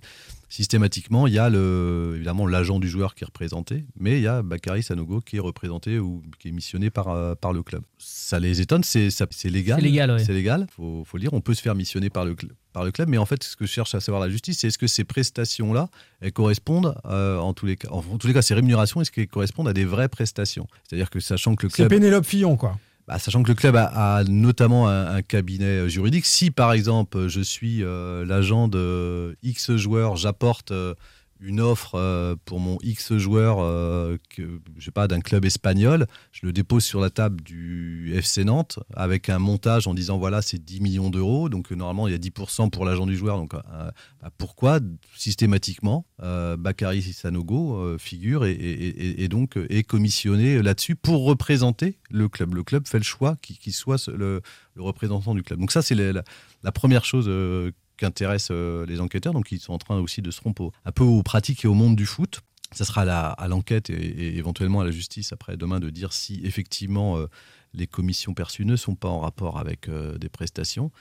[0.50, 4.28] systématiquement, il y a le, évidemment l'agent du joueur qui est représenté, mais il y
[4.28, 7.84] a Bakary Sanogo qui est représenté ou qui est missionné par, euh, par le club.
[7.98, 9.80] Ça les étonne, c'est c'est légal.
[9.80, 10.20] C'est légal, ouais.
[10.24, 11.34] C'est légal, faut, faut le dire.
[11.34, 12.36] On peut se faire missionner par le,
[12.74, 14.78] par le club, mais en fait, ce que cherche à savoir la justice, c'est est-ce
[14.78, 15.90] que ces prestations-là,
[16.22, 19.12] elles correspondent, euh, en, tous les cas, en, en tous les cas, ces rémunérations, est-ce
[19.12, 20.68] qu'elles correspondent à des vraies prestations?
[20.88, 21.90] C'est-à-dire que sachant que le C'est club.
[21.90, 22.78] Pénélope Fillon, quoi.
[23.10, 27.84] Bah, sachant que le club a, notamment un, cabinet juridique, si par exemple je suis
[27.84, 30.94] euh, l'agent de X joueur, j'apporte euh,
[31.40, 36.06] une offre euh, pour mon X joueur, euh, que, je sais pas, d'un club espagnol,
[36.32, 40.42] je le dépose sur la table du FC Nantes avec un montage en disant voilà
[40.42, 43.38] c'est 10 millions d'euros, donc euh, normalement il y a 10% pour l'agent du joueur,
[43.38, 43.94] donc bah,
[44.38, 44.80] pourquoi?
[45.16, 52.56] Systématiquement euh, Bakary Sanogo figure et, donc est commissionné là-dessus pour représenter le club.
[52.56, 54.42] Le club fait le choix qu'il soit le,
[54.78, 55.60] représentant du club.
[55.60, 57.30] Donc ça c'est la première chose
[58.00, 60.92] euh, qu'intéresse euh, les enquêteurs, donc ils sont en train aussi de se rompre un
[60.92, 62.42] peu aux pratiques et au monde du foot.
[62.72, 67.18] Ça sera à l'enquête et, éventuellement à la justice après demain de dire si effectivement
[67.18, 67.26] euh,
[67.74, 70.92] les commissions perçues ne sont pas en rapport avec euh, des prestations.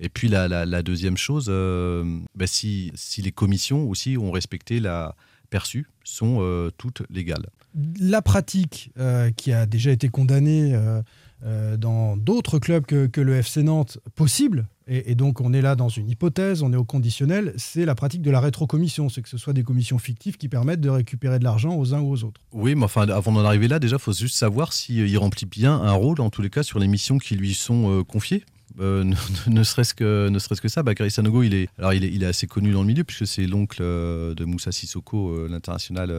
[0.00, 5.16] Et puis la, deuxième chose, bah, si, si les commissions aussi ont respecté la
[5.50, 7.48] perçue, sont toutes légales.
[7.98, 8.92] La pratique
[9.36, 10.72] qui a déjà été condamnée
[11.44, 15.88] euh, dans d'autres clubs que, le FC Nantes possible, et, donc on est là dans
[15.88, 19.38] une hypothèse, on est au conditionnel, c'est la pratique de la rétrocommission, c'est que ce
[19.38, 22.40] soit des commissions fictives qui permettent de récupérer de l'argent aux uns ou aux autres.
[22.52, 25.92] Oui, mais avant d'en arriver là, déjà, il faut juste savoir s'il remplit bien un
[25.92, 28.44] rôle, en tous les cas, sur les missions qui lui sont euh, confiées.
[28.80, 29.04] Euh,
[29.46, 32.22] ne serait-ce que, ne serait-ce que ça, Bakary Sanogo, il est, alors il est, il
[32.22, 36.14] est assez connu dans le milieu puisque c'est l'oncle euh, de Moussa Sissoko, euh, l'international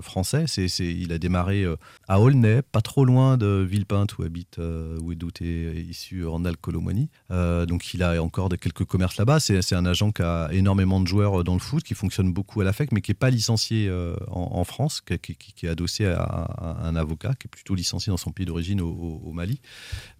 [0.00, 0.44] français.
[0.46, 1.64] C'est, il a démarré
[2.08, 4.58] à Aulnay, pas trop loin de Villepinte où habite,
[5.00, 7.08] où est douté issu Randall Colomani.
[7.30, 9.40] Donc il a encore de, quelques commerces là-bas.
[9.40, 12.64] C'est, un agent qui a énormément de joueurs dans le foot, qui fonctionne beaucoup à
[12.64, 13.90] la FEC, mais qui n'est pas licencié
[14.28, 18.46] en, France, qui, est adossé à, un avocat, qui est plutôt licencié dans son pays
[18.46, 19.60] d'origine au, Mali.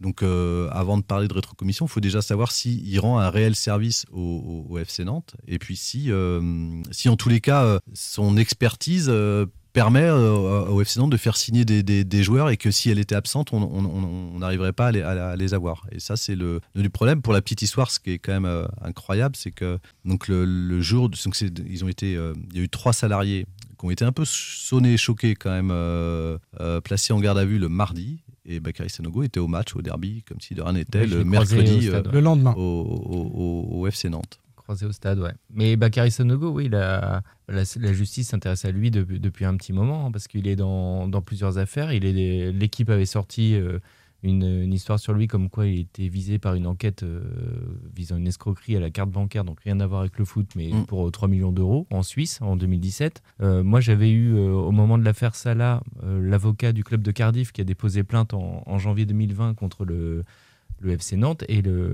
[0.01, 4.07] Donc, avant de parler de rétrocommission, il faut déjà savoir s'il rend un réel service
[4.13, 9.09] au, FC Nantes, et puis si, euh, si en tous les cas, euh, son expertise
[9.09, 13.15] euh, permet au FC Nantes de faire signer des, joueurs, et que si elle était
[13.15, 15.87] absente, on n'arriverait pas à les, avoir.
[15.93, 17.23] Et ça, c'est le, le problème.
[17.23, 21.09] Pour la petite histoire, ce qui est quand même incroyable, c'est que donc le, jour,
[21.09, 23.47] donc ils ont été, il y a eu trois salariés
[23.79, 25.73] qui ont été un peu sonnés, choqués quand même,
[26.83, 28.19] placés en garde à vue le mardi.
[28.51, 31.25] Et Bakary Sanogo était au match, au derby, comme si de rien n'était, Oui, le
[31.25, 32.13] mercredi stade, euh.
[32.13, 32.55] Le lendemain.
[32.57, 33.31] au, au-
[33.77, 34.41] au- au FC Nantes.
[34.57, 35.33] Croisé au stade, ouais.
[35.53, 39.73] Mais Bakary Sanogo, oui, la, la, la justice s'intéresse à lui depuis, depuis un petit
[39.75, 41.93] moment, hein, parce qu'il est dans, dans plusieurs affaires.
[41.93, 43.79] Il est, l'équipe avait sorti euh,
[44.25, 47.21] une, une histoire sur lui comme quoi il était visé par une enquête euh,
[47.95, 50.73] visant une escroquerie à la carte bancaire, donc rien à voir avec le foot, mais
[50.73, 50.87] Mm.
[50.87, 53.23] pour euh, 3 millions d'euros en Suisse en 2017.
[53.43, 57.13] Euh, moi, j'avais eu, euh, au moment de l'affaire Salah, euh, l'avocat du club de
[57.13, 60.25] Cardiff qui a déposé plainte en, en janvier 2020 contre le,
[60.81, 61.89] le FC Nantes et le,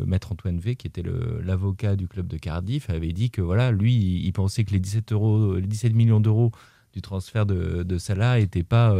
[0.00, 1.02] le maître Antoine V, qui était
[1.44, 4.80] l'avocat du club de Cardiff, avait dit que voilà, lui, il, il pensait que les
[4.80, 6.52] 17, euros, les 17 millions d'euros
[6.94, 8.94] du transfert de, de Salah n'étaient pas,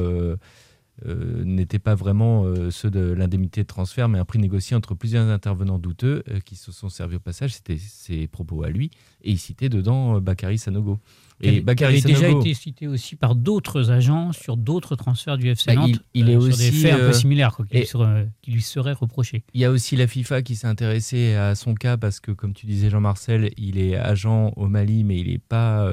[1.05, 4.95] euh, n'étaient pas vraiment euh, ceux de l'indemnité de transfert, mais un prix négocié entre
[4.95, 7.53] plusieurs intervenants douteux euh, qui se sont servis au passage.
[7.55, 8.91] C'était ses propos à lui.
[9.23, 10.99] Et il citait dedans Bakary Sanogo.
[11.43, 15.49] Et Bakary avait déjà Sanogo- été cité aussi par d'autres agents sur d'autres transferts du
[15.51, 17.77] FC Bah, Nantes, il- il est sur aussi, des faits un peu similaires quoi, qui,
[17.77, 19.45] et- lui seraient, qui lui seraient reprochés.
[19.53, 22.55] Il y a aussi la FIFA qui s'est intéressée à son cas parce que, comme
[22.55, 25.93] tu disais Jean-Marcel, il est agent au Mali, mais il n'est pas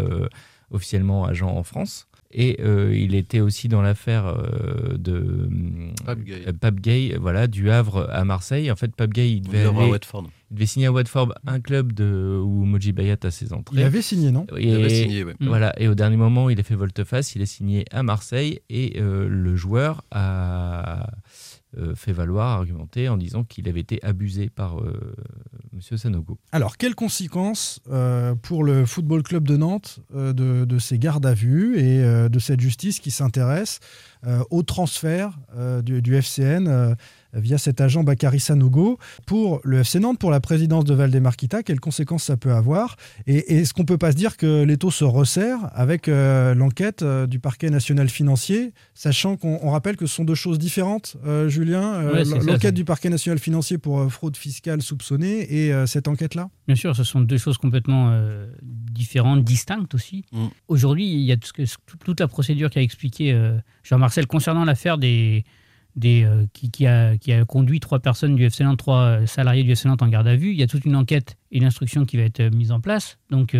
[0.71, 2.07] officiellement agent en France.
[2.35, 5.47] Et euh, il était aussi dans l'affaire euh, de
[6.05, 6.41] Pape Gay.
[6.47, 8.71] euh, Pape Gay, voilà, du Havre à Marseille.
[8.71, 10.23] En fait, Pape Gay, il devait, Il aller- à Watford.
[10.49, 13.75] il devait signer à Watford, un club de, où Moji Bayat a ses entrées.
[13.77, 14.47] Il avait signé, non?
[14.57, 15.35] Et, Il avait signé, ouais.
[15.41, 18.99] Voilà, et au dernier moment, il a fait volte-face, il a signé à Marseille et
[18.99, 21.07] euh, le joueur a
[21.77, 25.15] euh, fait valoir, argumenté en disant qu'il avait été abusé par euh,
[25.71, 26.37] Monsieur Sanogo.
[26.51, 31.79] Alors, quelles conséquences euh, pour le Football Club de Nantes de, ces gardes à vue
[31.79, 33.79] et de cette justice qui s'intéresse
[34.49, 35.37] au transfert
[35.83, 36.95] du, FCN
[37.33, 41.79] via cet agent Bakary Sanogo pour le FC Nantes, pour la présidence de Valdemarquita Quelles
[41.79, 42.95] conséquences ça peut avoir
[43.27, 47.27] Et, est-ce qu'on peut pas se dire que l'étau se resserre avec euh, l'enquête euh,
[47.27, 51.49] du parquet national financier, sachant qu'on on rappelle que ce sont deux choses différentes, euh,
[51.49, 55.85] Julien euh, Ouais, L'enquête du parquet national financier pour euh, fraude fiscale soupçonnée et euh,
[55.85, 56.49] cette enquête-là?
[56.67, 60.25] Bien sûr, ce sont deux choses complètement euh, différentes, distinctes aussi.
[60.31, 60.47] Mm.
[60.67, 65.43] Aujourd'hui, il y a toute la procédure qu'a expliqué euh, Jean-Marcel concernant l'affaire des,
[65.95, 69.95] des, euh, qui, a, conduit trois personnes du FC trois euh, salariés du FC en
[70.07, 70.51] garde à vue.
[70.51, 72.79] Il y a toute une enquête et une instruction qui va être euh, mise en
[72.79, 73.17] place.
[73.29, 73.55] Donc,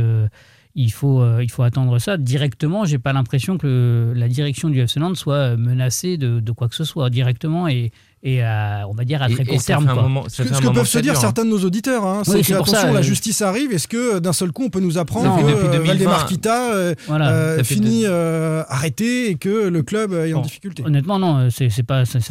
[0.75, 2.17] il, faut, il faut attendre ça.
[2.17, 6.75] Directement, j'ai pas l'impression que la direction du FC soit menacée de, de quoi que
[6.75, 7.91] ce soit, directement et,
[8.25, 9.85] et à, on va dire à très et court terme.
[9.85, 10.01] quoi.
[10.03, 11.19] moment- Ce que, ce que peuvent se dire hein.
[11.19, 13.73] certains de nos auditeurs, hein, c'est Oui, que attention, ça, la euh, justice arrive.
[13.73, 15.85] Est-ce que euh, d'un seul coup, on peut nous apprendre Non, que depuis euh, 2020,
[15.87, 17.29] Valdemarquita euh, Voilà.
[17.31, 20.83] euh, finit euh, arrêté et que le club est en difficulté?
[20.85, 22.25] Honnêtement, non, c'est c'est pas, C'est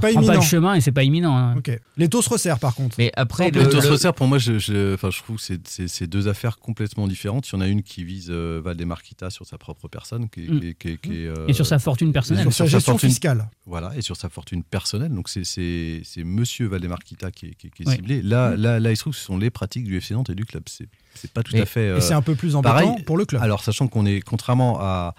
[0.00, 0.32] pas imminent.
[0.34, 1.36] le chemin et c'est pas imminent.
[1.36, 1.54] hein.
[1.96, 2.96] Les taux se resserrent par contre.
[2.98, 5.36] Mais après, Le- le, Le le- se resserre, pour moi, je, je, enfin, je trouve
[5.36, 7.48] que c'est- deux affaires complètement différentes.
[7.50, 11.34] Il y en a une qui vise euh, Valdemarquita sur sa propre personne, qui, euh,
[11.48, 12.44] Et sur sa fortune personnelle.
[12.44, 13.08] sur sa gestion fortune.
[13.10, 13.50] fiscale.
[13.66, 15.10] Voilà, et sur sa fortune personnelle.
[15.18, 17.96] Donc c'est- c'est c'est Monsieur Valdemarquita qui est, qui est- qui est Ouais.
[17.96, 18.22] ciblé.
[18.22, 20.36] Là, là, là, il se trouve que ce sont les pratiques du FC Nantes et
[20.36, 20.62] du club.
[20.68, 21.86] C'est c'est pas tout à fait.
[21.86, 23.42] Et euh, c'est un peu plus embêtant pareil, pour le club.
[23.42, 25.16] Alors, sachant qu'on est, contrairement à,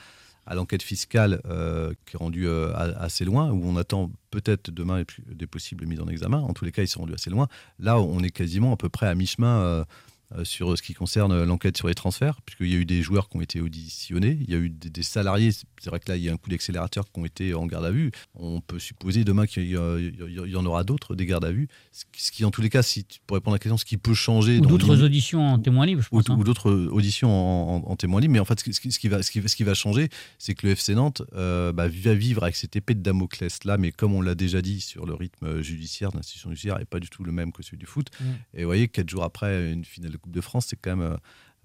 [0.47, 5.04] à l'enquête fiscale euh, qui est rendue euh, assez loin, où on attend peut-être demain
[5.28, 7.50] des possibles mises en examen, en tous les cas, ils sont rendus assez loin.
[7.78, 9.86] Là, on est quasiment à peu près à mi-chemin
[10.44, 13.38] sur ce qui concerne l'enquête sur les transferts, puisqu'il y a eu des joueurs qui
[13.38, 16.24] ont été auditionnés, il y a eu des, des salariés, c'est vrai que là, il
[16.24, 18.12] y a un coup d'accélérateur qui ont été en garde à vue.
[18.36, 21.68] On peut supposer demain qu'il y, en aura d'autres, des gardes à vue.
[21.92, 24.14] Ce qui- en tous les cas, si, pour répondre à la question, ce qui peut
[24.14, 26.30] changer Ou d'autres auditions en témoin libre, je ou, pense.
[26.30, 26.38] hein.
[26.40, 28.34] ou d'autres auditions en, en- en témoin libre.
[28.34, 30.54] Mais en fait, ce qui, ce qui va, ce qui, ce qui va changer, c'est
[30.54, 33.92] que le FC Nantes euh, bah, va vivre avec cette épée de Damoclès là, mais
[33.92, 37.24] comme on l'a déjà dit sur le rythme judiciaire, l'institution judiciaire n'est pas du tout
[37.24, 38.08] le même que celui du foot.
[38.20, 38.24] Mm.
[38.56, 41.17] Et vous voyez, quatre jours après une finale Coupe de France, c'est quand même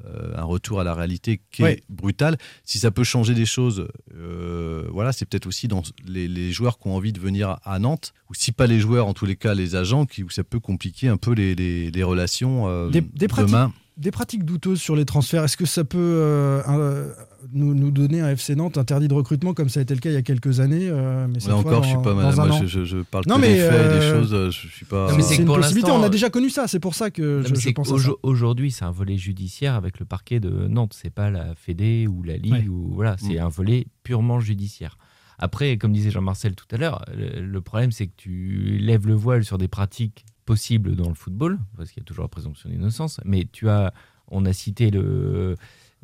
[0.05, 1.75] euh, un retour à la réalité qui Ouais.
[1.75, 2.37] est brutal.
[2.65, 6.79] Si ça peut changer des choses, euh, voilà, c'est peut-être aussi dans les, les joueurs
[6.79, 9.37] qui ont envie de venir à Nantes, ou si pas les joueurs, en tous les
[9.37, 12.89] cas les agents, qui, où ça peut compliquer un peu les, les- les relations euh,
[12.91, 13.73] Des- des pratiques demain.
[13.97, 17.13] Des pratiques douteuses sur les transferts, est-ce que ça peut euh, un-
[17.53, 20.11] nous, nous donner un FC Nantes interdit de recrutement comme ça a été le cas
[20.11, 22.13] il y a quelques années euh, mais cette Là fois encore, dans- je suis pas
[22.15, 22.49] madame.
[22.49, 24.35] Moi, je, je- je parle Non, que mais, des faits et des euh, choses.
[24.35, 25.11] euh, Je suis pas.
[25.11, 27.43] Non, mais C'est une pour possibilité, on a déjà connu ça, c'est pour ça que
[27.43, 27.95] Non, je, je pense à ça.
[27.95, 30.97] qu'aujo- Aujourd'hui, c'est un volet judiciaire avec le parquet de Nantes.
[31.01, 32.53] C'est pas la Fédé ou la Ligue.
[32.53, 32.67] Ouais.
[32.69, 33.45] Ou, voilà, c'est Mm.
[33.45, 34.99] un volet purement judiciaire.
[35.39, 39.45] Après, comme disait Jean-Marcel tout à l'heure, le problème, c'est que tu lèves le voile
[39.45, 43.21] sur des pratiques possibles dans le football, parce qu'il y a toujours la présomption d'innocence.
[43.25, 43.93] Mais tu as,
[44.29, 45.57] on a cité le,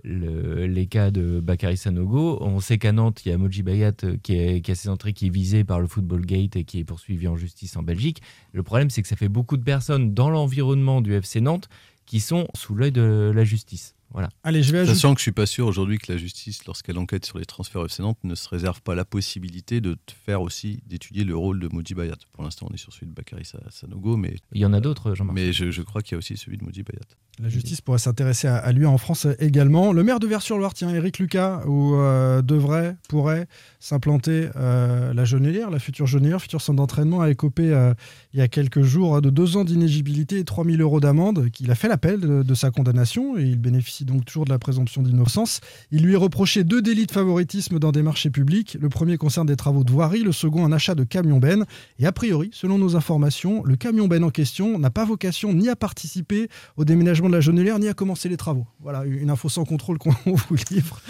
[0.05, 2.38] le- les cas de Bakary Sanogo.
[2.43, 4.88] On sait qu'à Nantes, il y a Moji Bayat euh, qui, est- qui a ses
[4.88, 7.82] entrées qui est visé par le Football Gate et qui est poursuivi en justice en
[7.82, 8.22] Belgique.
[8.53, 11.68] Le problème, c'est que ça fait beaucoup de personnes dans l'environnement du FC Nantes
[12.07, 13.95] qui sont sous l'œil de la justice.
[14.13, 14.29] Voilà.
[14.43, 14.95] Allez, je vais ajouter.
[14.97, 17.85] Sachant que je suis pas sûr aujourd'hui que la justice, lorsqu'elle enquête sur les transferts
[17.85, 21.61] FC Nantes, ne se réserve pas la possibilité de te faire aussi d'étudier le rôle
[21.61, 22.17] de Moji Bayat.
[22.33, 24.81] Pour l'instant, on est sur celui de Bakary Sa- Sanogo, mais, Il y en a
[24.81, 25.35] d'autres, Jean-Marc.
[25.37, 27.01] mais je, je crois qu'il y a aussi celui de Moji Bayat.
[27.39, 29.93] La justice pourrait s'intéresser à, à lui en France également.
[29.93, 33.47] Le maire de Vers-sur-Loire, tiens, Éric Lucas, où euh, devrait, pourrait
[33.79, 37.95] s'implanter euh, la Genelière, la future Genelière, futur centre d'entraînement, a écopé euh,
[38.33, 41.51] il y a quelques jours hein, de deux ans d'inégibilité et 3 000 euros d'amende,
[41.51, 45.03] qu'il a fait l'appel de, sa condamnation et il bénéficie donc toujours de la présomption
[45.03, 45.61] d'innocence.
[45.91, 48.76] Il lui est reproché deux délits de favoritisme dans des marchés publics.
[48.81, 51.64] Le premier concerne des travaux de voirie, le second un achat de camion-ben.
[51.99, 55.76] Et a priori, selon nos informations, le camion-ben en question n'a pas vocation ni à
[55.76, 58.66] participer au déménagement de la Genelière ni à commencer les travaux.
[58.81, 61.01] Voilà, une info sans contrôle qu'on vous livre.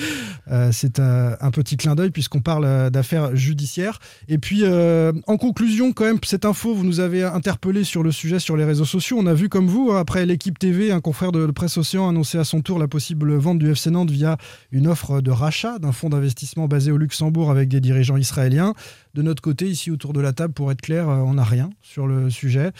[0.50, 3.98] Euh, c'est un, un petit clin d'œil puisqu'on parle euh, d'affaires judiciaires.
[4.28, 8.12] Et puis, euh, en conclusion, quand même, cette info, vous nous avez interpellé sur le
[8.12, 9.16] sujet sur les réseaux sociaux.
[9.18, 12.10] On a vu comme vous, hein, après l'équipe TV, un confrère de Presse Océan a
[12.10, 14.36] annoncé à son tour la possible vente du FC Nantes via
[14.70, 18.74] une offre de rachat d'un fonds d'investissement basé au Luxembourg avec des dirigeants israéliens.
[19.14, 22.06] De notre côté, ici autour de la table, pour être clair, on n'a rien sur
[22.06, 22.70] le sujet.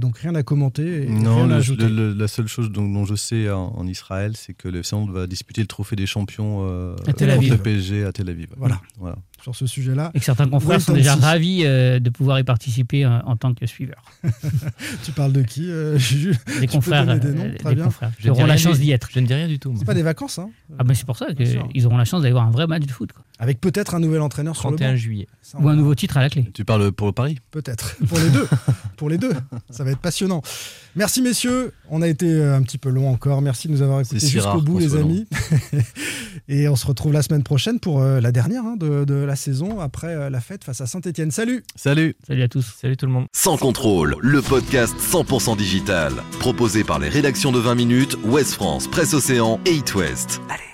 [0.00, 1.88] donc rien à commenter et non, rien le- à ajouter.
[1.88, 4.94] le- la seule chose dont, dont je sais en, en Israël, c'est que le FC
[5.10, 8.48] va disputer le trophée des champions euh, À Tel contre le PSG à Tel Aviv.
[8.56, 8.80] Voilà.
[8.98, 9.16] voilà.
[9.42, 12.44] Sur ce sujet-là, Et que certains confrères sont and déjà ravis euh, de pouvoir y
[12.44, 14.02] participer euh, en tant que suiveurs.
[15.04, 16.36] tu parles de qui euh, Jules?
[16.60, 17.84] Des confrères, des euh, bien.
[17.84, 19.08] confrères qui ne dis auront la chance d'y être.
[19.12, 19.74] Je ne dis rien du tout.
[19.78, 20.48] C'est pas des vacances, hein
[20.78, 22.90] Ah ben c'est pour ça qu'ils auront la chance d'aller voir un vrai match de
[22.90, 23.12] foot.
[23.12, 23.22] quoi.
[23.38, 24.96] Avec peut-être un nouvel entraîneur sur le 31 banc.
[24.96, 25.26] juillet.
[25.42, 26.50] Ça, on Ou un nouveau titre à la clé.
[26.52, 27.96] Tu parles pour le Paris Peut-être.
[28.06, 28.46] Pour les deux.
[28.96, 29.32] Pour les deux.
[29.70, 30.40] Ça va être passionnant.
[30.94, 31.72] Merci messieurs.
[31.90, 33.42] On a été euh, un petit peu long encore.
[33.42, 35.26] Merci de nous avoir écoutés si jusqu'au bout les amis.
[36.48, 39.34] Et on se retrouve la semaine prochaine pour euh, la dernière hein, de, de la
[39.34, 41.30] saison après euh, la fête face à Saint-Etienne.
[41.30, 42.74] Salut Salut Salut à tous.
[42.80, 43.26] Salut tout le monde.
[43.32, 46.12] Sans contrôle, le podcast 100% digital.
[46.38, 50.40] Proposé par les rédactions de 20 minutes, Ouest France, Presse Océan et It West.
[50.48, 50.73] Allez